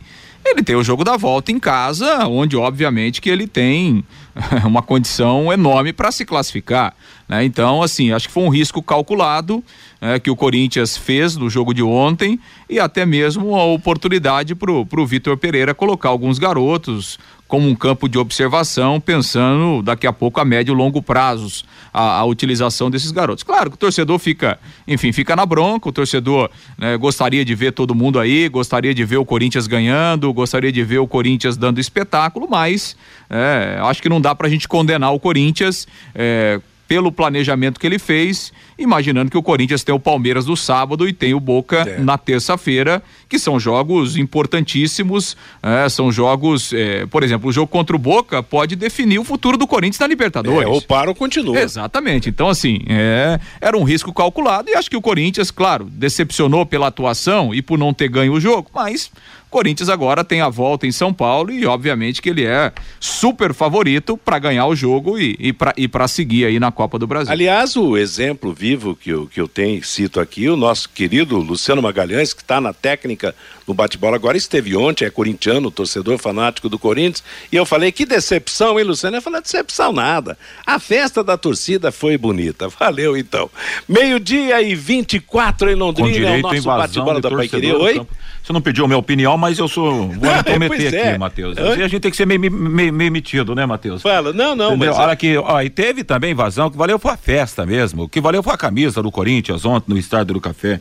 ele 0.50 0.62
tem 0.62 0.76
o 0.76 0.82
jogo 0.82 1.04
da 1.04 1.16
volta 1.16 1.52
em 1.52 1.58
casa, 1.58 2.26
onde 2.26 2.56
obviamente 2.56 3.20
que 3.20 3.30
ele 3.30 3.46
tem 3.46 4.04
uma 4.64 4.82
condição 4.82 5.52
enorme 5.52 5.92
para 5.92 6.12
se 6.12 6.24
classificar. 6.24 6.94
Né? 7.28 7.44
Então, 7.44 7.82
assim, 7.82 8.12
acho 8.12 8.28
que 8.28 8.34
foi 8.34 8.42
um 8.42 8.48
risco 8.48 8.82
calculado 8.82 9.62
é, 10.00 10.18
que 10.18 10.30
o 10.30 10.36
Corinthians 10.36 10.96
fez 10.96 11.36
no 11.36 11.50
jogo 11.50 11.74
de 11.74 11.82
ontem 11.82 12.38
e 12.68 12.78
até 12.78 13.04
mesmo 13.04 13.54
a 13.56 13.64
oportunidade 13.64 14.54
para 14.54 14.70
o 14.72 15.06
Vitor 15.06 15.36
Pereira 15.36 15.74
colocar 15.74 16.08
alguns 16.08 16.38
garotos 16.38 17.18
como 17.48 17.66
um 17.66 17.74
campo 17.74 18.08
de 18.08 18.18
observação, 18.18 19.00
pensando 19.00 19.82
daqui 19.82 20.06
a 20.06 20.12
pouco 20.12 20.38
a 20.38 20.44
médio 20.44 20.72
e 20.72 20.76
longo 20.76 21.00
prazos 21.00 21.64
a, 21.92 22.18
a, 22.18 22.24
utilização 22.26 22.90
desses 22.90 23.10
garotos. 23.10 23.42
Claro 23.42 23.70
que 23.70 23.74
o 23.74 23.78
torcedor 23.78 24.18
fica, 24.18 24.60
enfim, 24.86 25.10
fica 25.12 25.34
na 25.34 25.46
bronca, 25.46 25.88
o 25.88 25.92
torcedor 25.92 26.50
né, 26.76 26.96
gostaria 26.98 27.42
de 27.46 27.54
ver 27.54 27.72
todo 27.72 27.94
mundo 27.94 28.20
aí, 28.20 28.50
gostaria 28.50 28.94
de 28.94 29.02
ver 29.02 29.16
o 29.16 29.24
Corinthians 29.24 29.66
ganhando, 29.66 30.30
gostaria 30.30 30.70
de 30.70 30.84
ver 30.84 30.98
o 30.98 31.08
Corinthians 31.08 31.56
dando 31.56 31.80
espetáculo, 31.80 32.46
mas 32.48 32.94
é, 33.30 33.78
acho 33.80 34.02
que 34.02 34.10
não 34.10 34.20
dá 34.20 34.34
para 34.34 34.46
a 34.46 34.50
gente 34.50 34.68
condenar 34.68 35.14
o 35.14 35.18
Corinthians. 35.18 35.88
É, 36.14 36.60
pelo 36.88 37.12
planejamento 37.12 37.78
que 37.78 37.86
ele 37.86 37.98
fez, 37.98 38.50
imaginando 38.78 39.30
que 39.30 39.36
o 39.36 39.42
Corinthians 39.42 39.84
tem 39.84 39.94
o 39.94 40.00
Palmeiras 40.00 40.46
no 40.46 40.56
sábado 40.56 41.06
e 41.06 41.12
tem 41.12 41.34
o 41.34 41.38
Boca 41.38 41.80
é. 41.86 41.98
na 41.98 42.16
terça-feira, 42.16 43.02
que 43.28 43.38
são 43.38 43.60
jogos 43.60 44.16
importantíssimos, 44.16 45.36
é, 45.62 45.86
são 45.90 46.10
jogos, 46.10 46.72
é, 46.72 47.04
por 47.04 47.22
exemplo, 47.22 47.50
o 47.50 47.52
jogo 47.52 47.66
contra 47.66 47.94
o 47.94 47.98
Boca 47.98 48.42
pode 48.42 48.74
definir 48.74 49.18
o 49.18 49.24
futuro 49.24 49.58
do 49.58 49.66
Corinthians 49.66 49.98
na 49.98 50.06
Libertadores. 50.06 50.62
É, 50.62 50.66
ou 50.66 50.80
para 50.80 51.10
ou 51.10 51.14
continua. 51.14 51.60
Exatamente, 51.60 52.30
então 52.30 52.48
assim, 52.48 52.80
é, 52.88 53.38
era 53.60 53.76
um 53.76 53.84
risco 53.84 54.10
calculado 54.12 54.70
e 54.70 54.74
acho 54.74 54.88
que 54.88 54.96
o 54.96 55.02
Corinthians, 55.02 55.50
claro, 55.50 55.84
decepcionou 55.84 56.64
pela 56.64 56.86
atuação 56.86 57.54
e 57.54 57.60
por 57.60 57.78
não 57.78 57.92
ter 57.92 58.08
ganho 58.08 58.32
o 58.32 58.40
jogo, 58.40 58.70
mas 58.74 59.10
Corinthians 59.50 59.88
agora 59.88 60.22
tem 60.22 60.40
a 60.40 60.48
volta 60.48 60.86
em 60.86 60.92
São 60.92 61.12
Paulo 61.12 61.50
e 61.50 61.64
obviamente 61.66 62.20
que 62.20 62.28
ele 62.28 62.44
é 62.44 62.72
super 63.00 63.54
favorito 63.54 64.16
para 64.16 64.38
ganhar 64.38 64.66
o 64.66 64.76
jogo 64.76 65.18
e, 65.18 65.54
e 65.76 65.88
para 65.88 66.08
seguir 66.08 66.44
aí 66.44 66.60
na 66.60 66.70
Copa 66.70 66.98
do 66.98 67.06
Brasil. 67.06 67.32
Aliás, 67.32 67.76
o 67.76 67.96
exemplo 67.96 68.52
vivo 68.52 68.94
que 68.94 69.10
eu, 69.10 69.26
que 69.26 69.40
eu 69.40 69.48
tenho, 69.48 69.82
cito 69.82 70.20
aqui, 70.20 70.48
o 70.48 70.56
nosso 70.56 70.88
querido 70.90 71.38
Luciano 71.38 71.80
Magalhães, 71.80 72.32
que 72.32 72.42
está 72.42 72.60
na 72.60 72.72
técnica 72.72 73.34
no 73.66 73.74
bate-bola 73.74 74.16
agora, 74.16 74.36
esteve 74.36 74.74
ontem, 74.74 75.04
é 75.04 75.10
corintiano, 75.10 75.70
torcedor 75.70 76.18
fanático 76.18 76.68
do 76.68 76.78
Corinthians, 76.78 77.22
e 77.52 77.56
eu 77.56 77.66
falei, 77.66 77.92
que 77.92 78.06
decepção, 78.06 78.78
hein, 78.78 78.84
Luciano? 78.84 79.16
Eu 79.18 79.22
falei, 79.22 79.42
decepção 79.42 79.92
nada. 79.92 80.38
A 80.64 80.78
festa 80.78 81.22
da 81.22 81.36
torcida 81.36 81.92
foi 81.92 82.16
bonita. 82.16 82.68
Valeu, 82.80 83.16
então. 83.16 83.50
Meio-dia 83.86 84.62
e 84.62 84.74
24 84.74 85.70
em 85.70 85.74
Londrina, 85.74 86.30
é 86.30 86.38
o 86.38 86.42
nosso 86.42 86.62
bate-bola 86.62 87.20
da 87.20 87.30
Paiqueria. 87.30 87.76
Oi? 87.76 88.06
Você 88.48 88.52
não 88.54 88.62
pediu 88.62 88.86
a 88.86 88.88
minha 88.88 88.96
opinião, 88.96 89.36
mas 89.36 89.58
eu 89.58 89.68
sou. 89.68 90.08
Vou 90.08 90.34
me 90.34 90.42
prometer 90.42 90.94
é. 90.94 91.08
aqui, 91.10 91.18
Matheus. 91.18 91.58
A 91.58 91.86
gente 91.86 92.00
tem 92.00 92.10
que 92.10 92.16
ser 92.16 92.26
meio, 92.26 92.40
meio, 92.50 92.90
meio 92.90 93.12
metido, 93.12 93.54
né, 93.54 93.66
Matheus? 93.66 94.00
Fala, 94.00 94.32
não, 94.32 94.56
não, 94.56 94.68
Entendeu? 94.68 94.94
mas. 94.94 94.98
Olha 94.98 95.12
aqui, 95.12 95.36
ó, 95.36 95.60
e 95.60 95.68
teve 95.68 96.02
também 96.02 96.32
vazão, 96.32 96.70
que 96.70 96.76
valeu 96.78 96.98
foi 96.98 97.12
a 97.12 97.16
festa 97.18 97.66
mesmo. 97.66 98.04
O 98.04 98.08
que 98.08 98.22
valeu 98.22 98.42
foi 98.42 98.54
a 98.54 98.56
camisa 98.56 99.02
do 99.02 99.10
Corinthians 99.10 99.66
ontem 99.66 99.92
no 99.92 99.98
Estádio 99.98 100.32
do 100.32 100.40
Café. 100.40 100.80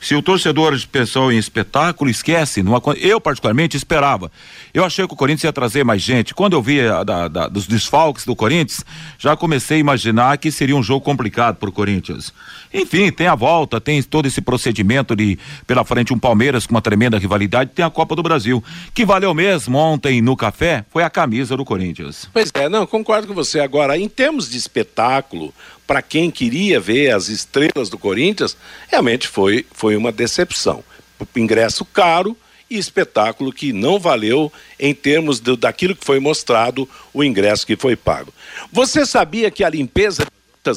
Se 0.00 0.14
o 0.14 0.22
torcedor 0.22 0.78
pensou 0.92 1.32
em 1.32 1.38
espetáculo, 1.38 2.08
esquece. 2.08 2.62
Não, 2.62 2.80
eu, 2.96 3.20
particularmente, 3.20 3.76
esperava. 3.76 4.30
Eu 4.72 4.84
achei 4.84 5.04
que 5.04 5.12
o 5.12 5.16
Corinthians 5.16 5.44
ia 5.44 5.52
trazer 5.52 5.84
mais 5.84 6.00
gente. 6.00 6.32
Quando 6.32 6.52
eu 6.52 6.62
vi 6.62 6.80
a, 6.82 7.02
da, 7.02 7.26
da, 7.26 7.48
dos 7.48 7.66
desfalques 7.66 8.24
do 8.24 8.36
Corinthians, 8.36 8.84
já 9.18 9.36
comecei 9.36 9.78
a 9.78 9.80
imaginar 9.80 10.38
que 10.38 10.52
seria 10.52 10.76
um 10.76 10.82
jogo 10.84 11.04
complicado 11.04 11.56
para 11.56 11.68
o 11.68 11.72
Corinthians. 11.72 12.32
Enfim, 12.72 13.10
tem 13.10 13.26
a 13.26 13.34
volta, 13.34 13.80
tem 13.80 14.00
todo 14.02 14.26
esse 14.26 14.40
procedimento 14.40 15.16
de 15.16 15.36
pela 15.66 15.84
frente 15.84 16.12
um 16.12 16.18
Palmeiras 16.18 16.64
com 16.66 16.74
uma 16.74 16.82
tremenda 16.82 17.07
rivalidade, 17.16 17.70
tem 17.74 17.84
a 17.84 17.90
Copa 17.90 18.14
do 18.14 18.22
Brasil. 18.22 18.62
Que 18.92 19.06
valeu 19.06 19.32
mesmo 19.32 19.78
ontem 19.78 20.20
no 20.20 20.36
café 20.36 20.84
foi 20.90 21.02
a 21.02 21.08
camisa 21.08 21.56
do 21.56 21.64
Corinthians. 21.64 22.28
Pois 22.32 22.50
é, 22.54 22.68
não, 22.68 22.86
concordo 22.86 23.28
com 23.28 23.34
você. 23.34 23.60
Agora, 23.60 23.96
em 23.96 24.08
termos 24.08 24.50
de 24.50 24.58
espetáculo, 24.58 25.54
para 25.86 26.02
quem 26.02 26.30
queria 26.30 26.78
ver 26.78 27.12
as 27.12 27.28
estrelas 27.28 27.88
do 27.88 27.96
Corinthians, 27.96 28.56
realmente 28.88 29.26
foi, 29.26 29.64
foi 29.72 29.96
uma 29.96 30.12
decepção. 30.12 30.84
Ingresso 31.34 31.84
caro 31.84 32.36
e 32.70 32.76
espetáculo 32.76 33.52
que 33.52 33.72
não 33.72 33.98
valeu 33.98 34.52
em 34.78 34.94
termos 34.94 35.40
do, 35.40 35.56
daquilo 35.56 35.96
que 35.96 36.04
foi 36.04 36.20
mostrado, 36.20 36.88
o 37.14 37.24
ingresso 37.24 37.66
que 37.66 37.76
foi 37.76 37.96
pago. 37.96 38.32
Você 38.70 39.06
sabia 39.06 39.50
que 39.50 39.64
a 39.64 39.70
limpeza 39.70 40.26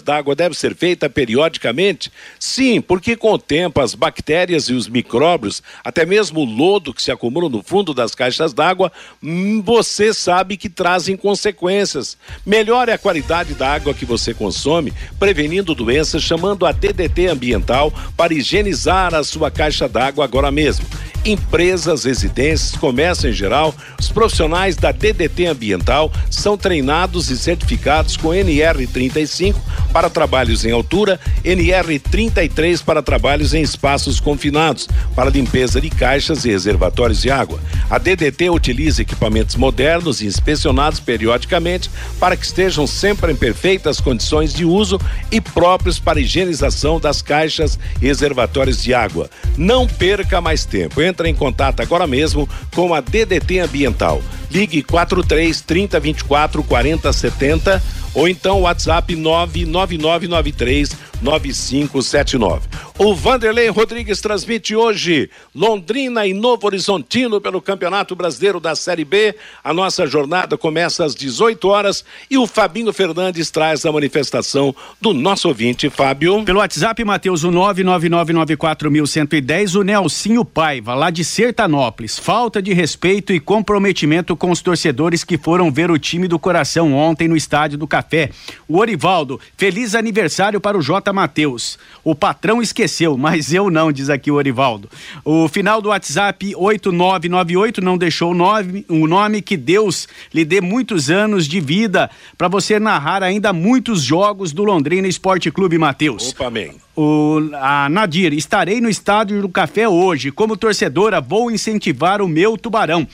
d'água 0.02 0.36
deve 0.36 0.56
ser 0.56 0.76
feita 0.76 1.10
periodicamente? 1.10 2.12
Sim, 2.40 2.80
porque 2.80 3.16
com 3.16 3.34
o 3.34 3.38
tempo 3.38 3.82
as 3.82 3.94
bactérias 3.94 4.70
e 4.70 4.74
os 4.74 4.88
micróbios, 4.88 5.62
até 5.84 6.06
mesmo 6.06 6.40
o 6.40 6.46
lodo 6.46 6.94
que 6.94 7.02
se 7.02 7.12
acumula 7.12 7.50
no 7.50 7.62
fundo 7.62 7.94
das 7.94 8.16
caixas 8.16 8.54
d'água, 8.54 8.92
hum, 9.22 9.62
você 9.62 10.14
sabe 10.14 10.56
que 10.56 10.70
trazem 10.70 11.18
consequências. 11.18 12.18
Melhore 12.46 12.92
a 12.92 12.98
qualidade 12.98 13.54
da 13.54 13.74
água 13.74 13.94
que 13.94 14.06
você 14.06 14.34
consome, 14.34 14.94
prevenindo 15.20 15.76
doenças, 15.76 16.24
chamando 16.24 16.66
a 16.66 16.72
DDT 16.72 17.28
ambiental 17.28 17.94
para 18.16 18.34
higienizar 18.34 19.14
a 19.14 19.24
sua 19.24 19.52
caixa 19.52 19.90
d'água 19.90 20.24
agora 20.24 20.52
mesmo 20.52 20.86
empresas, 21.26 22.04
residências, 22.04 22.76
comércio 22.76 23.30
em 23.30 23.34
geral, 23.34 23.74
os 24.00 24.10
profissionais 24.10 24.76
da 24.76 24.92
DDT 24.92 25.46
Ambiental 25.46 26.12
são 26.30 26.58
treinados 26.58 27.30
e 27.30 27.38
certificados 27.38 28.18
com 28.18 28.30
NR35 28.30 29.56
para 29.92 30.10
trabalhos 30.10 30.66
em 30.66 30.72
altura, 30.72 31.20
NR33 31.44 32.84
para 32.84 33.02
trabalhos 33.02 33.54
em 33.54 33.62
espaços 33.62 34.20
confinados, 34.20 34.88
para 35.16 35.30
limpeza 35.30 35.82
de 35.82 35.90
caixas 35.90 36.46
e 36.46 36.50
reservatórios 36.50 37.22
de 37.22 37.30
água. 37.30 37.60
A 37.90 37.98
DDT 37.98 38.50
utiliza 38.50 39.02
equipamentos 39.02 39.56
modernos 39.56 40.22
e 40.22 40.26
inspecionados 40.26 41.00
periodicamente 41.00 41.90
para 42.20 42.36
que 42.38 42.46
estejam 42.46 42.88
sempre 42.88 43.32
em 43.32 43.36
perfeitas 43.36 44.00
condições 44.00 44.54
de 44.54 44.66
uso 44.66 45.00
e 45.32 45.42
próprios 45.42 46.00
para 46.00 46.20
higienização 46.20 47.00
das 47.00 47.22
caixas 47.22 47.78
e 48.02 48.08
reservatórios 48.08 48.82
de 48.82 48.94
água. 48.94 49.30
Não 49.58 49.88
perca 49.88 50.42
mais 50.42 50.66
tempo 50.66 51.02
entra 51.02 51.30
em 51.30 51.36
contato 51.36 51.82
agora 51.82 52.08
mesmo 52.08 52.48
com 52.74 52.94
a 52.94 53.02
DDT 53.02 53.60
Ambiental. 53.60 54.22
Ligue 54.52 54.84
43 54.84 55.62
30 55.62 56.00
24 56.00 56.64
40 56.64 57.14
70 57.14 57.84
ou 58.14 58.28
então 58.28 58.62
WhatsApp 58.62 59.16
99993 59.16 61.11
9579. 61.22 62.68
O 62.98 63.14
Vanderlei 63.16 63.70
Rodrigues 63.70 64.20
transmite 64.22 64.76
hoje 64.76 65.30
Londrina 65.56 66.28
e 66.28 66.34
Novo 66.34 66.68
Horizontino 66.68 67.42
pelo 67.42 67.62
Campeonato 67.62 68.16
Brasileiro 68.16 68.60
da 68.60 68.76
Série 68.76 69.06
B. 69.06 69.34
A 69.64 69.74
nossa 69.74 70.06
jornada 70.06 70.58
começa 70.58 71.06
às 71.06 71.16
18 71.16 71.68
horas 71.68 72.06
e 72.30 72.38
o 72.38 72.46
Fabinho 72.46 72.94
Fernandes 72.94 73.50
traz 73.50 73.84
a 73.86 73.92
manifestação 73.92 74.76
do 75.00 75.14
nosso 75.14 75.48
ouvinte, 75.48 75.90
Fábio. 75.90 76.44
Pelo 76.44 76.60
WhatsApp, 76.60 77.04
Matheus, 77.04 77.44
o 77.44 77.52
99994110, 77.52 79.80
o 79.80 79.84
Nelsinho 79.84 80.46
Paiva, 80.46 80.94
lá 80.94 81.10
de 81.10 81.24
Sertanópolis. 81.24 82.20
Falta 82.20 82.62
de 82.62 82.74
respeito 82.74 83.34
e 83.34 83.40
comprometimento 83.40 84.36
com 84.36 84.52
os 84.52 84.62
torcedores 84.62 85.24
que 85.24 85.38
foram 85.38 85.72
ver 85.72 85.90
o 85.90 85.98
time 85.98 86.28
do 86.28 86.38
coração 86.38 86.94
ontem 86.94 87.28
no 87.28 87.36
estádio 87.36 87.78
do 87.78 87.88
Café. 87.88 88.30
O 88.68 88.78
Orivaldo, 88.78 89.40
feliz 89.58 89.96
aniversário 89.96 90.62
para 90.62 90.78
o 90.78 90.82
J. 90.82 91.11
Matheus. 91.14 91.78
O 92.04 92.16
patrão 92.16 92.62
esqueceu, 92.62 93.18
mas 93.18 93.54
eu 93.54 93.70
não, 93.70 93.92
diz 93.92 94.10
aqui 94.10 94.32
o 94.32 94.36
Orivaldo. 94.36 94.90
O 95.24 95.48
final 95.48 95.82
do 95.82 95.90
WhatsApp 95.90 96.54
8998 96.56 97.82
não 97.82 97.98
deixou 97.98 98.32
o 98.32 98.34
nome, 98.34 98.86
o 98.90 99.08
nome 99.08 99.42
que 99.42 99.56
Deus 99.56 100.08
lhe 100.34 100.44
dê 100.44 100.62
muitos 100.62 101.10
anos 101.10 101.48
de 101.48 101.60
vida 101.60 102.10
para 102.38 102.48
você 102.48 102.80
narrar 102.80 103.24
ainda 103.24 103.54
muitos 103.54 104.02
jogos 104.02 104.52
do 104.52 104.64
Londrina 104.64 105.08
Esporte 105.08 105.52
Clube, 105.52 105.78
Matheus. 105.78 106.30
Opa, 106.30 106.48
amém. 106.48 106.74
O, 106.96 107.40
a 107.54 107.88
Nadir, 107.90 108.34
estarei 108.34 108.82
no 108.82 108.90
estádio 108.90 109.42
do 109.42 109.50
Café 109.50 109.88
hoje. 109.88 110.32
Como 110.32 110.58
torcedora, 110.58 111.22
vou 111.22 111.50
incentivar 111.50 112.22
o 112.22 112.28
meu 112.28 112.58
tubarão. 112.58 113.08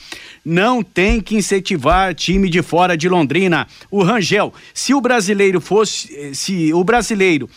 Não 0.44 0.82
tem 0.82 1.20
que 1.20 1.36
incentivar 1.36 2.14
time 2.14 2.48
de 2.50 2.60
fora 2.60 2.96
de 2.96 3.08
Londrina. 3.08 3.66
O 3.90 4.02
Rangel, 4.02 4.52
se 4.74 4.94
o 4.94 5.00
brasileiro 5.00 5.60
fosse, 5.60 6.34
se 6.34 6.72
o 6.72 6.82
brasileiro 6.82 7.48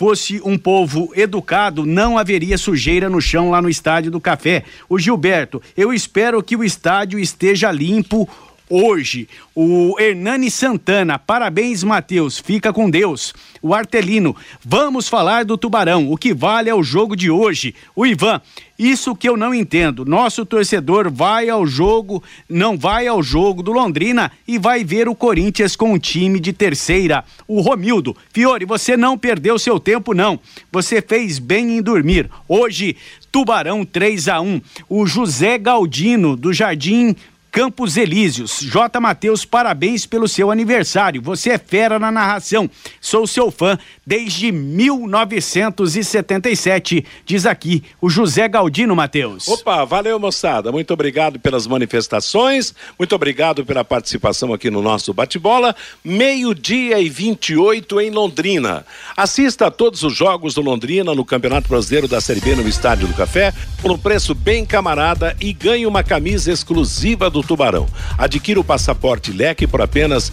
fosse 0.00 0.40
um 0.44 0.56
povo 0.56 1.12
educado, 1.14 1.84
não 1.84 2.16
haveria 2.16 2.56
sujeira 2.56 3.08
no 3.10 3.20
chão 3.20 3.50
lá 3.50 3.60
no 3.60 3.68
estádio 3.68 4.10
do 4.10 4.18
Café. 4.18 4.64
O 4.88 4.98
Gilberto, 4.98 5.62
eu 5.76 5.92
espero 5.92 6.42
que 6.42 6.56
o 6.56 6.64
estádio 6.64 7.18
esteja 7.18 7.70
limpo 7.70 8.26
hoje. 8.70 9.28
O 9.54 9.96
Hernani 9.98 10.50
Santana, 10.50 11.18
parabéns, 11.18 11.82
Matheus, 11.82 12.38
fica 12.38 12.72
com 12.72 12.88
Deus. 12.88 13.34
O 13.60 13.74
Artelino, 13.74 14.34
vamos 14.64 15.08
falar 15.08 15.44
do 15.44 15.58
Tubarão, 15.58 16.10
o 16.10 16.16
que 16.16 16.32
vale 16.32 16.70
é 16.70 16.74
o 16.74 16.82
jogo 16.82 17.16
de 17.16 17.30
hoje. 17.30 17.74
O 17.94 18.06
Ivan, 18.06 18.40
isso 18.78 19.14
que 19.14 19.28
eu 19.28 19.36
não 19.36 19.52
entendo. 19.52 20.06
Nosso 20.06 20.46
torcedor 20.46 21.10
vai 21.12 21.50
ao 21.50 21.66
jogo, 21.66 22.22
não 22.48 22.78
vai 22.78 23.06
ao 23.06 23.22
jogo 23.22 23.62
do 23.62 23.72
Londrina 23.72 24.32
e 24.48 24.56
vai 24.58 24.82
ver 24.82 25.06
o 25.06 25.14
Corinthians 25.14 25.76
com 25.76 25.92
um 25.92 25.98
time 25.98 26.40
de 26.40 26.52
terceira. 26.52 27.22
O 27.46 27.60
Romildo, 27.60 28.16
Fiore, 28.32 28.64
você 28.64 28.96
não 28.96 29.18
perdeu 29.18 29.58
seu 29.58 29.78
tempo, 29.78 30.14
não. 30.14 30.40
Você 30.72 31.02
fez 31.02 31.38
bem 31.38 31.76
em 31.76 31.82
dormir. 31.82 32.30
Hoje, 32.48 32.96
Tubarão 33.30 33.84
3 33.84 34.28
a 34.28 34.40
1 34.40 34.60
O 34.88 35.06
José 35.06 35.58
Galdino, 35.58 36.34
do 36.34 36.52
Jardim 36.52 37.14
Campos 37.50 37.96
Elíseos. 37.96 38.60
J. 38.60 39.00
Matheus, 39.00 39.44
parabéns 39.44 40.06
pelo 40.06 40.28
seu 40.28 40.48
aniversário. 40.50 41.20
Você 41.20 41.50
é 41.50 41.58
fera 41.58 41.98
na 41.98 42.12
narração. 42.12 42.70
Sou 43.00 43.26
seu 43.26 43.50
fã 43.50 43.76
desde 44.06 44.52
1977, 44.52 47.04
diz 47.24 47.46
aqui 47.46 47.82
o 48.00 48.08
José 48.08 48.48
Galdino 48.48 48.96
Matheus. 48.96 49.48
Opa, 49.48 49.84
valeu 49.84 50.18
moçada. 50.18 50.72
Muito 50.72 50.92
obrigado 50.92 51.38
pelas 51.38 51.66
manifestações. 51.66 52.74
Muito 52.98 53.14
obrigado 53.14 53.64
pela 53.64 53.84
participação 53.84 54.52
aqui 54.52 54.70
no 54.70 54.82
nosso 54.82 55.12
bate-bola. 55.12 55.74
Meio-dia 56.04 57.00
e 57.00 57.08
28 57.08 58.00
em 58.00 58.10
Londrina. 58.10 58.84
Assista 59.16 59.66
a 59.66 59.70
todos 59.70 60.02
os 60.02 60.16
jogos 60.16 60.54
do 60.54 60.60
Londrina 60.60 61.14
no 61.14 61.24
Campeonato 61.24 61.68
Brasileiro 61.68 62.08
da 62.08 62.20
Série 62.20 62.40
B 62.40 62.54
no 62.54 62.68
Estádio 62.68 63.08
do 63.08 63.14
Café 63.14 63.52
por 63.82 63.90
um 63.90 63.98
preço 63.98 64.34
bem 64.34 64.64
camarada 64.64 65.36
e 65.40 65.52
ganhe 65.52 65.86
uma 65.86 66.02
camisa 66.02 66.52
exclusiva 66.52 67.30
do 67.30 67.39
do 67.40 67.46
Tubarão. 67.46 67.86
Adquira 68.16 68.60
o 68.60 68.64
passaporte 68.64 69.32
leque 69.32 69.66
por 69.66 69.80
apenas 69.80 70.32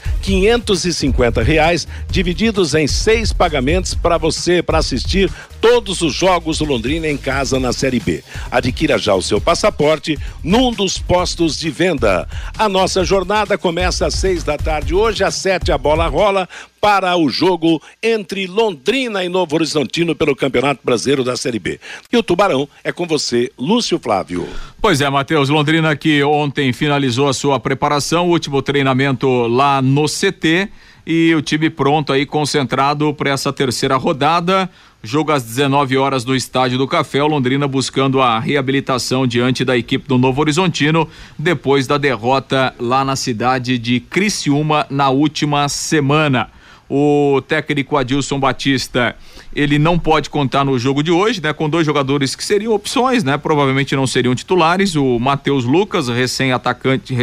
cinquenta 0.93 1.41
reais, 1.41 1.87
divididos 2.09 2.73
em 2.73 2.87
seis 2.87 3.31
pagamentos 3.31 3.93
para 3.93 4.17
você 4.17 4.61
para 4.61 4.79
assistir 4.79 5.31
todos 5.61 6.01
os 6.01 6.13
jogos 6.13 6.59
do 6.59 6.65
Londrina 6.65 7.07
em 7.07 7.17
casa 7.17 7.59
na 7.59 7.73
Série 7.73 7.99
B. 7.99 8.23
Adquira 8.51 8.97
já 8.97 9.13
o 9.15 9.21
seu 9.21 9.39
passaporte 9.39 10.17
num 10.43 10.71
dos 10.71 10.97
postos 10.97 11.57
de 11.57 11.69
venda. 11.69 12.27
A 12.57 12.67
nossa 12.67 13.03
jornada 13.03 13.57
começa 13.57 14.05
às 14.05 14.15
seis 14.15 14.43
da 14.43 14.57
tarde 14.57 14.93
hoje, 14.93 15.23
às 15.23 15.35
sete 15.35 15.71
a 15.71 15.77
bola 15.77 16.07
rola 16.07 16.47
para 16.79 17.15
o 17.17 17.29
jogo 17.29 17.81
entre 18.01 18.47
Londrina 18.47 19.23
e 19.23 19.29
Novo 19.29 19.55
Horizontino 19.55 20.15
pelo 20.15 20.35
Campeonato 20.35 20.81
Brasileiro 20.83 21.23
da 21.23 21.35
Série 21.35 21.59
B. 21.59 21.79
E 22.11 22.17
o 22.17 22.23
Tubarão 22.23 22.67
é 22.83 22.91
com 22.91 23.05
você, 23.05 23.51
Lúcio 23.57 23.99
Flávio. 23.99 24.47
Pois 24.81 25.01
é, 25.01 25.09
Matheus, 25.09 25.49
Londrina 25.49 25.95
que 25.95 26.23
ontem 26.23 26.71
finalizou 26.71 27.27
a 27.27 27.33
sua 27.33 27.59
preparação, 27.59 28.29
último 28.29 28.61
treinamento 28.61 29.27
lá 29.47 29.81
no 29.81 30.05
CT 30.05 30.69
e 31.05 31.33
o 31.33 31.41
time 31.41 31.69
pronto 31.69 32.11
aí 32.11 32.25
concentrado 32.25 33.13
para 33.13 33.29
essa 33.29 33.53
terceira 33.53 33.95
rodada. 33.95 34.69
Jogo 35.01 35.31
às 35.31 35.41
19 35.41 35.95
horas 35.95 36.25
no 36.25 36.35
Estádio 36.35 36.77
do 36.77 36.85
Café, 36.85 37.23
o 37.23 37.27
Londrina 37.27 37.65
buscando 37.65 38.21
a 38.21 38.37
reabilitação 38.39 39.25
diante 39.25 39.63
da 39.63 39.77
equipe 39.77 40.05
do 40.05 40.17
Novo 40.17 40.41
Horizontino, 40.41 41.07
depois 41.39 41.87
da 41.87 41.97
derrota 41.97 42.75
lá 42.77 43.05
na 43.05 43.15
cidade 43.15 43.77
de 43.77 44.01
Criciúma 44.01 44.85
na 44.89 45.09
última 45.09 45.69
semana. 45.69 46.49
O 46.89 47.41
técnico 47.47 47.97
Adilson 47.97 48.39
Batista, 48.39 49.15
ele 49.53 49.77
não 49.77 49.99
pode 49.99 50.29
contar 50.29 50.63
no 50.63 50.79
jogo 50.79 51.03
de 51.03 51.11
hoje, 51.11 51.41
né? 51.41 51.51
Com 51.51 51.69
dois 51.69 51.85
jogadores 51.85 52.35
que 52.35 52.43
seriam 52.43 52.73
opções, 52.73 53.23
né? 53.23 53.37
Provavelmente 53.37 53.95
não 53.95 54.07
seriam 54.07 54.33
titulares. 54.33 54.95
O 54.95 55.19
Matheus 55.19 55.65
Lucas, 55.65 56.07
recém-atacante, 56.07 57.15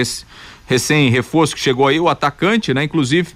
recém-reforço 0.66 1.54
que 1.54 1.60
chegou 1.60 1.86
aí, 1.86 1.98
o 1.98 2.08
atacante, 2.08 2.74
né? 2.74 2.84
Inclusive, 2.84 3.32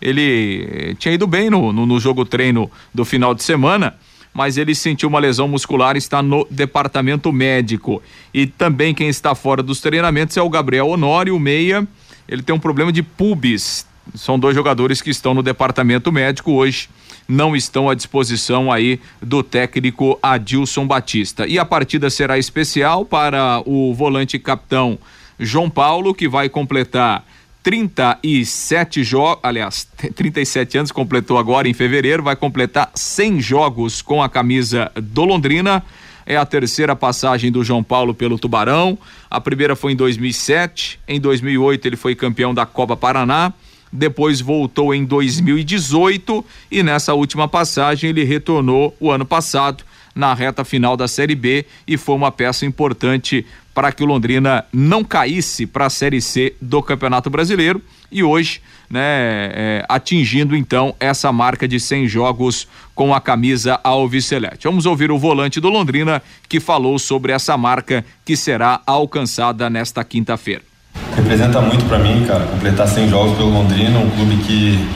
ele 0.00 0.68
eh, 0.70 0.94
tinha 0.98 1.14
ido 1.14 1.26
bem 1.26 1.50
no, 1.50 1.72
no, 1.72 1.84
no 1.84 1.98
jogo 1.98 2.24
treino 2.24 2.70
do 2.94 3.04
final 3.04 3.34
de 3.34 3.42
semana 3.42 3.94
mas 4.34 4.56
ele 4.56 4.74
sentiu 4.74 5.08
uma 5.08 5.18
lesão 5.18 5.46
muscular 5.46 5.94
e 5.94 5.98
está 5.98 6.22
no 6.22 6.46
departamento 6.50 7.30
médico. 7.32 8.02
E 8.32 8.46
também 8.46 8.94
quem 8.94 9.08
está 9.08 9.34
fora 9.34 9.62
dos 9.62 9.80
treinamentos 9.80 10.36
é 10.36 10.42
o 10.42 10.48
Gabriel 10.48 10.88
Honório, 10.88 11.36
o 11.36 11.40
meia. 11.40 11.86
Ele 12.26 12.42
tem 12.42 12.54
um 12.54 12.58
problema 12.58 12.90
de 12.90 13.02
pubis. 13.02 13.86
São 14.14 14.38
dois 14.38 14.54
jogadores 14.54 15.00
que 15.00 15.10
estão 15.10 15.34
no 15.34 15.42
departamento 15.42 16.10
médico 16.10 16.52
hoje, 16.52 16.88
não 17.28 17.54
estão 17.54 17.88
à 17.88 17.94
disposição 17.94 18.70
aí 18.70 19.00
do 19.20 19.42
técnico 19.42 20.18
Adilson 20.22 20.86
Batista. 20.86 21.46
E 21.46 21.58
a 21.58 21.64
partida 21.64 22.10
será 22.10 22.38
especial 22.38 23.04
para 23.04 23.62
o 23.64 23.94
volante 23.94 24.38
capitão 24.38 24.98
João 25.38 25.70
Paulo, 25.70 26.14
que 26.14 26.28
vai 26.28 26.48
completar 26.48 27.24
37 27.62 29.04
jogos, 29.04 29.40
aliás, 29.42 29.88
37 30.14 30.78
anos, 30.78 30.92
completou 30.92 31.38
agora 31.38 31.68
em 31.68 31.74
fevereiro, 31.74 32.22
vai 32.22 32.36
completar 32.36 32.90
100 32.94 33.40
jogos 33.40 34.02
com 34.02 34.22
a 34.22 34.28
camisa 34.28 34.90
do 34.96 35.24
Londrina. 35.24 35.82
É 36.24 36.36
a 36.36 36.46
terceira 36.46 36.94
passagem 36.94 37.50
do 37.50 37.64
João 37.64 37.82
Paulo 37.82 38.14
pelo 38.14 38.38
Tubarão. 38.38 38.96
A 39.28 39.40
primeira 39.40 39.74
foi 39.74 39.92
em 39.92 39.96
2007, 39.96 41.00
em 41.08 41.20
2008 41.20 41.86
ele 41.86 41.96
foi 41.96 42.14
campeão 42.14 42.54
da 42.54 42.64
Copa 42.64 42.96
Paraná. 42.96 43.52
Depois 43.92 44.40
voltou 44.40 44.94
em 44.94 45.04
2018 45.04 46.44
e 46.70 46.82
nessa 46.82 47.12
última 47.12 47.46
passagem 47.46 48.10
ele 48.10 48.24
retornou 48.24 48.96
o 48.98 49.10
ano 49.10 49.26
passado 49.26 49.84
na 50.14 50.32
reta 50.34 50.64
final 50.64 50.96
da 50.96 51.08
Série 51.08 51.34
B 51.34 51.64
e 51.86 51.96
foi 51.96 52.14
uma 52.14 52.32
peça 52.32 52.64
importante 52.64 53.44
para 53.74 53.90
que 53.90 54.02
o 54.02 54.06
Londrina 54.06 54.64
não 54.72 55.02
caísse 55.02 55.66
para 55.66 55.86
a 55.86 55.90
Série 55.90 56.20
C 56.20 56.54
do 56.60 56.82
Campeonato 56.82 57.30
Brasileiro 57.30 57.82
e 58.10 58.22
hoje, 58.22 58.60
né, 58.90 59.00
é, 59.00 59.86
atingindo 59.88 60.54
então 60.54 60.94
essa 61.00 61.32
marca 61.32 61.66
de 61.66 61.80
100 61.80 62.08
jogos 62.08 62.68
com 62.94 63.14
a 63.14 63.20
camisa 63.20 63.80
alviceleste. 63.82 64.64
Vamos 64.64 64.84
ouvir 64.84 65.10
o 65.10 65.18
volante 65.18 65.60
do 65.60 65.70
Londrina 65.70 66.22
que 66.48 66.60
falou 66.60 66.98
sobre 66.98 67.32
essa 67.32 67.56
marca 67.56 68.04
que 68.24 68.36
será 68.36 68.82
alcançada 68.86 69.70
nesta 69.70 70.04
quinta-feira. 70.04 70.71
Representa 71.16 71.60
muito 71.60 71.84
para 71.86 71.98
mim, 71.98 72.24
cara, 72.26 72.44
completar 72.44 72.88
100 72.88 73.08
jogos 73.08 73.36
pelo 73.36 73.50
Londrina, 73.50 73.98
um 73.98 74.10
clube 74.10 74.36
que 74.36 74.88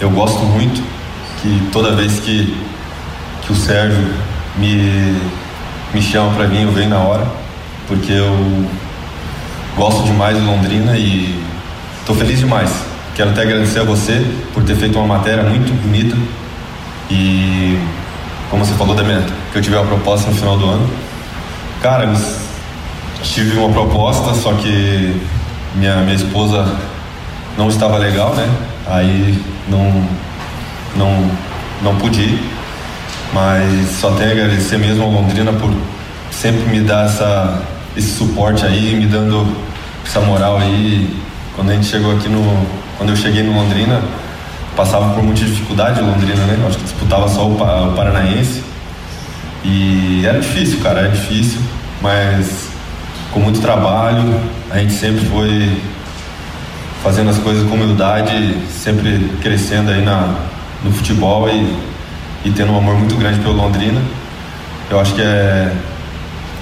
eu 0.00 0.10
gosto 0.10 0.40
muito, 0.44 0.82
que 1.40 1.68
toda 1.72 1.94
vez 1.96 2.20
que, 2.20 2.56
que 3.42 3.52
o 3.52 3.56
Sérgio 3.56 4.14
me, 4.56 5.16
me 5.92 6.00
chama 6.00 6.32
para 6.34 6.46
vir, 6.46 6.62
eu 6.62 6.72
venho 6.72 6.90
na 6.90 6.98
hora 6.98 7.42
porque 7.92 8.12
eu 8.12 8.64
gosto 9.76 10.02
demais 10.04 10.36
de 10.36 10.42
Londrina 10.42 10.96
e 10.96 11.42
estou 12.00 12.16
feliz 12.16 12.38
demais. 12.38 12.70
Quero 13.14 13.30
até 13.30 13.42
agradecer 13.42 13.80
a 13.80 13.84
você 13.84 14.24
por 14.54 14.62
ter 14.62 14.76
feito 14.76 14.98
uma 14.98 15.06
matéria 15.06 15.42
muito 15.42 15.72
bonita 15.82 16.16
e 17.10 17.78
como 18.50 18.64
você 18.64 18.74
falou 18.74 18.94
da 18.94 19.02
minha, 19.02 19.22
que 19.52 19.58
eu 19.58 19.62
tive 19.62 19.76
uma 19.76 19.84
proposta 19.84 20.30
no 20.30 20.36
final 20.36 20.56
do 20.56 20.66
ano. 20.66 20.88
Cara, 21.82 22.14
tive 23.22 23.58
uma 23.58 23.70
proposta, 23.70 24.34
só 24.34 24.54
que 24.54 25.14
minha, 25.74 25.96
minha 25.96 26.16
esposa 26.16 26.66
não 27.56 27.68
estava 27.68 27.98
legal, 27.98 28.34
né? 28.34 28.48
Aí 28.86 29.38
não, 29.68 30.06
não, 30.96 31.30
não 31.82 31.96
pude 31.96 32.20
ir. 32.20 32.50
Mas 33.32 33.90
só 34.00 34.10
tenho 34.12 34.30
a 34.30 34.32
agradecer 34.32 34.78
mesmo 34.78 35.04
a 35.04 35.06
Londrina 35.06 35.52
por 35.52 35.72
sempre 36.30 36.62
me 36.68 36.80
dar 36.80 37.06
essa, 37.06 37.62
esse 37.96 38.16
suporte 38.18 38.64
aí, 38.64 38.94
me 38.94 39.06
dando 39.06 39.46
essa 40.04 40.20
moral 40.20 40.58
aí. 40.58 41.16
Quando 41.54 41.70
a 41.70 41.74
gente 41.74 41.86
chegou 41.86 42.14
aqui 42.16 42.28
no. 42.28 42.66
Quando 42.98 43.10
eu 43.10 43.16
cheguei 43.16 43.42
no 43.42 43.52
Londrina, 43.52 44.00
passava 44.76 45.14
por 45.14 45.22
muita 45.22 45.44
dificuldade 45.44 46.00
o 46.00 46.06
Londrina, 46.06 46.44
né? 46.44 46.62
Acho 46.66 46.78
que 46.78 46.84
disputava 46.84 47.28
só 47.28 47.46
o, 47.46 47.54
o 47.54 47.92
Paranaense. 47.94 48.62
E 49.64 50.24
era 50.26 50.40
difícil, 50.40 50.80
cara, 50.80 51.00
era 51.00 51.08
difícil, 51.08 51.60
mas 52.00 52.68
com 53.32 53.40
muito 53.40 53.60
trabalho, 53.60 54.40
a 54.72 54.78
gente 54.78 54.94
sempre 54.94 55.24
foi 55.26 55.70
fazendo 57.02 57.28
as 57.28 57.36
coisas 57.38 57.68
com 57.68 57.74
humildade, 57.74 58.56
sempre 58.70 59.30
crescendo 59.42 59.90
aí 59.90 60.02
na, 60.02 60.34
no 60.82 60.90
futebol 60.90 61.46
e, 61.48 61.76
e 62.44 62.50
tendo 62.50 62.72
um 62.72 62.78
amor 62.78 62.96
muito 62.96 63.14
grande 63.16 63.38
pelo 63.40 63.54
Londrina. 63.54 64.00
Eu 64.90 64.98
acho 64.98 65.14
que 65.14 65.20
é 65.20 65.72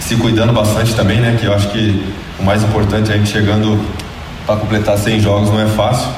se 0.00 0.16
cuidando 0.16 0.52
bastante 0.52 0.92
também, 0.94 1.20
né? 1.20 1.36
Que 1.38 1.46
eu 1.46 1.54
acho 1.54 1.68
que 1.68 2.04
o 2.40 2.42
mais 2.42 2.64
importante 2.64 3.12
é 3.12 3.14
a 3.14 3.18
gente 3.18 3.30
chegando 3.30 3.80
para 4.44 4.56
completar 4.56 4.98
100 4.98 5.20
jogos 5.20 5.50
não 5.50 5.60
é 5.60 5.66
fácil. 5.66 6.10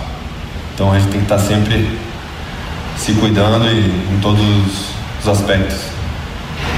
Então 0.74 0.90
a 0.92 0.98
gente 0.98 1.10
tem 1.10 1.20
que 1.20 1.26
estar 1.26 1.36
tá 1.36 1.42
sempre 1.42 1.98
se 2.96 3.12
cuidando 3.12 3.66
e, 3.66 4.14
em 4.14 4.18
todos 4.22 4.42
os 5.20 5.28
aspectos. 5.28 5.92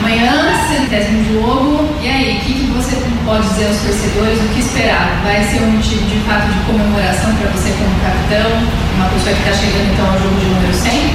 Amanhã, 0.01 0.33
centésimo 0.69 1.25
jogo, 1.33 1.89
e 2.03 2.09
aí, 2.09 2.37
o 2.37 2.41
que, 2.41 2.55
que, 2.55 2.67
você 2.73 2.97
pode 3.35 3.49
dizer 3.49 3.67
aos 3.67 3.79
torcedores, 3.79 4.39
o 4.39 4.49
que 4.55 4.61
esperar? 4.61 5.21
Vai 5.25 5.43
ser 5.43 5.61
um 5.61 5.73
motivo 5.73 6.05
de 6.07 6.21
fato 6.21 6.47
de 6.47 6.59
comemoração 6.67 7.35
para 7.35 7.51
você 7.51 7.71
como 7.71 7.91
capitão, 8.01 8.51
uma 8.95 9.09
pessoa 9.09 9.35
que 9.35 9.41
está 9.41 9.53
chegando 9.53 9.93
então 9.93 10.07
ao 10.07 10.19
jogo 10.21 10.39
de 10.39 10.47
número 10.47 10.73
100? 10.73 11.15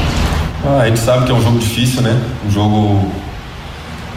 Ah, 0.66 0.82
a 0.82 0.88
gente 0.88 1.00
sabe 1.00 1.26
que 1.26 1.32
é 1.32 1.36
um 1.36 1.42
jogo 1.42 1.60
difícil, 1.60 2.02
né? 2.02 2.22
Um 2.46 2.52
jogo 2.52 3.12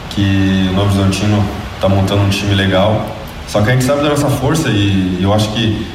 que 0.09 0.67
o 0.69 0.73
Novo 0.73 0.87
Horizontino 0.89 1.45
tá 1.79 1.87
montando 1.87 2.23
um 2.23 2.29
time 2.29 2.53
legal. 2.55 3.05
Só 3.47 3.61
que 3.61 3.69
a 3.69 3.73
gente 3.73 3.85
sabe 3.85 4.03
da 4.03 4.09
nossa 4.09 4.29
força 4.29 4.67
e 4.67 5.19
eu 5.21 5.33
acho 5.33 5.49
que 5.53 5.87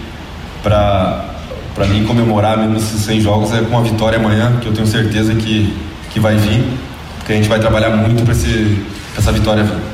para 0.62 1.27
para 1.75 1.87
mim 1.87 2.05
comemorar 2.07 2.57
mesmo 2.57 2.77
esses 2.77 3.03
100 3.03 3.21
jogos 3.21 3.53
é 3.53 3.61
com 3.61 3.79
a 3.79 3.83
vitória 3.83 4.18
amanhã, 4.18 4.59
que 4.61 4.66
eu 4.66 4.73
tenho 4.73 4.87
certeza 4.87 5.33
que, 5.35 5.73
que 6.11 6.18
vai 6.18 6.35
vir, 6.35 6.64
porque 7.18 7.35
a 7.35 7.37
gente 7.37 7.49
vai 7.49 7.61
trabalhar 7.61 7.90
muito 7.90 8.25
para 8.25 8.33
essa 8.33 9.31
vitória 9.31 9.62
vir. 9.62 9.88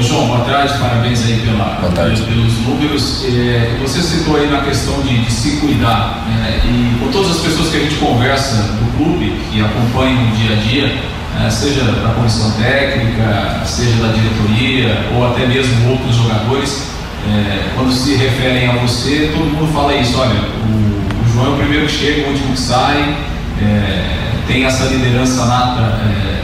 Ô 0.00 0.02
João, 0.02 0.28
boa 0.28 0.40
tarde, 0.46 0.72
parabéns 0.78 1.22
aí 1.26 1.42
pela, 1.44 1.90
tarde. 1.94 2.22
pelos 2.22 2.56
números. 2.60 3.22
É, 3.22 3.76
você 3.82 4.00
citou 4.00 4.36
aí 4.36 4.48
na 4.48 4.62
questão 4.62 4.98
de, 5.02 5.22
de 5.22 5.30
se 5.30 5.58
cuidar, 5.58 6.24
né? 6.26 6.58
e 6.64 6.98
com 6.98 7.10
todas 7.12 7.32
as 7.32 7.42
pessoas 7.42 7.68
que 7.68 7.76
a 7.76 7.80
gente 7.80 7.96
conversa 7.96 8.62
do 8.62 8.96
clube, 8.96 9.38
que 9.52 9.60
acompanham 9.60 10.26
o 10.26 10.36
dia 10.36 10.56
a 10.56 10.60
dia, 10.60 10.86
né, 11.34 11.50
seja 11.50 11.84
da 11.84 12.14
comissão 12.14 12.50
técnica, 12.52 13.60
seja 13.66 13.94
da 13.96 14.10
diretoria 14.10 15.06
ou 15.14 15.26
até 15.30 15.46
mesmo 15.46 15.90
outros 15.90 16.16
jogadores, 16.16 16.88
é, 17.28 17.68
quando 17.74 17.92
se 17.92 18.14
referem 18.14 18.70
a 18.70 18.72
você, 18.76 19.30
todo 19.36 19.44
mundo 19.44 19.70
fala 19.70 19.94
isso, 19.96 20.18
olha, 20.18 20.40
o, 20.40 21.26
o 21.26 21.32
João 21.34 21.46
é 21.46 21.50
o 21.50 21.56
primeiro 21.58 21.84
que 21.84 21.92
chega, 21.92 22.26
o 22.26 22.30
último 22.30 22.54
que 22.54 22.60
sai, 22.60 23.18
é, 23.60 24.20
tem 24.48 24.64
essa 24.64 24.84
liderança 24.84 25.44
nata 25.44 26.00
é, 26.06 26.39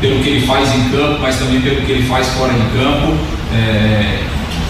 pelo 0.00 0.22
que 0.22 0.28
ele 0.28 0.46
faz 0.46 0.74
em 0.74 0.88
campo, 0.90 1.20
mas 1.20 1.36
também 1.36 1.60
pelo 1.60 1.82
que 1.82 1.92
ele 1.92 2.08
faz 2.08 2.26
fora 2.28 2.52
de 2.52 2.60
campo. 2.78 3.16
É, 3.52 4.22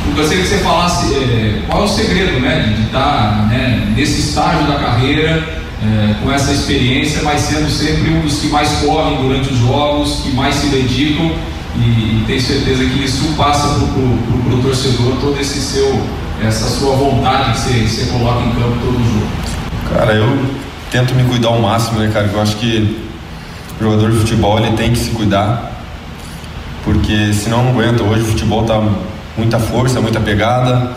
eu 0.06 0.14
gostaria 0.14 0.42
que 0.42 0.48
você 0.48 0.58
falasse 0.58 1.14
é, 1.14 1.62
qual 1.66 1.82
é 1.82 1.84
o 1.84 1.88
segredo 1.88 2.40
né, 2.40 2.74
de 2.76 2.82
estar 2.84 3.46
né, 3.48 3.92
nesse 3.94 4.20
estágio 4.20 4.66
da 4.66 4.78
carreira 4.78 5.60
é, 5.82 6.14
com 6.22 6.32
essa 6.32 6.52
experiência, 6.52 7.22
mas 7.22 7.42
sendo 7.42 7.68
sempre 7.70 8.10
um 8.10 8.20
dos 8.20 8.40
que 8.40 8.48
mais 8.48 8.68
correm 8.78 9.16
durante 9.22 9.52
os 9.52 9.58
jogos, 9.58 10.22
que 10.22 10.30
mais 10.30 10.54
se 10.54 10.68
dedicam 10.68 11.32
e, 11.76 11.80
e 11.80 12.24
tenho 12.26 12.40
certeza 12.40 12.84
que 12.84 13.04
isso 13.04 13.34
passa 13.36 13.68
para 13.68 14.54
o 14.54 14.62
torcedor 14.62 15.16
todo 15.20 15.38
esse 15.38 15.60
seu, 15.60 16.00
essa 16.42 16.68
sua 16.68 16.96
vontade 16.96 17.52
que 17.52 17.58
você, 17.58 17.86
você 17.86 18.10
coloca 18.10 18.40
em 18.44 18.50
campo 18.52 18.78
todo 18.80 18.94
jogo. 18.94 19.26
Cara, 19.92 20.14
eu 20.14 20.38
tento 20.90 21.14
me 21.14 21.24
cuidar 21.24 21.48
ao 21.48 21.60
máximo, 21.60 22.00
né, 22.00 22.10
cara? 22.12 22.28
Eu 22.32 22.40
acho 22.40 22.56
que 22.56 23.07
jogador 23.80 24.10
de 24.10 24.18
futebol 24.18 24.58
ele 24.58 24.76
tem 24.76 24.92
que 24.92 24.98
se 24.98 25.10
cuidar, 25.10 25.72
porque 26.84 27.32
senão 27.32 27.64
não 27.64 27.70
aguenta. 27.70 28.02
Hoje 28.02 28.22
o 28.22 28.26
futebol 28.26 28.64
tá 28.64 28.82
muita 29.36 29.58
força, 29.58 30.00
muita 30.00 30.20
pegada, 30.20 30.92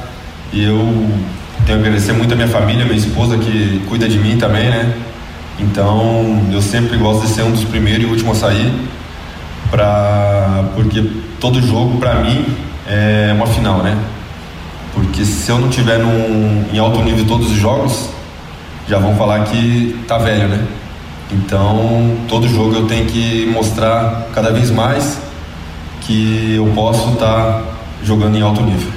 e 0.52 0.64
eu 0.64 0.78
tenho 1.66 1.80
que 1.80 1.88
agradecer 1.88 2.14
muito 2.14 2.34
a 2.34 2.36
minha 2.36 2.48
família, 2.48 2.86
minha 2.86 2.98
esposa 2.98 3.38
que 3.38 3.82
cuida 3.88 4.08
de 4.08 4.18
mim 4.18 4.38
também, 4.38 4.70
né? 4.70 4.94
Então, 5.60 6.48
eu 6.52 6.62
sempre 6.62 6.98
gosto 6.98 7.28
de 7.28 7.30
ser 7.30 7.44
um 7.44 7.52
dos 7.52 7.64
primeiros 7.64 8.04
e 8.04 8.10
últimos 8.10 8.38
a 8.38 8.48
sair, 8.48 8.74
pra, 9.70 10.66
porque 10.76 11.06
todo 11.40 11.62
jogo 11.62 12.00
para 12.00 12.16
mim 12.16 12.46
é 12.88 13.32
uma 13.36 13.46
final, 13.46 13.84
né? 13.84 13.96
Porque 14.94 15.24
se 15.24 15.50
eu 15.50 15.60
não 15.60 15.70
tiver 15.70 16.00
num, 16.00 16.66
em 16.74 16.80
alto 16.80 17.02
nível 17.04 17.26
todos 17.26 17.52
os 17.52 17.58
jogos, 17.58 18.10
já 18.90 18.98
vão 18.98 19.16
falar 19.16 19.44
que 19.46 20.04
tá 20.08 20.18
velho, 20.18 20.48
né? 20.48 20.66
Então, 21.32 22.18
todo 22.28 22.48
jogo 22.48 22.76
eu 22.76 22.88
tenho 22.88 23.06
que 23.06 23.46
mostrar 23.46 24.28
cada 24.34 24.52
vez 24.52 24.70
mais 24.70 25.20
que 26.02 26.56
eu 26.56 26.66
posso 26.76 27.14
estar 27.14 27.28
tá 27.28 27.64
jogando 28.04 28.38
em 28.38 28.42
alto 28.42 28.62
nível. 28.62 28.92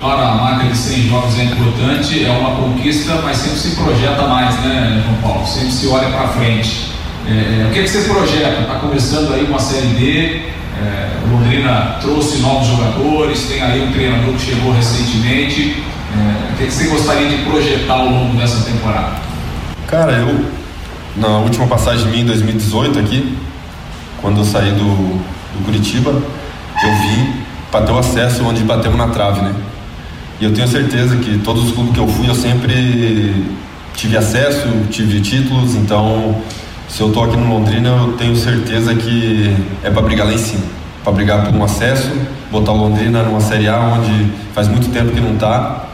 Agora, 0.00 0.28
a 0.28 0.34
marca 0.34 0.64
de 0.68 0.76
100 0.76 1.08
jogos 1.08 1.38
é 1.38 1.44
importante, 1.44 2.24
é 2.24 2.30
uma 2.30 2.56
conquista, 2.56 3.20
mas 3.22 3.36
sempre 3.36 3.58
se 3.58 3.76
projeta 3.76 4.26
mais, 4.28 4.54
né, 4.60 5.02
João 5.04 5.16
Paulo? 5.22 5.46
Sempre 5.46 5.72
se 5.72 5.86
olha 5.88 6.08
para 6.08 6.28
frente. 6.28 6.92
É, 7.26 7.66
o 7.68 7.72
que, 7.72 7.80
é 7.80 7.82
que 7.82 7.88
você 7.88 8.08
projeta? 8.08 8.60
Está 8.60 8.76
começando 8.76 9.34
aí 9.34 9.44
uma 9.44 9.58
Série 9.58 9.88
D, 9.88 10.42
é, 10.80 11.10
Londrina 11.30 11.96
trouxe 12.00 12.38
novos 12.38 12.68
jogadores, 12.68 13.48
tem 13.48 13.60
aí 13.60 13.86
um 13.86 13.92
treinador 13.92 14.34
que 14.34 14.46
chegou 14.46 14.72
recentemente. 14.72 15.82
É, 16.14 16.52
o 16.52 16.56
que, 16.56 16.62
é 16.62 16.66
que 16.66 16.72
você 16.72 16.84
gostaria 16.88 17.28
de 17.28 17.36
projetar 17.44 17.94
ao 17.94 18.08
longo 18.08 18.36
dessa 18.36 18.64
temporada? 18.64 19.16
Cara, 19.86 20.12
eu, 20.12 20.46
na 21.18 21.38
última 21.38 21.66
passagem 21.66 22.06
minha 22.08 22.22
em 22.22 22.26
2018 22.26 22.98
aqui, 22.98 23.36
quando 24.20 24.38
eu 24.38 24.44
saí 24.44 24.70
do, 24.72 24.84
do 24.84 25.64
Curitiba, 25.64 26.10
eu 26.10 26.94
vim 27.02 27.32
para 27.70 27.84
ter 27.84 27.92
o 27.92 27.98
acesso 27.98 28.44
onde 28.44 28.62
batemos 28.62 28.96
na 28.96 29.08
trave, 29.08 29.40
né? 29.40 29.54
E 30.40 30.44
eu 30.44 30.52
tenho 30.52 30.68
certeza 30.68 31.16
que 31.16 31.38
todos 31.38 31.64
os 31.64 31.72
clubes 31.72 31.92
que 31.92 32.00
eu 32.00 32.06
fui, 32.06 32.28
eu 32.28 32.34
sempre 32.34 33.34
tive 33.94 34.16
acesso, 34.16 34.68
tive 34.90 35.20
títulos, 35.20 35.74
então 35.74 36.40
se 36.88 37.00
eu 37.00 37.10
tô 37.10 37.24
aqui 37.24 37.36
no 37.36 37.52
Londrina, 37.52 37.88
eu 37.88 38.12
tenho 38.12 38.36
certeza 38.36 38.94
que 38.94 39.54
é 39.82 39.90
para 39.90 40.02
brigar 40.02 40.26
lá 40.26 40.32
em 40.32 40.38
cima, 40.38 40.62
para 41.02 41.12
brigar 41.12 41.44
por 41.44 41.54
um 41.54 41.64
acesso, 41.64 42.10
botar 42.50 42.72
o 42.72 42.76
Londrina 42.76 43.22
numa 43.24 43.40
Série 43.40 43.68
A 43.68 43.78
onde 43.78 44.32
faz 44.54 44.68
muito 44.68 44.90
tempo 44.90 45.12
que 45.12 45.20
não 45.20 45.36
tá. 45.36 45.86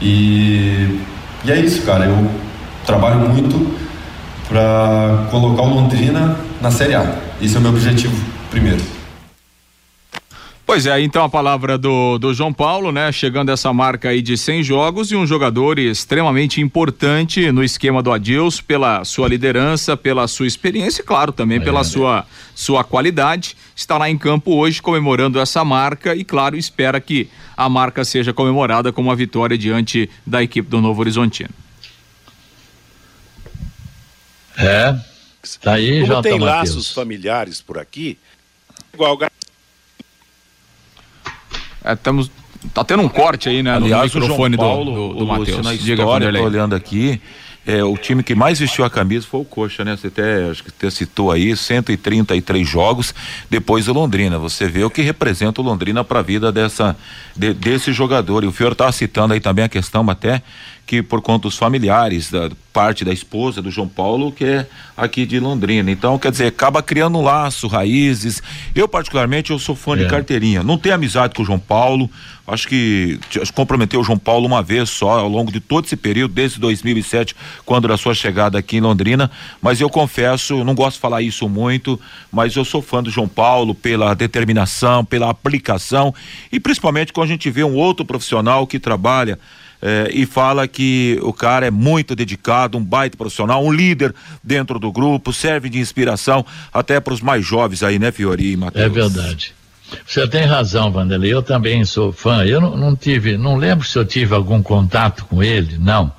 E, 0.00 0.98
e 1.44 1.52
é 1.52 1.60
isso, 1.60 1.82
cara. 1.82 2.06
Eu 2.06 2.30
trabalho 2.86 3.20
muito 3.28 3.78
para 4.50 5.28
colocar 5.30 5.62
o 5.62 5.68
Londrina 5.68 6.36
na 6.60 6.72
Série 6.72 6.96
A. 6.96 7.18
Esse 7.40 7.54
é 7.54 7.58
o 7.60 7.62
meu 7.62 7.70
objetivo 7.70 8.14
primeiro. 8.50 8.82
Pois 10.66 10.86
é, 10.86 11.00
então 11.00 11.24
a 11.24 11.28
palavra 11.28 11.76
do, 11.76 12.18
do 12.18 12.32
João 12.32 12.52
Paulo, 12.52 12.92
né? 12.92 13.10
Chegando 13.10 13.50
essa 13.50 13.72
marca 13.72 14.10
aí 14.10 14.22
de 14.22 14.36
100 14.36 14.62
jogos 14.62 15.10
e 15.10 15.16
um 15.16 15.26
jogador 15.26 15.78
extremamente 15.80 16.60
importante 16.60 17.50
no 17.50 17.64
esquema 17.64 18.02
do 18.02 18.12
Adilson 18.12 18.62
pela 18.66 19.04
sua 19.04 19.26
liderança, 19.28 19.96
pela 19.96 20.28
sua 20.28 20.46
experiência 20.46 21.02
e, 21.02 21.04
claro, 21.04 21.32
também 21.32 21.58
é, 21.58 21.60
pela 21.60 21.80
é. 21.80 21.84
sua, 21.84 22.24
sua 22.54 22.84
qualidade. 22.84 23.56
Estará 23.74 24.10
em 24.10 24.18
campo 24.18 24.54
hoje 24.54 24.80
comemorando 24.80 25.40
essa 25.40 25.64
marca 25.64 26.14
e, 26.14 26.24
claro, 26.24 26.56
espera 26.56 27.00
que 27.00 27.28
a 27.56 27.68
marca 27.68 28.04
seja 28.04 28.32
comemorada 28.32 28.92
com 28.92 29.02
uma 29.02 29.16
vitória 29.16 29.58
diante 29.58 30.08
da 30.24 30.40
equipe 30.40 30.68
do 30.68 30.80
Novo 30.80 31.00
Horizontino. 31.00 31.50
É, 34.56 34.94
tá 35.60 35.74
aí, 35.74 36.06
Como 36.06 36.22
tem 36.22 36.38
laços 36.38 36.92
familiares 36.92 37.60
por 37.60 37.78
aqui, 37.78 38.18
igual 38.92 39.18
é, 41.84 41.92
estamos 41.92 42.30
tá 42.74 42.84
tendo 42.84 43.02
um 43.02 43.08
corte 43.08 43.48
aí, 43.48 43.62
né, 43.62 43.74
Aliás, 43.74 44.12
no 44.12 44.20
microfone 44.20 44.56
Paulo, 44.56 44.84
do, 44.84 45.08
do, 45.08 45.18
do 45.20 45.26
Matheus. 45.26 45.64
Na 45.64 45.74
história, 45.74 46.32
tô 46.32 46.42
olhando 46.42 46.74
aqui, 46.74 47.20
é, 47.66 47.84
o 47.84 47.96
time 47.96 48.22
que 48.22 48.34
mais 48.34 48.58
vestiu 48.58 48.84
a 48.84 48.90
camisa 48.90 49.26
foi 49.26 49.40
o 49.40 49.44
Coxa, 49.44 49.84
né? 49.84 49.96
Você 49.96 50.06
até, 50.06 50.50
acho 50.50 50.64
que 50.64 50.70
até 50.70 50.90
citou 50.90 51.30
aí, 51.30 51.54
133 51.54 52.66
jogos 52.66 53.14
depois 53.50 53.84
do 53.84 53.92
Londrina. 53.92 54.38
Você 54.38 54.66
vê 54.66 54.82
o 54.82 54.90
que 54.90 55.02
representa 55.02 55.60
o 55.60 55.64
Londrina 55.64 56.02
para 56.02 56.20
a 56.20 56.22
vida 56.22 56.50
dessa, 56.50 56.96
de, 57.36 57.52
desse 57.52 57.92
jogador. 57.92 58.44
E 58.44 58.46
o 58.46 58.52
Fior 58.52 58.74
tá 58.74 58.90
citando 58.90 59.34
aí 59.34 59.40
também 59.40 59.64
a 59.64 59.68
questão 59.68 60.08
até 60.08 60.42
que 60.86 61.02
por 61.02 61.20
conta 61.22 61.42
dos 61.42 61.56
familiares, 61.56 62.30
da 62.30 62.50
parte 62.72 63.04
da 63.04 63.12
esposa 63.12 63.60
do 63.60 63.70
João 63.70 63.88
Paulo, 63.88 64.32
que 64.32 64.44
é 64.44 64.66
aqui 64.96 65.26
de 65.26 65.38
Londrina. 65.38 65.90
Então, 65.90 66.18
quer 66.18 66.30
dizer, 66.30 66.46
acaba 66.46 66.82
criando 66.82 67.18
um 67.18 67.22
laço, 67.22 67.66
raízes. 67.66 68.42
Eu, 68.74 68.88
particularmente, 68.88 69.50
eu 69.50 69.58
sou 69.58 69.74
fã 69.74 69.94
é. 69.94 69.96
de 69.96 70.08
carteirinha. 70.08 70.62
Não 70.62 70.78
tenho 70.78 70.94
amizade 70.94 71.34
com 71.34 71.42
o 71.42 71.44
João 71.44 71.58
Paulo. 71.58 72.10
Acho 72.46 72.66
que 72.66 73.20
comprometeu 73.54 74.00
o 74.00 74.04
João 74.04 74.18
Paulo 74.18 74.46
uma 74.46 74.62
vez 74.62 74.90
só 74.90 75.20
ao 75.20 75.28
longo 75.28 75.52
de 75.52 75.60
todo 75.60 75.84
esse 75.84 75.96
período, 75.96 76.34
desde 76.34 76.58
2007, 76.58 77.36
quando 77.64 77.86
da 77.86 77.96
sua 77.96 78.12
chegada 78.12 78.58
aqui 78.58 78.78
em 78.78 78.80
Londrina. 78.80 79.30
Mas 79.62 79.80
eu 79.80 79.88
confesso, 79.88 80.64
não 80.64 80.74
gosto 80.74 80.96
de 80.96 81.00
falar 81.00 81.22
isso 81.22 81.48
muito, 81.48 82.00
mas 82.32 82.56
eu 82.56 82.64
sou 82.64 82.82
fã 82.82 83.00
do 83.00 83.10
João 83.10 83.28
Paulo 83.28 83.74
pela 83.74 84.14
determinação, 84.14 85.04
pela 85.04 85.30
aplicação 85.30 86.12
e 86.50 86.58
principalmente 86.58 87.12
quando 87.12 87.26
a 87.26 87.30
gente 87.30 87.50
vê 87.50 87.62
um 87.62 87.74
outro 87.74 88.04
profissional 88.04 88.66
que 88.66 88.78
trabalha 88.80 89.38
eh, 89.82 90.10
e 90.12 90.26
fala 90.26 90.68
que 90.68 91.18
o 91.22 91.32
cara 91.32 91.66
é 91.66 91.70
muito 91.70 92.14
dedicado, 92.14 92.76
um 92.76 92.84
baita 92.84 93.16
profissional, 93.16 93.64
um 93.64 93.72
líder 93.72 94.14
dentro 94.42 94.78
do 94.78 94.92
grupo, 94.92 95.32
serve 95.32 95.68
de 95.68 95.78
inspiração 95.78 96.44
até 96.72 97.00
para 97.00 97.14
os 97.14 97.20
mais 97.20 97.44
jovens 97.44 97.82
aí, 97.82 97.98
né, 97.98 98.12
Fiori 98.12 98.52
e 98.52 98.56
Matheus? 98.56 98.84
É 98.84 98.88
verdade. 98.88 99.54
Você 100.06 100.26
tem 100.28 100.44
razão, 100.44 100.92
Vanderlei. 100.92 101.32
Eu 101.32 101.42
também 101.42 101.84
sou 101.84 102.12
fã. 102.12 102.44
Eu 102.44 102.60
não, 102.60 102.76
não, 102.76 102.96
tive, 102.96 103.36
não 103.36 103.56
lembro 103.56 103.86
se 103.86 103.98
eu 103.98 104.04
tive 104.04 104.34
algum 104.34 104.62
contato 104.62 105.24
com 105.24 105.42
ele, 105.42 105.78
não. 105.78 106.12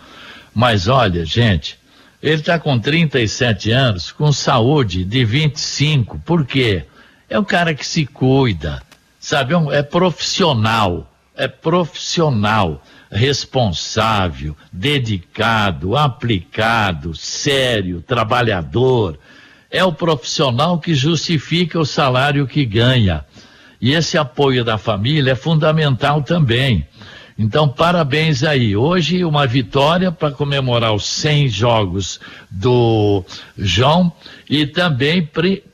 Mas 0.53 0.87
olha, 0.87 1.25
gente, 1.25 1.77
ele 2.21 2.41
está 2.41 2.59
com 2.59 2.77
37 2.77 3.71
anos, 3.71 4.11
com 4.11 4.31
saúde 4.31 5.05
de 5.05 5.23
25. 5.23 6.19
Por 6.19 6.45
quê? 6.45 6.83
É 7.29 7.39
o 7.39 7.45
cara 7.45 7.73
que 7.73 7.85
se 7.85 8.05
cuida, 8.05 8.81
sabe? 9.19 9.53
É, 9.53 9.77
é 9.77 9.83
profissional. 9.83 11.07
É 11.35 11.47
profissional 11.47 12.83
responsável, 13.11 14.55
dedicado, 14.71 15.97
aplicado, 15.97 17.13
sério, 17.13 18.01
trabalhador. 18.01 19.19
É 19.69 19.83
o 19.83 19.91
profissional 19.91 20.79
que 20.79 20.93
justifica 20.93 21.79
o 21.79 21.85
salário 21.85 22.47
que 22.47 22.65
ganha. 22.65 23.25
E 23.81 23.91
esse 23.91 24.17
apoio 24.17 24.63
da 24.63 24.77
família 24.77 25.31
é 25.31 25.35
fundamental 25.35 26.21
também. 26.21 26.87
Então, 27.37 27.67
parabéns 27.67 28.43
aí. 28.43 28.75
Hoje, 28.75 29.25
uma 29.25 29.47
vitória 29.47 30.11
para 30.11 30.31
comemorar 30.31 30.93
os 30.93 31.05
100 31.05 31.49
jogos 31.49 32.19
do 32.49 33.23
João 33.57 34.11
e 34.49 34.65
também, 34.65 35.27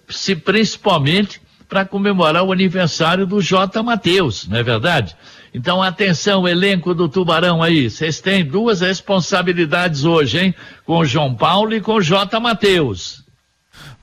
se, 0.08 0.36
principalmente, 0.36 1.42
para 1.68 1.84
comemorar 1.84 2.44
o 2.44 2.54
aniversário 2.54 3.26
do 3.26 3.42
J. 3.42 3.84
Matheus, 3.84 4.48
não 4.48 4.58
é 4.58 4.64
verdade? 4.64 5.16
Então, 5.54 5.82
atenção, 5.82 6.48
elenco 6.48 6.94
do 6.94 7.08
Tubarão 7.08 7.64
aí. 7.64 7.90
Vocês 7.90 8.20
têm 8.20 8.46
duas 8.46 8.82
responsabilidades 8.82 10.04
hoje, 10.04 10.40
hein? 10.40 10.56
Com 10.86 11.00
o 11.00 11.06
João 11.06 11.34
Paulo 11.34 11.74
e 11.74 11.82
com 11.82 11.96
o 11.96 12.02
J. 12.02 12.40
Matheus. 12.40 13.24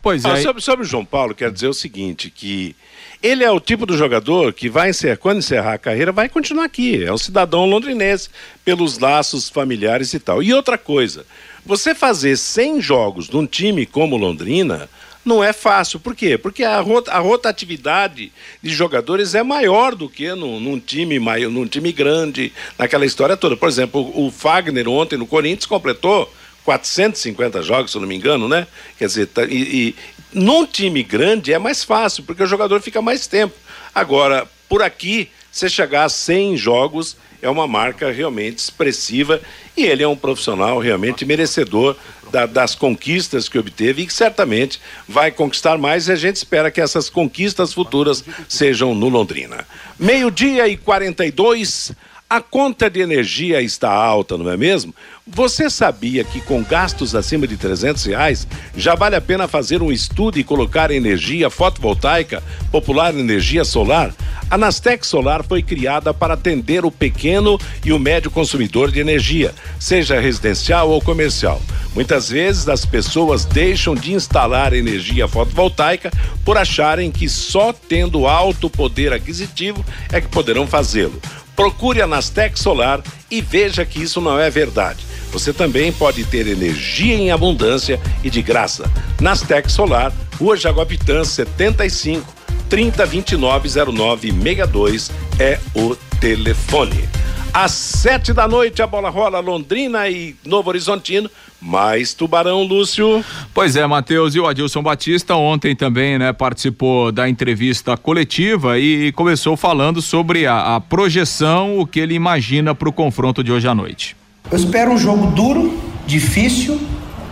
Pois 0.02 0.24
é. 0.24 0.30
Ah, 0.30 0.37
sobre, 0.37 0.62
sobre 0.62 0.85
o 0.85 0.88
João 0.88 1.04
Paulo, 1.04 1.35
quero 1.35 1.52
dizer 1.52 1.68
o 1.68 1.74
seguinte: 1.74 2.30
que 2.30 2.76
ele 3.22 3.42
é 3.42 3.50
o 3.50 3.59
tipo 3.59 3.87
do 3.87 3.96
jogador 3.96 4.52
que 4.52 4.68
vai 4.68 4.90
encerrar, 4.90 5.16
quando 5.16 5.38
encerrar 5.38 5.72
a 5.72 5.78
carreira, 5.78 6.12
vai 6.12 6.28
continuar 6.28 6.64
aqui. 6.64 7.02
É 7.02 7.11
um 7.11 7.16
cidadão 7.16 7.64
londrinense, 7.64 8.28
pelos 8.62 8.98
laços 8.98 9.48
familiares 9.48 10.12
e 10.12 10.18
tal. 10.20 10.42
E 10.42 10.52
outra 10.52 10.76
coisa, 10.76 11.24
você 11.64 11.94
fazer 11.94 12.37
100 12.37 12.83
jogos 12.83 13.30
num 13.30 13.46
time 13.46 13.87
como 13.87 14.18
Londrina 14.18 14.90
não 15.25 15.43
é 15.43 15.53
fácil. 15.53 15.99
Por 15.99 16.15
quê? 16.15 16.37
Porque 16.37 16.63
a, 16.65 16.81
rot 16.81 17.09
a 17.09 17.19
rotatividade 17.19 18.33
de 18.63 18.71
jogadores 18.71 19.35
é 19.35 19.43
maior 19.43 19.95
do 19.95 20.09
que 20.09 20.35
num, 20.35 20.61
num, 20.61 20.79
time 20.79 21.19
maior, 21.19 21.51
num 21.51 21.67
time 21.67 21.93
grande, 21.93 22.53
naquela 22.79 23.07
história 23.07 23.37
toda. 23.37 23.57
Por 23.57 23.69
exemplo, 23.69 24.01
o, 24.01 24.27
o 24.27 24.31
Fagner 24.31 24.89
ontem 24.89 25.17
no 25.17 25.27
Corinthians 25.27 25.67
completou 25.67 26.33
450 26.65 27.63
jogos, 27.63 27.91
se 27.91 27.97
eu 27.97 28.01
não 28.01 28.09
me 28.09 28.17
engano, 28.17 28.49
né? 28.49 28.67
Quer 28.99 29.07
dizer, 29.07 29.27
tá, 29.27 29.45
e, 29.45 29.53
e 29.53 29.95
num 30.33 30.67
time 30.67 31.03
grande 31.03 31.53
é 31.53 31.59
mais 31.59 31.85
fácil, 31.85 32.25
porque 32.25 32.43
o 32.43 32.47
jogador 32.47 32.81
fica 32.81 33.01
mais 33.01 33.27
tempo. 33.27 33.55
Agora, 33.95 34.49
por 34.69 34.83
aqui, 34.83 35.31
você 35.55 35.69
chegar 35.69 36.03
a 36.03 36.09
100 36.09 36.57
jogos 36.57 37.17
é 37.40 37.49
uma 37.49 37.69
marca 37.69 38.11
realmente 38.11 38.59
expressiva 38.59 39.40
e 39.77 39.85
ele 39.85 40.03
é 40.03 40.09
um 40.09 40.17
profissional 40.17 40.81
realmente 40.81 41.25
merecedor 41.25 41.95
da, 42.33 42.45
das 42.45 42.75
conquistas 42.75 43.49
que 43.49 43.57
obteve 43.57 44.03
e 44.03 44.07
que 44.07 44.12
certamente 44.12 44.81
vai 45.07 45.31
conquistar 45.31 45.79
mais 45.79 46.09
e 46.09 46.12
a 46.12 46.17
gente 46.17 46.37
espera 46.37 46.73
que 46.73 46.81
essas 46.81 47.09
conquistas 47.09 47.73
futuras 47.73 48.25
sejam 48.49 48.97
no 48.97 49.09
Londrina. 49.09 49.64
Meio-dia 49.97 50.67
e 50.67 50.77
42. 50.77 51.93
A 52.29 52.41
conta 52.41 52.89
de 52.89 53.01
energia 53.01 53.61
está 53.61 53.93
alta, 53.93 54.39
não 54.39 54.51
é 54.51 54.57
mesmo? 54.57 54.95
Você 55.27 55.69
sabia 55.69 56.25
que 56.25 56.41
com 56.41 56.63
gastos 56.63 57.15
acima 57.15 57.47
de 57.47 57.57
300 57.57 58.03
reais 58.07 58.49
já 58.75 58.95
vale 58.95 59.15
a 59.15 59.21
pena 59.21 59.47
fazer 59.47 59.83
um 59.83 59.93
estudo 59.93 60.39
e 60.39 60.45
colocar 60.45 60.91
energia 60.91 61.51
fotovoltaica, 61.51 62.43
popular 62.73 63.15
energia 63.15 63.63
solar? 63.63 64.13
A 64.51 64.57
Nastec 64.57 65.07
Solar 65.07 65.45
foi 65.45 65.63
criada 65.63 66.15
para 66.15 66.35
atender 66.35 66.85
o 66.85 66.91
pequeno 66.91 67.59
e 67.85 67.93
o 67.93 67.99
médio 67.99 68.31
consumidor 68.31 68.91
de 68.91 69.01
energia, 69.01 69.55
seja 69.79 70.19
residencial 70.19 70.91
ou 70.91 71.03
comercial. 71.03 71.61
Muitas 71.95 72.29
vezes 72.31 72.68
as 72.68 72.87
pessoas 72.87 73.45
deixam 73.45 73.95
de 73.95 74.14
instalar 74.14 74.72
energia 74.72 75.29
fotovoltaica 75.29 76.11
por 76.45 76.57
acharem 76.57 77.11
que 77.11 77.29
só 77.29 77.72
tendo 77.72 78.27
alto 78.27 78.68
poder 78.68 79.12
aquisitivo 79.12 79.85
é 80.11 80.20
que 80.20 80.29
poderão 80.29 80.66
fazê-lo. 80.66 81.20
Procure 81.57 82.02
a 82.02 82.07
Nastec 82.07 82.59
Solar 82.59 83.02
e 83.30 83.40
veja 83.40 83.84
que 83.84 84.02
isso 84.02 84.20
não 84.20 84.38
é 84.38 84.50
verdade. 84.50 85.05
Você 85.32 85.52
também 85.52 85.92
pode 85.92 86.24
ter 86.24 86.46
energia 86.46 87.14
em 87.14 87.30
abundância 87.30 88.00
e 88.22 88.30
de 88.30 88.40
graça. 88.42 88.90
Nastec 89.20 89.70
Solar, 89.70 90.12
Rua 90.38 90.57
Jaguapitã 90.57 91.24
75 91.24 92.32
3029 92.68 93.68
0962 93.92 95.11
é 95.38 95.59
o 95.74 95.96
telefone. 96.20 97.09
Às 97.55 97.70
sete 97.70 98.32
da 98.32 98.48
noite 98.48 98.82
a 98.82 98.86
bola 98.86 99.09
rola 99.09 99.38
Londrina 99.38 100.09
e 100.09 100.34
Novo 100.44 100.70
Horizontino. 100.70 101.30
Mais 101.61 102.12
Tubarão, 102.12 102.64
Lúcio. 102.64 103.24
Pois 103.55 103.76
é, 103.76 103.86
Matheus 103.86 104.34
e 104.34 104.40
o 104.40 104.46
Adilson 104.48 104.82
Batista 104.82 105.36
ontem 105.36 105.76
também, 105.76 106.18
né, 106.18 106.32
participou 106.32 107.12
da 107.12 107.28
entrevista 107.28 107.96
coletiva 107.96 108.76
e 108.76 109.12
começou 109.12 109.57
falando 109.57 110.02
sobre 110.02 110.48
a, 110.48 110.74
a 110.74 110.80
projeção, 110.80 111.78
o 111.78 111.86
que 111.86 112.00
ele 112.00 112.14
imagina 112.14 112.74
para 112.74 112.88
o 112.88 112.92
confronto 112.92 113.44
de 113.44 113.52
hoje 113.52 113.68
à 113.68 113.74
noite. 113.74 114.16
Eu 114.50 114.59
espero 114.59 114.90
um 114.90 114.98
jogo 114.98 115.28
duro, 115.28 115.78
difícil, 116.09 116.80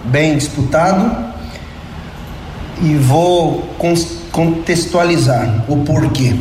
bem 0.04 0.38
disputado 0.38 1.32
e 2.80 2.94
vou 2.94 3.74
contextualizar 4.30 5.64
o 5.68 5.84
porquê. 5.84 6.36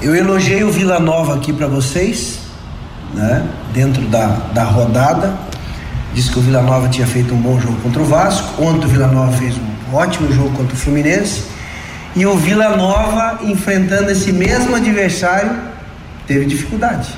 Eu 0.00 0.14
elogiei 0.14 0.62
o 0.62 0.70
Vila 0.70 1.00
Nova 1.00 1.34
aqui 1.34 1.52
para 1.52 1.66
vocês, 1.66 2.38
né? 3.14 3.44
Dentro 3.74 4.02
da, 4.02 4.26
da 4.54 4.62
rodada. 4.62 5.36
Disse 6.14 6.30
que 6.30 6.38
o 6.38 6.42
Vila 6.42 6.62
Nova 6.62 6.88
tinha 6.88 7.06
feito 7.06 7.34
um 7.34 7.40
bom 7.40 7.58
jogo 7.58 7.76
contra 7.82 8.00
o 8.00 8.04
Vasco. 8.04 8.62
Ontem 8.62 8.86
o 8.86 8.88
Vila 8.88 9.08
Nova 9.08 9.32
fez 9.32 9.56
um 9.56 9.96
ótimo 9.96 10.32
jogo 10.32 10.50
contra 10.50 10.72
o 10.72 10.76
Fluminense. 10.76 11.42
E 12.14 12.24
o 12.24 12.36
Vila 12.36 12.76
Nova, 12.76 13.40
enfrentando 13.42 14.08
esse 14.08 14.32
mesmo 14.32 14.76
adversário, 14.76 15.50
teve 16.28 16.46
dificuldade. 16.46 17.08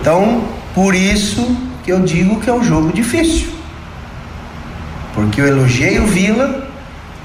Então, 0.00 0.44
por 0.74 0.94
isso 0.94 1.56
que 1.84 1.92
eu 1.92 2.00
digo 2.00 2.40
que 2.40 2.48
é 2.48 2.54
um 2.54 2.64
jogo 2.64 2.90
difícil. 2.90 3.48
Porque 5.12 5.42
eu 5.42 5.46
elogiei 5.46 5.98
o 6.00 6.06
Vila 6.06 6.66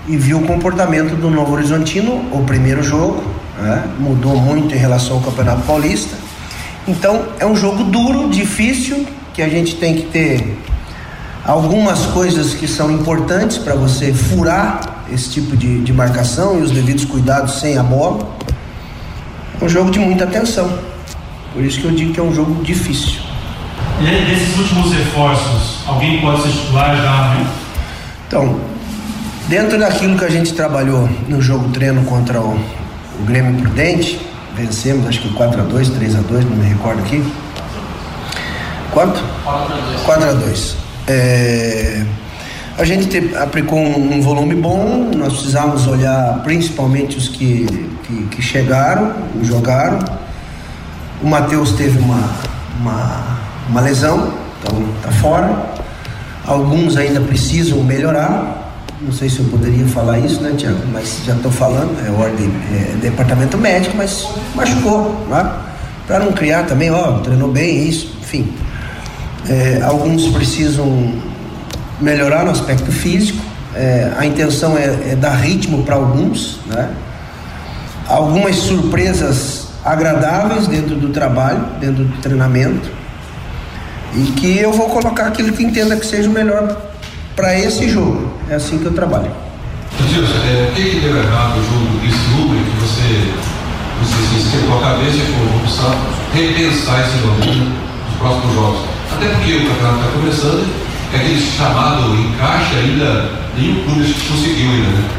e 0.09 0.17
vi 0.17 0.33
o 0.33 0.41
comportamento 0.41 1.15
do 1.15 1.29
Novo 1.29 1.53
Horizontino, 1.53 2.27
o 2.33 2.43
primeiro 2.43 2.83
jogo, 2.83 3.38
né? 3.61 3.83
mudou 3.99 4.37
muito 4.37 4.73
em 4.73 4.77
relação 4.77 5.17
ao 5.17 5.21
Campeonato 5.21 5.61
Paulista. 5.63 6.15
Então 6.87 7.27
é 7.39 7.45
um 7.45 7.55
jogo 7.55 7.83
duro, 7.83 8.29
difícil, 8.29 9.05
que 9.33 9.41
a 9.41 9.49
gente 9.49 9.75
tem 9.75 9.95
que 9.95 10.03
ter 10.03 10.57
algumas 11.45 12.05
coisas 12.07 12.53
que 12.53 12.67
são 12.67 12.91
importantes 12.91 13.57
para 13.57 13.75
você 13.75 14.13
furar 14.13 14.81
esse 15.11 15.29
tipo 15.29 15.55
de, 15.55 15.81
de 15.81 15.93
marcação 15.93 16.59
e 16.59 16.61
os 16.61 16.71
devidos 16.71 17.05
cuidados 17.05 17.59
sem 17.59 17.77
a 17.77 17.83
bola. 17.83 18.35
É 19.59 19.65
um 19.65 19.69
jogo 19.69 19.91
de 19.91 19.99
muita 19.99 20.25
atenção. 20.25 20.71
Por 21.53 21.63
isso 21.63 21.79
que 21.81 21.85
eu 21.85 21.91
digo 21.91 22.13
que 22.13 22.19
é 22.19 22.23
um 22.23 22.33
jogo 22.33 22.63
difícil. 22.63 23.21
E 24.01 24.07
aí, 24.07 24.25
desses 24.25 24.57
últimos 24.57 24.93
reforços, 24.93 25.79
alguém 25.85 26.21
pode 26.21 26.43
ser 26.43 26.49
titular 26.49 26.95
já, 26.95 27.33
né? 27.33 27.47
Então, 28.27 28.59
dentro 29.47 29.77
daquilo 29.77 30.17
que 30.17 30.23
a 30.23 30.29
gente 30.29 30.53
trabalhou 30.53 31.09
no 31.27 31.41
jogo 31.41 31.69
treino 31.69 32.03
contra 32.05 32.39
o, 32.39 32.57
o 33.19 33.23
Grêmio 33.23 33.61
Prudente, 33.61 34.19
vencemos 34.55 35.07
acho 35.07 35.21
que 35.21 35.33
4 35.33 35.61
a 35.61 35.63
2 35.65 35.89
3 35.89 36.15
a 36.15 36.21
2 36.21 36.45
não 36.45 36.55
me 36.55 36.67
recordo 36.67 36.99
aqui. 36.99 37.23
Quanto? 38.91 39.21
4 40.05 40.29
a 40.29 40.33
2 40.33 40.77
é, 41.07 42.03
A 42.77 42.83
gente 42.83 43.07
te, 43.07 43.35
aplicou 43.35 43.77
um, 43.77 44.15
um, 44.15 44.21
volume 44.21 44.55
bom, 44.55 45.11
nós 45.15 45.33
precisamos 45.33 45.85
olhar 45.87 46.41
principalmente 46.43 47.17
os 47.17 47.27
que, 47.27 47.65
que, 48.03 48.25
que 48.27 48.41
chegaram, 48.41 49.13
jogaram. 49.43 49.99
O 51.21 51.27
Matheus 51.27 51.73
teve 51.73 51.99
uma, 51.99 52.29
uma, 52.79 53.37
uma 53.69 53.81
lesão, 53.81 54.33
então 54.59 54.81
está 54.97 55.11
fora. 55.11 55.79
Alguns 56.45 56.97
ainda 56.97 57.21
precisam 57.21 57.83
melhorar. 57.83 58.58
Não 59.01 59.13
sei 59.13 59.29
se 59.29 59.39
eu 59.39 59.45
poderia 59.45 59.87
falar 59.87 60.19
isso, 60.19 60.41
né, 60.41 60.53
Tiago? 60.57 60.79
Mas 60.91 61.21
já 61.25 61.33
estou 61.33 61.49
falando, 61.49 61.97
é 62.05 62.11
ordem, 62.11 62.51
é 62.73 62.97
departamento 62.97 63.57
médico, 63.57 63.95
mas 63.95 64.27
machucou, 64.53 65.25
né? 65.29 65.53
Para 66.05 66.19
não 66.19 66.33
criar 66.33 66.63
também, 66.63 66.91
ó, 66.91 67.19
treinou 67.19 67.49
bem, 67.49 67.87
isso, 67.87 68.13
enfim. 68.21 68.53
É, 69.47 69.81
alguns 69.83 70.27
precisam 70.27 71.13
melhorar 72.01 72.43
no 72.43 72.51
aspecto 72.51 72.91
físico. 72.91 73.41
É, 73.73 74.11
a 74.17 74.25
intenção 74.25 74.77
é, 74.77 75.11
é 75.11 75.15
dar 75.15 75.35
ritmo 75.35 75.83
para 75.83 75.95
alguns, 75.95 76.59
né? 76.65 76.89
Algumas 78.05 78.57
surpresas 78.57 79.69
agradáveis 79.85 80.67
dentro 80.67 80.95
do 80.95 81.07
trabalho, 81.09 81.65
dentro 81.79 82.03
do 82.03 82.17
treinamento, 82.21 82.89
e 84.13 84.23
que 84.33 84.59
eu 84.59 84.73
vou 84.73 84.89
colocar 84.89 85.27
aquilo 85.27 85.53
que 85.53 85.63
entenda 85.63 85.95
que 85.95 86.05
seja 86.05 86.29
o 86.29 86.33
melhor 86.33 86.75
para 87.33 87.57
esse 87.57 87.87
jogo. 87.87 88.28
É 88.49 88.55
assim 88.55 88.79
que 88.79 88.85
eu 88.85 88.93
trabalho. 88.93 89.29
Gilson, 90.09 90.33
é, 90.33 90.69
o 90.71 90.75
que, 90.75 90.83
que 90.89 90.99
deu 91.01 91.15
errado 91.17 91.57
no 91.57 91.63
jogo 91.63 91.99
desse 91.99 92.29
número 92.31 92.65
que 92.65 92.79
você, 92.79 93.31
você 94.01 94.27
se 94.27 94.47
esquentou 94.47 94.77
a 94.77 94.81
cabeça 94.81 95.17
e 95.17 95.19
falou, 95.19 95.47
vamos 95.49 95.61
precisar 95.61 95.95
repensar 96.33 97.01
esse 97.01 97.17
domínio 97.19 97.65
nos 97.65 98.17
próximos 98.17 98.55
jogos? 98.55 98.79
Até 99.13 99.27
porque 99.27 99.53
o 99.53 99.67
campeonato 99.67 99.99
está 99.99 100.11
começando, 100.13 100.67
é 101.13 101.15
aquele 101.15 101.39
chamado 101.39 102.15
encaixe 102.15 102.75
ainda, 102.75 103.29
nenhum 103.55 103.83
clube 103.83 104.13
conseguiu 104.13 104.71
ainda, 104.71 104.89
né? 104.89 105.09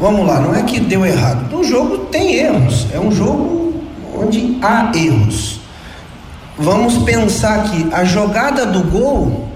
Vamos 0.00 0.26
lá, 0.26 0.40
não 0.40 0.54
é 0.54 0.62
que 0.62 0.80
deu 0.80 1.06
errado. 1.06 1.48
No 1.52 1.62
jogo 1.62 1.98
tem 2.06 2.34
erros, 2.34 2.86
é 2.92 2.98
um 2.98 3.12
jogo 3.12 3.82
onde 4.16 4.58
há 4.62 4.90
erros. 4.96 5.60
Vamos 6.58 6.98
pensar 6.98 7.70
que 7.70 7.88
a 7.92 8.04
jogada 8.04 8.66
do 8.66 8.82
gol 8.82 9.47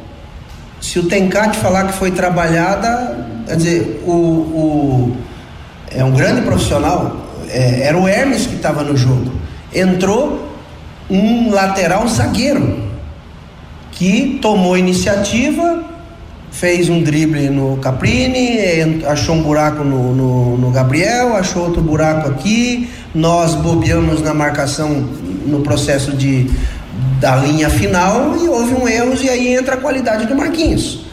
se 0.83 0.99
o 0.99 1.05
Tencate 1.05 1.57
falar 1.59 1.87
que 1.87 1.93
foi 1.95 2.11
trabalhada, 2.11 3.25
quer 3.47 3.57
dizer, 3.57 4.03
o, 4.05 4.11
o 4.13 5.17
é 5.91 6.03
um 6.05 6.11
grande 6.11 6.43
profissional, 6.43 7.29
é, 7.49 7.83
era 7.83 7.97
o 7.97 8.09
Hermes 8.09 8.47
que 8.47 8.57
estava 8.57 8.83
no 8.83 8.97
jogo. 8.97 9.31
Entrou 9.73 10.49
um 11.09 11.51
lateral 11.51 12.07
zagueiro 12.09 12.91
que 13.93 14.39
tomou 14.43 14.77
iniciativa, 14.77 15.85
fez 16.51 16.89
um 16.89 17.03
drible 17.03 17.49
no 17.49 17.77
Caprini, 17.77 19.05
achou 19.07 19.37
um 19.37 19.43
buraco 19.43 19.85
no, 19.85 20.15
no, 20.15 20.59
no, 20.59 20.71
Gabriel, 20.71 21.37
achou 21.37 21.65
outro 21.65 21.81
buraco 21.81 22.29
aqui. 22.29 22.91
Nós 23.15 23.55
bobeamos 23.55 24.21
na 24.21 24.35
marcação 24.35 25.09
no 25.47 25.61
processo 25.61 26.17
de 26.17 26.51
da 27.23 27.37
linha 27.37 27.71
final 27.71 28.37
e 28.37 28.49
houve 28.49 28.75
um 28.75 28.89
erro 28.89 29.15
e 29.23 29.31
aí 29.31 29.55
entra 29.55 29.77
a 29.77 29.79
qualidade 29.79 30.27
do 30.27 30.35
Marquinhos. 30.35 31.07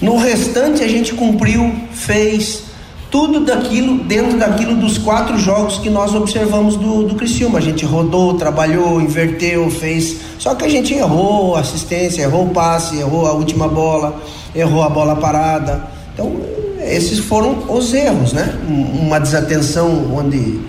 No 0.00 0.16
restante 0.16 0.82
a 0.82 0.88
gente 0.88 1.14
cumpriu, 1.14 1.76
fez 1.92 2.64
tudo 3.08 3.44
daquilo 3.44 3.98
dentro 4.00 4.36
daquilo 4.36 4.74
dos 4.74 4.98
quatro 4.98 5.38
jogos 5.38 5.78
que 5.78 5.88
nós 5.88 6.12
observamos 6.12 6.74
do, 6.74 7.04
do 7.04 7.14
Criciúma. 7.14 7.58
A 7.58 7.62
gente 7.62 7.84
rodou, 7.84 8.34
trabalhou, 8.34 9.00
inverteu, 9.00 9.70
fez. 9.70 10.16
Só 10.40 10.56
que 10.56 10.64
a 10.64 10.68
gente 10.68 10.92
errou 10.92 11.54
assistência, 11.54 12.22
errou 12.22 12.48
passe, 12.48 12.98
errou 12.98 13.24
a 13.24 13.32
última 13.32 13.68
bola, 13.68 14.20
errou 14.52 14.82
a 14.82 14.88
bola 14.88 15.14
parada. 15.14 15.84
Então, 16.14 16.32
esses 16.80 17.20
foram 17.20 17.62
os 17.68 17.94
erros, 17.94 18.32
né? 18.32 18.58
Uma 18.68 19.20
desatenção 19.20 20.12
onde 20.16 20.60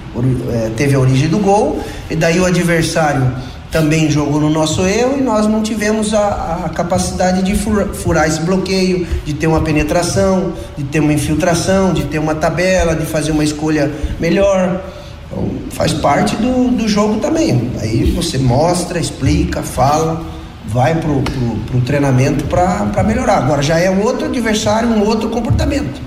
é, 0.53 0.69
teve 0.77 0.93
a 0.93 0.99
origem 0.99 1.27
do 1.27 1.39
gol, 1.39 1.79
e 2.07 2.15
daí 2.15 2.39
o 2.39 2.45
adversário 2.45 3.33
também 3.71 4.09
jogou 4.09 4.41
no 4.41 4.49
nosso 4.49 4.81
erro 4.85 5.17
e 5.17 5.21
nós 5.21 5.45
não 5.45 5.61
tivemos 5.61 6.13
a, 6.13 6.63
a 6.65 6.69
capacidade 6.69 7.43
de 7.43 7.55
furar, 7.55 8.27
esse 8.27 8.41
bloqueio, 8.41 9.05
de 9.25 9.33
ter 9.33 9.47
uma 9.47 9.61
penetração, 9.61 10.53
de 10.77 10.83
ter 10.83 10.99
uma 10.99 11.13
infiltração, 11.13 11.93
de 11.93 12.05
ter 12.05 12.19
uma 12.19 12.33
tabela, 12.33 12.95
de 12.95 13.05
fazer 13.05 13.31
uma 13.31 13.43
escolha 13.43 13.91
melhor. 14.19 14.81
Então, 15.27 15.49
faz 15.71 15.93
parte 15.93 16.35
do, 16.35 16.69
do 16.69 16.87
jogo 16.87 17.19
também. 17.19 17.71
Aí 17.79 18.11
você 18.11 18.39
mostra, 18.39 18.99
explica, 18.99 19.61
fala, 19.61 20.25
vai 20.65 20.95
pro, 20.95 21.21
pro 21.67 21.81
treinamento 21.81 22.45
para 22.45 23.03
melhorar. 23.03 23.37
Agora 23.37 23.61
já 23.61 23.77
é 23.77 23.89
um 23.89 24.01
outro 24.01 24.25
adversário, 24.25 24.89
um 24.89 25.05
outro 25.05 25.29
comportamento. 25.29 26.01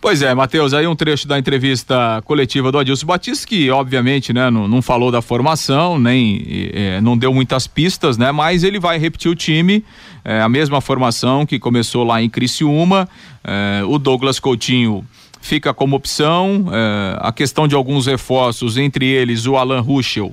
Pois 0.00 0.22
é, 0.22 0.32
Matheus, 0.32 0.72
aí 0.72 0.86
um 0.86 0.94
trecho 0.94 1.26
da 1.26 1.36
entrevista 1.36 2.22
coletiva 2.24 2.70
do 2.70 2.78
Adilson 2.78 3.04
Batista, 3.04 3.44
que 3.44 3.68
obviamente, 3.68 4.32
né, 4.32 4.48
não, 4.48 4.68
não 4.68 4.80
falou 4.80 5.10
da 5.10 5.20
formação, 5.20 5.98
nem 5.98 6.70
é, 6.72 7.00
não 7.00 7.18
deu 7.18 7.34
muitas 7.34 7.66
pistas, 7.66 8.16
né, 8.16 8.30
mas 8.30 8.62
ele 8.62 8.78
vai 8.78 8.96
repetir 8.96 9.28
o 9.28 9.34
time, 9.34 9.84
é, 10.24 10.40
a 10.40 10.48
mesma 10.48 10.80
formação 10.80 11.44
que 11.44 11.58
começou 11.58 12.04
lá 12.04 12.22
em 12.22 12.30
Criciúma, 12.30 13.08
é, 13.42 13.82
o 13.84 13.98
Douglas 13.98 14.38
Coutinho 14.38 15.04
fica 15.40 15.74
como 15.74 15.96
opção, 15.96 16.66
é, 16.72 17.18
a 17.20 17.32
questão 17.32 17.66
de 17.66 17.74
alguns 17.74 18.06
reforços, 18.06 18.76
entre 18.76 19.04
eles 19.04 19.46
o 19.46 19.56
Alan 19.56 19.80
Ruschel, 19.80 20.32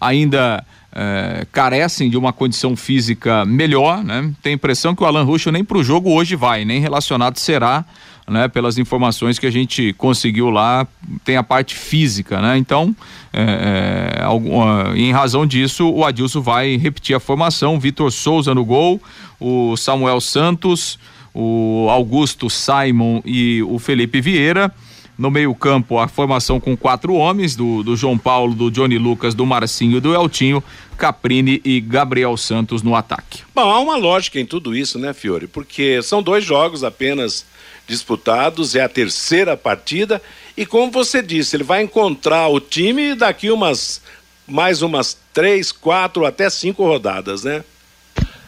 ainda 0.00 0.64
é, 0.92 1.46
carecem 1.52 2.10
de 2.10 2.16
uma 2.16 2.32
condição 2.32 2.74
física 2.74 3.44
melhor, 3.44 4.02
né? 4.02 4.32
Tem 4.42 4.52
a 4.52 4.54
impressão 4.54 4.94
que 4.94 5.02
o 5.02 5.06
Alan 5.06 5.24
Ruschel 5.24 5.52
nem 5.52 5.64
para 5.64 5.78
o 5.78 5.84
jogo 5.84 6.10
hoje 6.10 6.36
vai, 6.36 6.64
nem 6.64 6.80
relacionado 6.80 7.38
será 7.38 7.84
né? 8.28 8.48
Pelas 8.48 8.78
informações 8.78 9.38
que 9.38 9.46
a 9.46 9.50
gente 9.50 9.92
conseguiu 9.94 10.50
lá, 10.50 10.86
tem 11.24 11.36
a 11.36 11.42
parte 11.42 11.74
física, 11.74 12.40
né? 12.40 12.56
Então, 12.56 12.94
é, 13.32 14.20
é, 14.22 14.98
em 14.98 15.12
razão 15.12 15.46
disso, 15.46 15.88
o 15.90 16.04
Adilson 16.04 16.40
vai 16.40 16.76
repetir 16.76 17.14
a 17.14 17.20
formação: 17.20 17.78
Vitor 17.78 18.10
Souza 18.10 18.54
no 18.54 18.64
gol, 18.64 19.00
o 19.38 19.76
Samuel 19.76 20.20
Santos, 20.20 20.98
o 21.34 21.88
Augusto 21.90 22.48
Simon 22.48 23.20
e 23.24 23.62
o 23.62 23.78
Felipe 23.78 24.20
Vieira. 24.20 24.72
No 25.16 25.30
meio-campo, 25.30 26.00
a 26.00 26.08
formação 26.08 26.58
com 26.58 26.76
quatro 26.76 27.14
homens: 27.14 27.54
do, 27.54 27.82
do 27.84 27.94
João 27.94 28.18
Paulo, 28.18 28.54
do 28.54 28.70
Johnny 28.70 28.98
Lucas, 28.98 29.34
do 29.34 29.46
Marcinho, 29.46 30.00
do 30.00 30.12
Eltinho, 30.12 30.62
Caprini 30.96 31.60
e 31.64 31.80
Gabriel 31.80 32.36
Santos 32.36 32.82
no 32.82 32.96
ataque. 32.96 33.42
Bom, 33.54 33.70
há 33.70 33.78
uma 33.78 33.96
lógica 33.96 34.40
em 34.40 34.46
tudo 34.46 34.74
isso, 34.74 34.98
né, 34.98 35.12
Fiore? 35.12 35.46
Porque 35.46 36.02
são 36.02 36.22
dois 36.22 36.44
jogos 36.44 36.82
apenas 36.82 37.44
disputados, 37.86 38.74
é 38.74 38.82
a 38.82 38.88
terceira 38.88 39.56
partida, 39.56 40.20
e 40.56 40.64
como 40.64 40.90
você 40.90 41.22
disse, 41.22 41.56
ele 41.56 41.64
vai 41.64 41.82
encontrar 41.82 42.48
o 42.48 42.60
time 42.60 43.14
daqui 43.14 43.50
umas 43.50 44.00
mais 44.46 44.82
umas 44.82 45.16
três, 45.32 45.72
quatro, 45.72 46.26
até 46.26 46.48
cinco 46.50 46.84
rodadas, 46.84 47.44
né? 47.44 47.64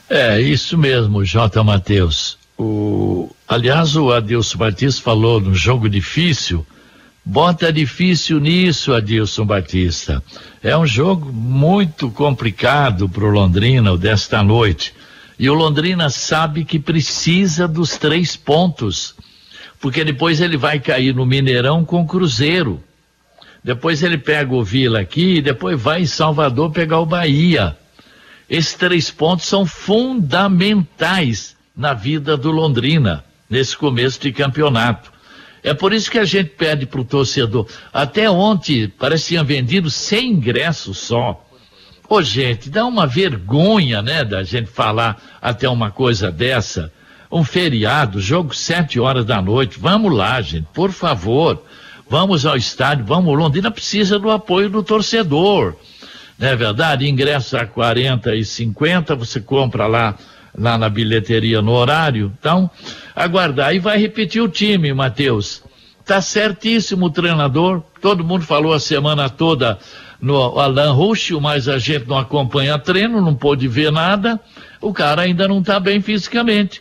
É, 0.08 0.40
isso 0.40 0.78
mesmo, 0.78 1.24
J. 1.24 1.62
Matheus. 1.64 2.38
O, 2.58 3.30
aliás, 3.48 3.96
o 3.96 4.12
Adilson 4.12 4.58
Batista 4.58 5.02
falou 5.02 5.40
no 5.40 5.54
jogo 5.54 5.88
difícil. 5.88 6.66
Bota 7.24 7.72
difícil 7.72 8.38
nisso, 8.38 8.94
Adilson 8.94 9.44
Batista. 9.44 10.22
É 10.62 10.76
um 10.76 10.86
jogo 10.86 11.32
muito 11.32 12.08
complicado 12.10 13.08
para 13.08 13.24
o 13.24 13.30
Londrina 13.30 13.92
o 13.92 13.98
desta 13.98 14.42
noite. 14.42 14.94
E 15.38 15.50
o 15.50 15.54
Londrina 15.54 16.08
sabe 16.08 16.64
que 16.64 16.78
precisa 16.78 17.66
dos 17.66 17.96
três 17.96 18.36
pontos. 18.36 19.14
Porque 19.80 20.04
depois 20.04 20.40
ele 20.40 20.56
vai 20.56 20.80
cair 20.80 21.14
no 21.14 21.26
Mineirão 21.26 21.84
com 21.84 22.02
o 22.02 22.06
Cruzeiro. 22.06 22.82
Depois 23.62 24.02
ele 24.02 24.16
pega 24.16 24.54
o 24.54 24.62
Vila 24.62 25.00
aqui 25.00 25.36
e 25.36 25.42
depois 25.42 25.80
vai 25.80 26.02
em 26.02 26.06
Salvador 26.06 26.70
pegar 26.70 27.00
o 27.00 27.06
Bahia. 27.06 27.76
Esses 28.48 28.74
três 28.74 29.10
pontos 29.10 29.46
são 29.46 29.66
fundamentais 29.66 31.56
na 31.76 31.92
vida 31.92 32.36
do 32.36 32.50
Londrina, 32.50 33.24
nesse 33.50 33.76
começo 33.76 34.20
de 34.20 34.32
campeonato. 34.32 35.12
É 35.62 35.74
por 35.74 35.92
isso 35.92 36.08
que 36.08 36.18
a 36.18 36.24
gente 36.24 36.50
pede 36.50 36.86
para 36.86 37.00
o 37.00 37.04
torcedor. 37.04 37.66
Até 37.92 38.30
ontem 38.30 38.88
pareciam 38.88 39.44
vendidos 39.44 39.94
100 39.94 40.30
ingressos 40.30 40.98
só. 40.98 41.44
Ô, 42.08 42.22
gente, 42.22 42.70
dá 42.70 42.86
uma 42.86 43.04
vergonha, 43.04 44.00
né, 44.00 44.24
da 44.24 44.44
gente 44.44 44.70
falar 44.70 45.20
até 45.42 45.68
uma 45.68 45.90
coisa 45.90 46.30
dessa. 46.30 46.92
Um 47.30 47.42
feriado, 47.42 48.20
jogo 48.20 48.54
sete 48.54 49.00
horas 49.00 49.24
da 49.24 49.40
noite. 49.42 49.78
Vamos 49.78 50.12
lá, 50.14 50.40
gente, 50.40 50.66
por 50.72 50.92
favor. 50.92 51.62
Vamos 52.08 52.46
ao 52.46 52.56
estádio, 52.56 53.04
vamos. 53.04 53.36
Londrina 53.36 53.70
precisa 53.70 54.18
do 54.18 54.30
apoio 54.30 54.70
do 54.70 54.82
torcedor. 54.82 55.74
Não 56.38 56.48
é 56.48 56.54
verdade? 56.54 57.08
Ingressos 57.08 57.54
a 57.54 57.66
40 57.66 58.34
e 58.34 58.44
50, 58.44 59.16
você 59.16 59.40
compra 59.40 59.86
lá 59.86 60.16
lá 60.56 60.78
na 60.78 60.88
bilheteria 60.88 61.60
no 61.60 61.72
horário. 61.72 62.32
Então, 62.38 62.70
aguardar. 63.14 63.74
E 63.74 63.78
vai 63.78 63.98
repetir 63.98 64.42
o 64.42 64.48
time, 64.48 64.92
Matheus. 64.92 65.62
Tá 66.04 66.20
certíssimo 66.20 67.06
o 67.06 67.10
treinador. 67.10 67.82
Todo 68.00 68.24
mundo 68.24 68.44
falou 68.44 68.72
a 68.72 68.80
semana 68.80 69.28
toda 69.28 69.78
no 70.20 70.58
Alan 70.58 70.92
Ruschel, 70.92 71.40
mas 71.40 71.68
a 71.68 71.78
gente 71.78 72.08
não 72.08 72.18
acompanha 72.18 72.78
treino, 72.78 73.20
não 73.20 73.34
pôde 73.34 73.68
ver 73.68 73.92
nada. 73.92 74.40
O 74.80 74.92
cara 74.92 75.22
ainda 75.22 75.46
não 75.46 75.60
está 75.60 75.78
bem 75.78 76.00
fisicamente. 76.00 76.80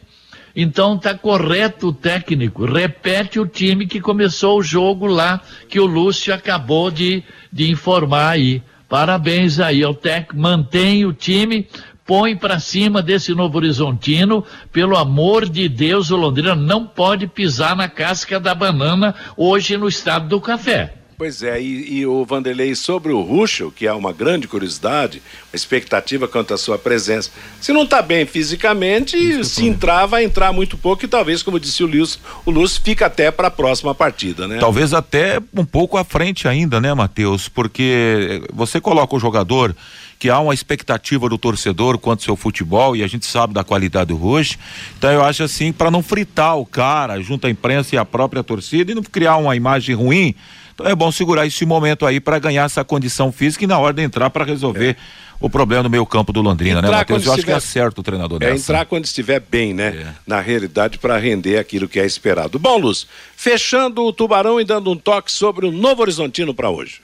Então 0.55 0.97
tá 0.97 1.13
correto 1.13 1.89
o 1.89 1.93
técnico. 1.93 2.65
Repete 2.65 3.39
o 3.39 3.45
time 3.45 3.85
que 3.85 3.99
começou 3.99 4.59
o 4.59 4.63
jogo 4.63 5.05
lá, 5.05 5.41
que 5.67 5.79
o 5.79 5.85
Lúcio 5.85 6.33
acabou 6.33 6.89
de, 6.89 7.23
de 7.51 7.69
informar 7.69 8.29
aí. 8.29 8.63
Parabéns 8.87 9.59
aí 9.59 9.83
ao 9.83 9.93
técnico. 9.93 10.37
Mantém 10.37 11.05
o 11.05 11.11
time, 11.11 11.67
põe 12.05 12.35
para 12.35 12.59
cima 12.59 13.01
desse 13.01 13.33
Novo 13.33 13.57
Horizontino. 13.57 14.45
Pelo 14.71 14.95
amor 14.95 15.49
de 15.49 15.67
Deus, 15.67 16.09
o 16.09 16.15
Londrina 16.15 16.55
não 16.55 16.85
pode 16.85 17.27
pisar 17.27 17.75
na 17.75 17.89
casca 17.89 18.39
da 18.39 18.55
banana 18.55 19.13
hoje 19.35 19.75
no 19.75 19.89
estado 19.89 20.29
do 20.29 20.39
café. 20.39 21.04
Pois 21.17 21.41
é, 21.41 21.61
e, 21.61 21.99
e, 21.99 22.05
o 22.05 22.25
Vanderlei 22.25 22.75
sobre 22.75 23.13
o 23.13 23.21
Ruschel, 23.21 23.71
que 23.71 23.87
é 23.87 23.93
uma 23.93 24.11
grande 24.11 24.49
curiosidade, 24.49 25.21
uma 25.51 25.55
expectativa 25.55 26.27
quanto 26.27 26.53
à 26.53 26.57
sua 26.57 26.77
presença. 26.77 27.31
Se 27.61 27.71
não 27.71 27.83
está 27.83 28.01
bem 28.01 28.25
fisicamente, 28.25 29.15
Isso, 29.15 29.55
se 29.55 29.65
entrar, 29.65 30.05
vai 30.07 30.25
entrar 30.25 30.51
muito 30.51 30.77
pouco 30.77 31.05
e 31.05 31.07
talvez, 31.07 31.41
como 31.41 31.57
disse 31.57 31.83
o 31.83 31.87
Lúcio, 31.87 32.19
o 32.45 32.51
Lúcio 32.51 32.81
fica 32.83 33.05
até 33.05 33.31
para 33.31 33.47
a 33.47 33.51
próxima 33.51 33.95
partida, 33.95 34.45
né? 34.45 34.57
Talvez 34.59 34.93
até 34.93 35.39
um 35.53 35.63
pouco 35.63 35.97
à 35.97 36.03
frente 36.03 36.49
ainda, 36.49 36.81
né, 36.81 36.93
Matheus? 36.93 37.47
Porque 37.47 38.41
você 38.53 38.81
coloca 38.81 39.15
o 39.15 39.19
jogador 39.19 39.73
que 40.19 40.29
há 40.29 40.39
uma 40.39 40.53
expectativa 40.53 41.29
do 41.29 41.37
torcedor 41.37 41.97
quanto 41.97 42.21
ao 42.21 42.25
seu 42.25 42.35
futebol 42.35 42.95
e 42.95 43.03
a 43.03 43.07
gente 43.07 43.25
sabe 43.25 43.53
da 43.53 43.63
qualidade 43.63 44.07
do 44.07 44.17
Rush. 44.17 44.57
Então 44.97 45.11
eu 45.11 45.23
acho 45.23 45.43
assim, 45.43 45.71
para 45.71 45.91
não 45.91 46.01
fritar 46.01 46.57
o 46.57 46.65
cara 46.65 47.21
junto 47.21 47.47
à 47.47 47.49
imprensa 47.49 47.95
e 47.95 47.97
à 47.97 48.05
própria 48.05 48.43
torcida 48.43 48.91
e 48.91 48.95
não 48.95 49.03
criar 49.03 49.37
uma 49.37 49.55
imagem 49.55 49.95
ruim, 49.95 50.35
então 50.75 50.85
é 50.85 50.93
bom 50.93 51.09
segurar 51.09 51.47
esse 51.47 51.65
momento 51.65 52.05
aí 52.05 52.19
para 52.19 52.37
ganhar 52.37 52.65
essa 52.65 52.83
condição 52.83 53.31
física 53.31 53.63
e 53.63 53.67
na 53.67 53.79
hora 53.79 53.93
de 53.93 54.03
entrar 54.03 54.29
para 54.29 54.43
resolver 54.43 54.89
é. 54.89 54.95
o 55.39 55.49
problema 55.49 55.83
no 55.83 55.89
meio 55.89 56.05
campo 56.05 56.33
do 56.33 56.41
Londrina, 56.41 56.81
né, 56.81 56.87
entrar 56.89 56.91
né, 56.91 56.97
Matheus? 56.97 57.25
Eu 57.25 57.33
acho 57.33 57.45
que 57.45 57.51
é 57.51 57.59
certo 57.61 57.99
o 57.99 58.03
treinador 58.03 58.39
É 58.43 58.53
entrar 58.53 58.85
quando 58.85 59.05
estiver 59.05 59.39
bem, 59.39 59.73
né? 59.73 59.87
É. 59.87 60.13
Na 60.27 60.41
realidade, 60.41 60.97
para 60.97 61.17
render 61.17 61.57
aquilo 61.57 61.87
que 61.87 61.97
é 61.97 62.05
esperado. 62.05 62.59
Bom, 62.59 62.77
Luz, 62.77 63.07
fechando 63.37 64.03
o 64.03 64.11
Tubarão 64.11 64.59
e 64.59 64.65
dando 64.65 64.91
um 64.91 64.97
toque 64.97 65.31
sobre 65.31 65.65
o 65.65 65.71
Novo 65.71 66.01
Horizontino 66.01 66.53
para 66.53 66.69
hoje. 66.69 66.99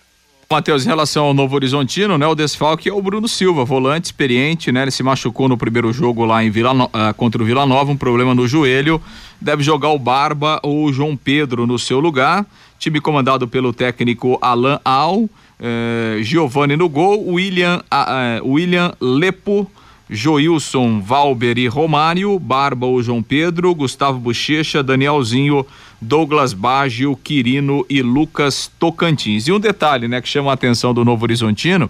Matheus, 0.49 0.83
em 0.83 0.89
relação 0.89 1.27
ao 1.27 1.33
Novo 1.33 1.55
Horizontino, 1.55 2.17
né, 2.17 2.27
o 2.27 2.35
desfalque 2.35 2.89
é 2.89 2.93
o 2.93 3.01
Bruno 3.01 3.25
Silva, 3.25 3.63
volante 3.63 4.07
experiente, 4.07 4.69
né, 4.69 4.81
ele 4.81 4.91
se 4.91 5.01
machucou 5.01 5.47
no 5.47 5.57
primeiro 5.57 5.93
jogo 5.93 6.25
lá 6.25 6.43
em 6.43 6.49
Vila 6.49 6.73
no... 6.73 6.85
uh, 6.87 7.13
contra 7.15 7.41
o 7.41 7.45
Vila 7.45 7.65
Nova, 7.65 7.89
um 7.89 7.95
problema 7.95 8.35
no 8.35 8.45
joelho, 8.45 9.01
deve 9.39 9.63
jogar 9.63 9.89
o 9.91 9.97
Barba 9.97 10.59
ou 10.61 10.83
o 10.83 10.91
João 10.91 11.15
Pedro 11.15 11.65
no 11.65 11.79
seu 11.79 12.01
lugar, 12.01 12.45
time 12.81 12.99
comandado 12.99 13.47
pelo 13.47 13.71
técnico 13.71 14.39
Alain 14.41 14.79
Al, 14.83 15.29
eh, 15.59 16.19
Giovanni 16.23 16.75
no 16.75 16.89
gol, 16.89 17.23
William, 17.27 17.79
uh, 17.91 18.43
William 18.43 18.91
Lepo, 18.99 19.69
Joilson, 20.09 20.99
Valber 20.99 21.59
e 21.59 21.67
Romário, 21.67 22.39
Barba 22.39 22.87
ou 22.87 23.03
João 23.03 23.21
Pedro, 23.21 23.75
Gustavo 23.75 24.17
Bochecha, 24.17 24.81
Danielzinho, 24.81 25.63
Douglas 26.01 26.53
Baggio, 26.53 27.15
Quirino 27.15 27.85
e 27.87 28.01
Lucas 28.01 28.69
Tocantins. 28.79 29.47
E 29.47 29.51
um 29.51 29.59
detalhe, 29.59 30.07
né, 30.07 30.19
que 30.19 30.27
chama 30.27 30.49
a 30.49 30.55
atenção 30.55 30.91
do 30.91 31.05
Novo 31.05 31.23
Horizontino, 31.23 31.87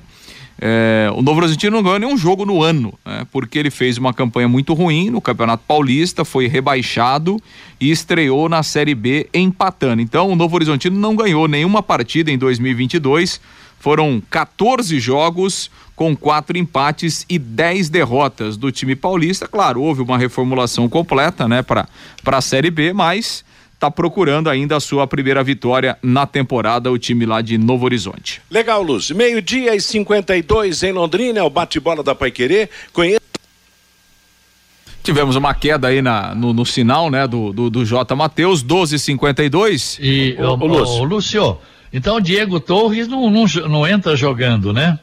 é, 0.64 1.12
o 1.16 1.24
Novo 1.24 1.40
Horizontino 1.40 1.78
não 1.78 1.82
ganhou 1.82 1.98
nenhum 1.98 2.16
jogo 2.16 2.46
no 2.46 2.62
ano, 2.62 2.94
né, 3.04 3.26
porque 3.32 3.58
ele 3.58 3.72
fez 3.72 3.98
uma 3.98 4.14
campanha 4.14 4.48
muito 4.48 4.76
ruim 4.76 5.10
no 5.10 5.20
Campeonato 5.20 5.64
Paulista, 5.68 6.24
foi 6.24 6.48
rebaixado 6.48 7.42
e 7.80 7.90
estreou 7.90 8.48
na 8.48 8.62
Série 8.62 8.94
B 8.94 9.28
empatando. 9.34 10.04
Então, 10.04 10.30
o 10.30 10.36
Novo 10.36 10.56
Horizontino 10.56 11.00
não 11.00 11.16
ganhou 11.16 11.48
nenhuma 11.48 11.82
partida 11.82 12.30
em 12.32 12.38
2022. 12.38 13.42
Foram 13.80 14.22
14 14.30 15.00
jogos 15.00 15.72
com 15.96 16.16
quatro 16.16 16.56
empates 16.56 17.26
e 17.28 17.40
10 17.40 17.90
derrotas 17.90 18.56
do 18.56 18.72
time 18.72 18.96
paulista. 18.96 19.48
Claro, 19.48 19.82
houve 19.82 20.04
uma 20.04 20.18
reformulação 20.20 20.88
completa, 20.88 21.48
né, 21.48 21.64
para 21.64 21.88
a 22.24 22.42
Série 22.42 22.70
B, 22.70 22.94
mas 22.94 23.44
está 23.82 23.90
procurando 23.90 24.48
ainda 24.48 24.78
a 24.78 24.80
sua 24.80 25.08
primeira 25.08 25.44
vitória 25.44 25.98
na 26.04 26.28
temporada, 26.28 26.92
o 26.92 27.00
time 27.00 27.26
lá 27.26 27.42
de 27.42 27.58
Novo 27.58 27.86
Horizonte. 27.86 28.40
Legal, 28.48 28.84
Luz. 28.84 29.10
Meio-dia 29.10 29.76
e 29.76 29.82
52 29.82 30.84
em 30.84 30.92
Londrina, 30.92 31.40
é 31.40 31.44
o 31.44 31.50
bate-bola 31.50 32.04
da 32.04 32.14
Paiquerê. 32.14 32.70
Conheça 32.94 33.22
Tivemos 35.02 35.36
uma 35.36 35.52
queda 35.56 35.88
aí 35.88 36.00
na, 36.00 36.36
no, 36.36 36.54
no 36.54 36.64
sinal, 36.64 37.10
né, 37.10 37.28
do, 37.28 37.52
do, 37.52 37.72
do 37.72 37.84
J. 37.84 38.16
Matheus, 38.16 38.64
12,52. 38.64 39.98
E, 40.00 40.36
o, 40.40 40.52
o, 40.52 40.68
Lúcio. 40.68 41.04
Lúcio, 41.04 41.58
então 41.92 42.18
o 42.18 42.22
Diego 42.22 42.60
Torres 42.60 43.08
não, 43.08 43.32
não, 43.32 43.46
não 43.68 43.88
entra 43.88 44.16
jogando, 44.16 44.72
né? 44.72 45.00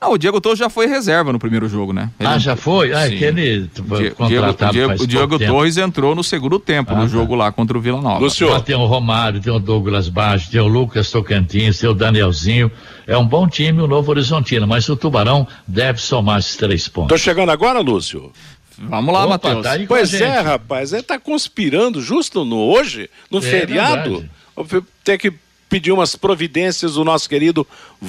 Ah, 0.00 0.08
o 0.08 0.16
Diego 0.16 0.40
Torres 0.40 0.58
já 0.58 0.70
foi 0.70 0.86
reserva 0.86 1.30
no 1.30 1.38
primeiro 1.38 1.68
jogo, 1.68 1.92
né? 1.92 2.10
Ele... 2.18 2.26
Ah, 2.26 2.38
já 2.38 2.56
foi? 2.56 2.94
Ah, 2.94 3.06
é 3.06 3.10
que 3.10 3.22
ele 3.22 3.68
foi 3.86 4.10
contratado 4.10 4.72
Diego, 4.72 4.94
Diego, 4.94 5.04
o 5.04 5.06
Diego 5.06 5.38
Torres 5.38 5.76
entrou 5.76 6.14
no 6.14 6.24
segundo 6.24 6.58
tempo 6.58 6.92
ah, 6.92 6.96
no 6.96 7.02
tá. 7.02 7.08
jogo 7.08 7.34
lá 7.34 7.52
contra 7.52 7.76
o 7.76 7.80
Vila 7.80 8.00
Nova. 8.00 8.18
Lúcio. 8.18 8.48
tem 8.62 8.74
o 8.74 8.86
Romário, 8.86 9.40
tem 9.40 9.52
o 9.52 9.58
Douglas 9.58 10.08
Baixo, 10.08 10.50
tem 10.50 10.58
o 10.58 10.66
Lucas 10.66 11.10
Tocantins, 11.10 11.78
tem 11.78 11.90
o 11.90 11.92
Danielzinho. 11.92 12.72
É 13.06 13.18
um 13.18 13.26
bom 13.26 13.46
time 13.46 13.82
o 13.82 13.86
Novo 13.86 14.10
Horizontino, 14.10 14.66
mas 14.66 14.88
o 14.88 14.96
Tubarão 14.96 15.46
deve 15.66 16.00
somar 16.00 16.38
esses 16.38 16.56
três 16.56 16.88
pontos. 16.88 17.10
Tô 17.10 17.18
chegando 17.18 17.50
agora, 17.50 17.80
Lúcio. 17.80 18.32
Vamos 18.78 19.12
lá, 19.12 19.26
Matheus. 19.26 19.62
Tá 19.62 19.72
pois 19.86 20.14
é, 20.14 20.40
rapaz, 20.40 20.94
ele 20.94 21.02
tá 21.02 21.18
conspirando 21.18 22.00
justo 22.00 22.42
no 22.46 22.56
hoje, 22.56 23.10
no 23.30 23.38
é, 23.38 23.42
feriado. 23.42 24.26
É 24.56 24.80
ter 25.04 25.18
que 25.18 25.34
pedir 25.70 25.92
umas 25.92 26.16
providências 26.16 26.94
do 26.94 27.04
nosso 27.04 27.28
querido 27.28 27.66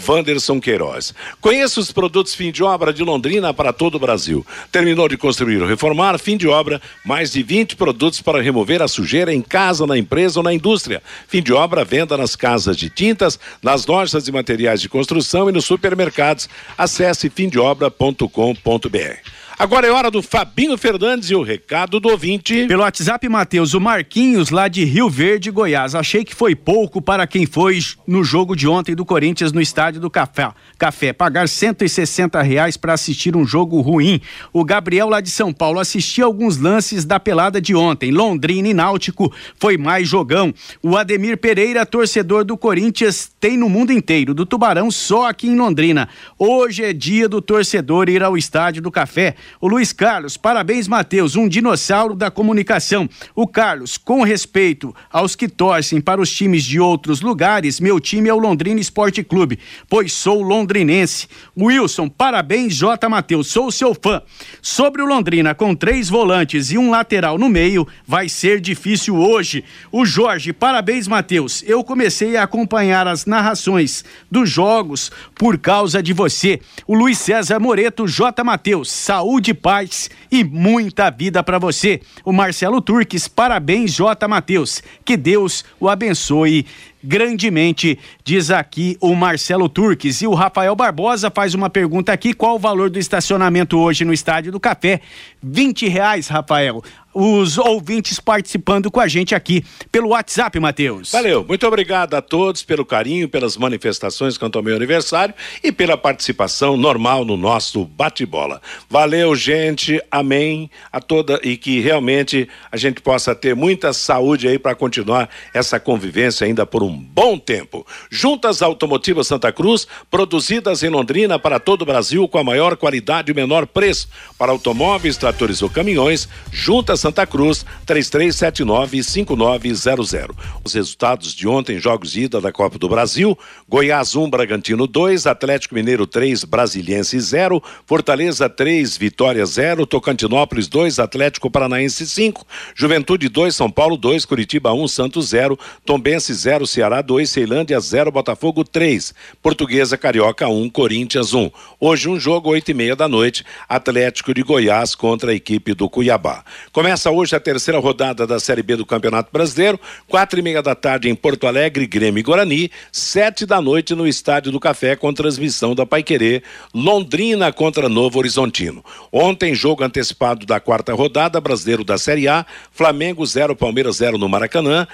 Wanderson 0.08 0.60
Queiroz. 0.60 1.14
Conheça 1.40 1.80
os 1.80 1.92
produtos 1.92 2.34
fim 2.34 2.52
de 2.52 2.64
obra 2.64 2.92
de 2.92 3.04
Londrina 3.04 3.54
para 3.54 3.72
todo 3.72 3.96
o 3.96 4.00
Brasil. 4.00 4.46
Terminou 4.72 5.08
de 5.08 5.16
construir 5.16 5.62
ou 5.62 5.68
reformar, 5.68 6.18
fim 6.18 6.36
de 6.36 6.48
obra, 6.48 6.82
mais 7.06 7.32
de 7.32 7.44
20 7.44 7.76
produtos 7.76 8.20
para 8.20 8.42
remover 8.42 8.82
a 8.82 8.88
sujeira 8.88 9.32
em 9.32 9.42
casa, 9.42 9.86
na 9.86 9.98
empresa 9.98 10.40
ou 10.40 10.44
na 10.44 10.54
indústria. 10.54 11.04
Fim 11.28 11.44
de 11.44 11.54
obra, 11.54 11.86
venda 11.86 12.18
nas 12.18 12.36
casas 12.36 12.76
de 12.76 12.90
tintas, 12.90 13.40
nas 13.62 13.86
lojas 13.86 14.24
de 14.24 14.32
materiais 14.32 14.82
de 14.82 14.90
construção 14.90 15.48
e 15.48 15.54
nos 15.54 15.66
supermercados. 15.66 16.50
Acesse 16.76 17.30
fimdeobra.com.br. 17.30 19.42
Agora 19.62 19.86
é 19.86 19.92
hora 19.92 20.10
do 20.10 20.24
Fabinho 20.24 20.76
Fernandes 20.76 21.30
e 21.30 21.36
o 21.36 21.44
recado 21.44 22.00
do 22.00 22.10
ouvinte. 22.10 22.66
Pelo 22.66 22.82
WhatsApp, 22.82 23.30
Matheus, 23.30 23.76
o 23.76 23.80
Marquinhos 23.80 24.50
lá 24.50 24.68
de 24.68 24.84
Rio 24.84 25.08
Verde, 25.08 25.52
Goiás. 25.52 25.94
Achei 25.94 26.26
que 26.26 26.34
foi 26.34 26.56
pouco 26.56 27.00
para 27.00 27.28
quem 27.28 27.46
foi 27.46 27.78
no 28.08 28.24
jogo 28.24 28.56
de 28.56 28.68
ontem 28.68 28.96
do 28.96 29.06
Corinthians 29.06 29.52
no 29.52 29.62
estádio 29.62 30.02
do 30.02 30.10
Café. 30.10 30.50
Café, 30.80 31.14
pagar 31.14 31.48
160 31.48 32.42
reais 32.42 32.76
para 32.76 32.94
assistir 32.94 33.38
um 33.38 33.46
jogo 33.46 33.80
ruim. 33.82 34.20
O 34.52 34.66
Gabriel 34.66 35.08
lá 35.08 35.22
de 35.22 35.30
São 35.30 35.54
Paulo 35.54 35.80
assistiu 35.80 36.26
alguns 36.26 36.58
lances 36.58 37.06
da 37.06 37.20
pelada 37.20 37.62
de 37.62 37.76
ontem. 37.76 38.10
Londrina 38.10 38.70
e 38.70 38.74
Náutico 38.74 39.32
foi 39.60 39.78
mais 39.78 40.08
jogão. 40.08 40.52
O 40.82 40.98
Ademir 40.98 41.38
Pereira, 41.38 41.86
torcedor 41.86 42.44
do 42.44 42.58
Corinthians, 42.58 43.30
tem 43.40 43.58
no 43.58 43.70
mundo 43.70 43.94
inteiro. 43.94 44.34
Do 44.34 44.44
Tubarão, 44.44 44.90
só 44.90 45.30
aqui 45.30 45.48
em 45.48 45.56
Londrina. 45.56 46.10
Hoje 46.36 46.84
é 46.84 46.92
dia 46.92 47.30
do 47.30 47.44
torcedor 47.44 48.10
ir 48.10 48.24
ao 48.24 48.36
estádio 48.36 48.82
do 48.82 48.90
Café. 48.90 49.36
O 49.60 49.68
Luiz 49.68 49.92
Carlos, 49.92 50.38
parabéns, 50.38 50.88
Matheus, 50.88 51.36
um 51.36 51.48
dinossauro 51.48 52.16
da 52.16 52.32
comunicação. 52.32 53.10
O 53.36 53.48
Carlos, 53.48 53.98
com 53.98 54.24
respeito 54.24 54.96
aos 55.12 55.36
que 55.36 55.48
torcem 55.48 56.00
para 56.00 56.22
os 56.22 56.32
times 56.32 56.64
de 56.64 56.80
outros 56.80 57.22
lugares, 57.22 57.80
meu 57.80 58.00
time 58.00 58.30
é 58.30 58.34
o 58.34 58.40
Londrina 58.40 58.80
Esporte 58.80 59.24
Clube, 59.24 59.60
pois 59.90 60.14
sou 60.14 60.42
londrinense. 60.42 61.28
Wilson, 61.58 62.08
parabéns, 62.08 62.76
J. 62.76 63.10
Matheus, 63.10 63.48
sou 63.48 63.72
seu 63.72 63.94
fã. 63.94 64.22
Sobre 64.62 65.02
o 65.02 65.06
Londrina, 65.06 65.56
com 65.56 65.76
três 65.76 66.10
volantes 66.10 66.72
e 66.72 66.78
um 66.78 66.92
lateral 66.92 67.38
no 67.38 67.50
meio, 67.50 67.88
vai 68.06 68.30
ser 68.30 68.60
difícil 68.60 69.16
hoje. 69.16 69.64
O 69.92 70.06
Jorge, 70.06 70.54
parabéns, 70.54 71.08
Matheus. 71.08 71.64
Eu 71.66 71.84
comecei 71.84 72.38
a 72.38 72.44
acompanhar 72.44 73.08
as 73.08 73.26
narrações 73.26 74.04
dos 74.30 74.50
jogos 74.50 75.12
por 75.36 75.58
causa 75.58 76.02
de 76.04 76.14
você. 76.14 76.60
O 76.86 76.96
Luiz 76.96 77.18
César 77.18 77.60
Moreto, 77.60 78.08
J. 78.08 78.44
Matheus, 78.44 78.92
saúde 78.92 79.31
saúde, 79.32 79.54
paz 79.54 80.10
e 80.30 80.44
muita 80.44 81.10
vida 81.10 81.42
para 81.42 81.58
você. 81.58 82.02
O 82.26 82.34
Marcelo 82.34 82.82
Turques, 82.82 83.30
parabéns, 83.30 83.94
J. 83.94 84.28
Matheus. 84.28 84.84
Que 85.06 85.16
Deus 85.16 85.64
o 85.80 85.88
abençoe 85.88 86.66
grandemente, 87.04 87.98
diz 88.24 88.52
aqui 88.52 88.98
o 89.00 89.16
Marcelo 89.16 89.68
Turques. 89.68 90.22
E 90.22 90.28
o 90.28 90.34
Rafael 90.34 90.76
Barbosa 90.76 91.32
faz 91.32 91.54
uma 91.54 91.70
pergunta 91.70 92.12
aqui: 92.12 92.34
qual 92.34 92.56
o 92.56 92.60
valor 92.60 92.90
do 92.90 93.00
estacionamento 93.00 93.78
hoje 93.78 94.06
no 94.06 94.14
Estádio 94.14 94.52
do 94.52 94.60
Café? 94.60 95.02
20 95.42 95.88
reais, 95.88 96.28
Rafael 96.28 96.84
os 97.14 97.58
ouvintes 97.58 98.20
participando 98.20 98.90
com 98.90 99.00
a 99.00 99.08
gente 99.08 99.36
aqui 99.36 99.64
pelo 99.92 100.10
WhatsApp, 100.10 100.58
Matheus. 100.60 101.12
Valeu, 101.12 101.46
muito 101.48 101.68
obrigado 101.68 102.14
a 102.14 102.22
todos 102.22 102.64
pelo 102.64 102.86
carinho, 102.86 103.28
pelas 103.28 103.58
manifestações 103.58 104.38
quanto 104.38 104.58
ao 104.58 104.64
meu 104.64 104.76
aniversário 104.76 105.34
e 105.64 105.72
pela 105.72 105.98
participação 105.98 106.78
normal 106.78 107.26
no 107.26 107.36
nosso 107.36 107.86
bate-bola. 107.86 108.62
Valeu, 108.90 109.36
gente, 109.36 110.02
amém 110.10 110.70
a 110.92 111.00
toda 111.02 111.40
e 111.44 111.58
que 111.58 111.80
realmente 111.80 112.48
a 112.72 112.78
gente 112.78 113.02
possa 113.02 113.36
ter 113.36 113.56
muita 113.56 113.94
saúde 113.94 114.48
aí 114.48 114.58
para 114.58 114.76
continuar 114.76 115.30
essa 115.54 115.80
convivência 115.80 116.46
ainda 116.46 116.66
por 116.66 116.84
um 116.84 116.91
bom 116.92 117.38
tempo. 117.38 117.86
Juntas 118.10 118.62
Automotivas 118.62 119.28
Santa 119.28 119.52
Cruz, 119.52 119.86
produzidas 120.10 120.82
em 120.84 120.90
Londrina 120.90 121.40
para 121.40 121.60
todo 121.60 121.84
o 121.84 121.86
Brasil 121.86 122.28
com 122.28 122.38
a 122.38 122.44
maior 122.44 122.76
qualidade 122.76 123.32
e 123.32 123.36
menor 123.36 123.66
preço 123.68 124.10
para 124.38 124.52
automóveis, 124.52 125.16
tratores 125.18 125.62
ou 125.62 125.70
caminhões, 125.70 126.28
juntas 126.52 127.00
Santa 127.00 127.26
Cruz, 127.26 127.66
3379-5900. 127.88 130.36
Os 130.64 130.74
resultados 130.74 131.34
de 131.34 131.48
ontem, 131.48 131.80
jogos 131.80 132.12
de 132.12 132.24
ida 132.24 132.40
da 132.40 132.52
Copa 132.52 132.78
do 132.78 132.88
Brasil: 132.88 133.36
Goiás 133.68 134.16
1, 134.16 134.30
Bragantino 134.30 134.86
2, 134.88 135.26
Atlético 135.28 135.76
Mineiro 135.76 136.06
3, 136.06 136.44
Brasiliense 136.44 137.20
0, 137.20 137.64
Fortaleza 137.86 138.50
3, 138.50 138.98
Vitória 138.98 139.46
0, 139.46 139.86
Tocantinópolis 139.86 140.68
2, 140.68 141.00
Atlético 141.00 141.50
Paranaense 141.50 142.08
5, 142.08 142.46
Juventude 142.76 143.30
2, 143.30 143.56
São 143.56 143.70
Paulo 143.70 143.96
2, 143.98 144.26
Curitiba 144.26 144.74
1, 144.74 144.88
Santos 144.88 145.30
0, 145.30 145.58
Tombense 145.86 146.34
0, 146.34 146.68
Ceará 146.68 146.81
2, 146.90 147.30
Ceilândia 147.30 147.80
0, 147.80 148.12
Botafogo 148.12 148.64
3, 148.64 149.14
Portuguesa 149.42 149.98
Carioca 149.98 150.48
1, 150.48 150.70
Corinthians 150.70 151.34
1. 151.34 151.52
Hoje 151.80 152.10
um 152.10 152.20
jogo, 152.20 152.50
8 152.50 152.72
e 152.72 152.74
meia 152.74 152.96
da 152.96 153.08
noite, 153.08 153.46
Atlético 153.70 154.34
de 154.34 154.42
Goiás 154.42 154.96
contra 154.96 155.32
a 155.32 155.36
equipe 155.36 155.76
do 155.76 155.88
Cuiabá. 155.88 156.44
Começa 156.72 157.12
hoje 157.12 157.36
a 157.36 157.40
terceira 157.40 157.80
rodada 157.80 158.26
da 158.26 158.40
Série 158.40 158.64
B 158.64 158.76
do 158.76 158.86
Campeonato 158.86 159.30
Brasileiro, 159.32 159.80
quatro 160.08 160.40
e 160.40 160.42
meia 160.42 160.64
da 160.64 160.74
tarde 160.74 161.08
em 161.08 161.14
Porto 161.14 161.46
Alegre, 161.46 161.86
Grêmio 161.86 162.20
e 162.20 162.24
Guarani, 162.24 162.72
sete 162.92 163.46
da 163.46 163.62
noite 163.62 163.94
no 163.94 164.08
Estádio 164.08 164.52
do 164.52 164.60
Café 164.60 164.96
com 164.96 165.14
transmissão 165.14 165.76
da 165.76 165.86
Paiquerê, 165.86 166.42
Londrina 166.74 167.54
contra 167.54 167.88
Novo 167.88 168.18
Horizontino. 168.18 168.84
Ontem, 169.12 169.54
jogo 169.54 169.84
antecipado 169.84 170.46
da 170.46 170.60
quarta 170.60 170.94
rodada, 170.94 171.40
brasileiro 171.40 171.84
da 171.84 171.98
Série 171.98 172.28
A, 172.28 172.46
Flamengo 172.72 173.26
0, 173.26 173.56
Palmeiras 173.56 173.98
0 173.98 174.18
no 174.18 174.28
Maracanã, 174.28 174.88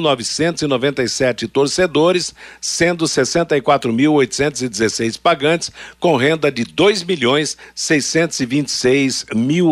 69.997 0.00 1.48
torcedores, 1.48 2.34
sendo 2.60 3.04
64.816 3.04 5.20
pagantes, 5.20 5.70
com 5.98 6.16
renda 6.16 6.50
de 6.50 6.64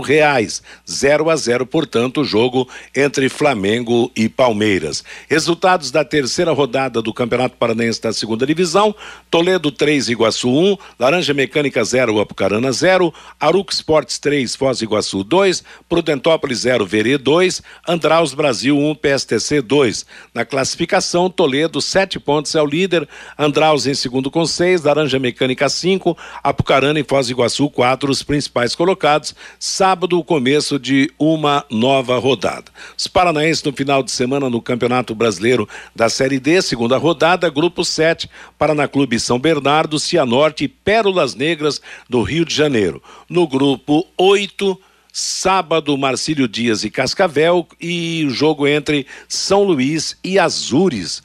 reais 0.00 0.24
reais. 0.24 0.62
0 0.88 1.30
a 1.30 1.36
0, 1.36 1.66
portanto, 1.66 2.22
o 2.22 2.24
jogo 2.24 2.68
entre 2.94 3.28
Flamengo 3.28 4.10
e 4.16 4.28
Palmeiras. 4.28 5.04
Resultados 5.28 5.90
da 5.90 6.04
terceira 6.04 6.52
rodada 6.52 7.02
do 7.02 7.12
Campeonato 7.12 7.56
Paranaense 7.56 8.00
da 8.00 8.12
Segunda 8.12 8.46
Divisão: 8.46 8.94
Toledo 9.30 9.70
3, 9.70 10.08
Iguaçu 10.08 10.48
1, 10.48 10.76
Laranja 10.98 11.34
Mecânica 11.34 11.84
0, 11.84 12.20
Apucarana 12.20 12.72
0, 12.72 13.12
Aruco 13.38 13.72
Esportes 13.72 14.18
3, 14.18 14.56
Foz 14.56 14.78
do 14.78 14.84
Iguaçu 14.84 15.24
2, 15.24 15.62
Prudentópolis 15.88 16.60
0, 16.60 16.86
Verê 16.86 17.18
2, 17.18 17.62
Andraus 17.88 18.34
Brasil 18.34 18.76
1, 18.76 18.94
PSTC 18.94 19.60
2. 19.60 20.06
Na 20.32 20.44
classificação, 20.44 21.30
Toledo 21.30 21.80
7 21.80 22.18
pontos 22.18 22.54
é 22.54 22.62
o 22.62 22.66
líder, 22.66 23.08
Andraus 23.38 23.86
em 23.86 23.94
segundo 23.94 24.30
com 24.30 24.44
6, 24.44 24.82
Laranja 24.82 25.18
Mecânica 25.18 25.68
5, 25.68 26.16
Apucarana 26.42 26.98
e 26.98 27.04
Foz 27.04 27.26
do 27.26 27.32
Iguaçu 27.32 27.70
4, 27.70 28.10
os 28.10 28.22
principais 28.22 28.74
colocados. 28.74 29.34
Sábado 29.58 30.18
o 30.18 30.24
começo 30.24 30.78
de 30.78 31.10
uma 31.18 31.64
nova 31.70 32.18
rodada. 32.18 32.64
Os 32.96 33.06
paranaenses 33.06 33.62
no 33.62 33.72
final 33.72 34.02
de 34.02 34.10
semana 34.10 34.50
no 34.50 34.60
Campeonato 34.60 35.14
Brasileiro 35.14 35.68
da 35.94 36.08
Série 36.08 36.40
D, 36.40 36.60
segunda 36.62 36.96
rodada, 36.96 37.48
grupo 37.48 37.84
7, 37.84 38.28
Paraná 38.58 38.88
Clube 38.88 39.20
São 39.20 39.38
Bernardo, 39.38 39.98
Cianorte 39.98 40.64
e 40.64 40.68
Pérolas 40.68 41.34
Negras 41.34 41.80
do 42.08 42.22
Rio 42.22 42.44
de 42.44 42.54
Janeiro. 42.54 43.02
No 43.28 43.46
grupo 43.46 44.06
8, 44.16 44.78
sábado, 45.16 45.96
Marcílio 45.96 46.48
Dias 46.48 46.82
e 46.82 46.90
Cascavel 46.90 47.68
e 47.80 48.24
o 48.26 48.30
jogo 48.30 48.66
entre 48.66 49.06
São 49.28 49.62
Luís 49.62 50.18
e 50.24 50.40
Azures. 50.40 51.22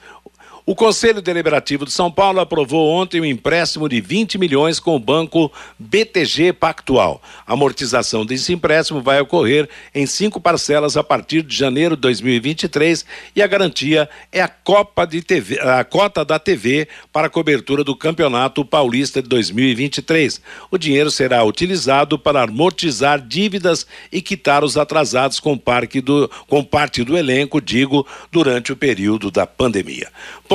O 0.70 0.76
Conselho 0.76 1.20
Deliberativo 1.20 1.84
de 1.84 1.92
São 1.92 2.12
Paulo 2.12 2.40
aprovou 2.40 2.92
ontem 2.92 3.20
um 3.20 3.26
empréstimo 3.26 3.90
de 3.90 4.00
20 4.00 4.38
milhões 4.38 4.80
com 4.80 4.96
o 4.96 5.00
banco 5.00 5.52
BTG 5.80 6.54
Pactual. 6.54 7.24
A 7.48 7.54
amortização 7.54 8.24
desse 8.24 8.54
empréstimo 8.54 9.02
vai 9.02 9.20
ocorrer 9.20 9.68
em 9.96 10.06
cinco 10.06 10.40
parcelas 10.40 10.96
a 10.96 11.04
partir 11.04 11.42
de 11.42 11.56
janeiro 11.56 11.96
de 11.96 12.04
2023 12.04 13.04
e 13.36 13.42
a 13.42 13.48
garantia 13.48 14.08
é 14.32 14.44
a 14.44 14.48
Copa 14.48 15.08
de 15.08 15.24
TV, 15.24 15.60
a 15.60 15.84
cota 15.84 16.24
da 16.24 16.38
TV 16.38 16.88
para 17.12 17.26
a 17.26 17.32
cobertura 17.32 17.84
do 17.84 17.96
Campeonato 17.96 18.64
Paulista 18.64 19.24
de 19.24 19.28
2023. 19.28 20.40
O 20.70 20.78
dinheiro 20.78 21.10
será 21.10 21.44
utilizado 21.44 22.20
para 22.20 22.44
amortizar 22.44 23.20
dívidas 23.20 23.88
e 24.12 24.22
quitar 24.22 24.64
os 24.64 24.78
atrasados 24.78 25.40
com, 25.40 25.60
do, 26.04 26.30
com 26.48 26.64
parte 26.64 27.04
do 27.04 27.18
elenco, 27.18 27.60
digo, 27.60 28.06
durante 28.32 28.72
o 28.72 28.78
período 28.78 29.32
da 29.32 29.48
pandemia. 29.48 30.10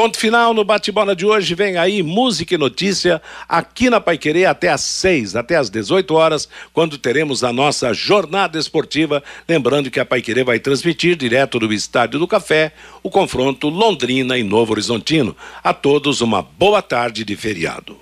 Ponto 0.05 0.19
final 0.19 0.53
no 0.53 0.65
bate-bola 0.65 1.17
de 1.17 1.25
hoje. 1.25 1.55
Vem 1.55 1.79
aí 1.79 2.03
música 2.03 2.55
e 2.55 2.59
notícia 2.59 3.23
aqui 3.49 3.89
na 3.89 4.03
Paiquerê 4.03 4.45
até 4.45 4.69
às 4.69 4.83
6, 4.83 5.35
até 5.35 5.57
às 5.57 5.71
18 5.71 6.15
horas, 6.15 6.47
quando 6.75 6.99
teremos 6.99 7.43
a 7.43 7.55
nossa 7.55 7.95
jornada 7.95 8.59
esportiva. 8.59 9.23
Lembrando 9.49 9.91
que 9.91 9.99
a 9.99 10.05
Paiquerê 10.05 10.45
vai 10.45 10.59
transmitir 10.59 11.17
direto 11.17 11.59
do 11.59 11.73
Estádio 11.73 12.19
do 12.19 12.29
Café 12.29 12.75
o 13.03 13.09
confronto 13.09 13.71
Londrina 13.71 14.37
e 14.37 14.43
Novo 14.43 14.73
Horizontino. 14.73 15.35
A 15.63 15.73
todos 15.73 16.21
uma 16.21 16.43
boa 16.43 16.83
tarde 16.83 17.25
de 17.25 17.35
feriado. 17.35 17.97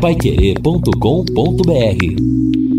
Paiquerê.com.br 0.00 2.71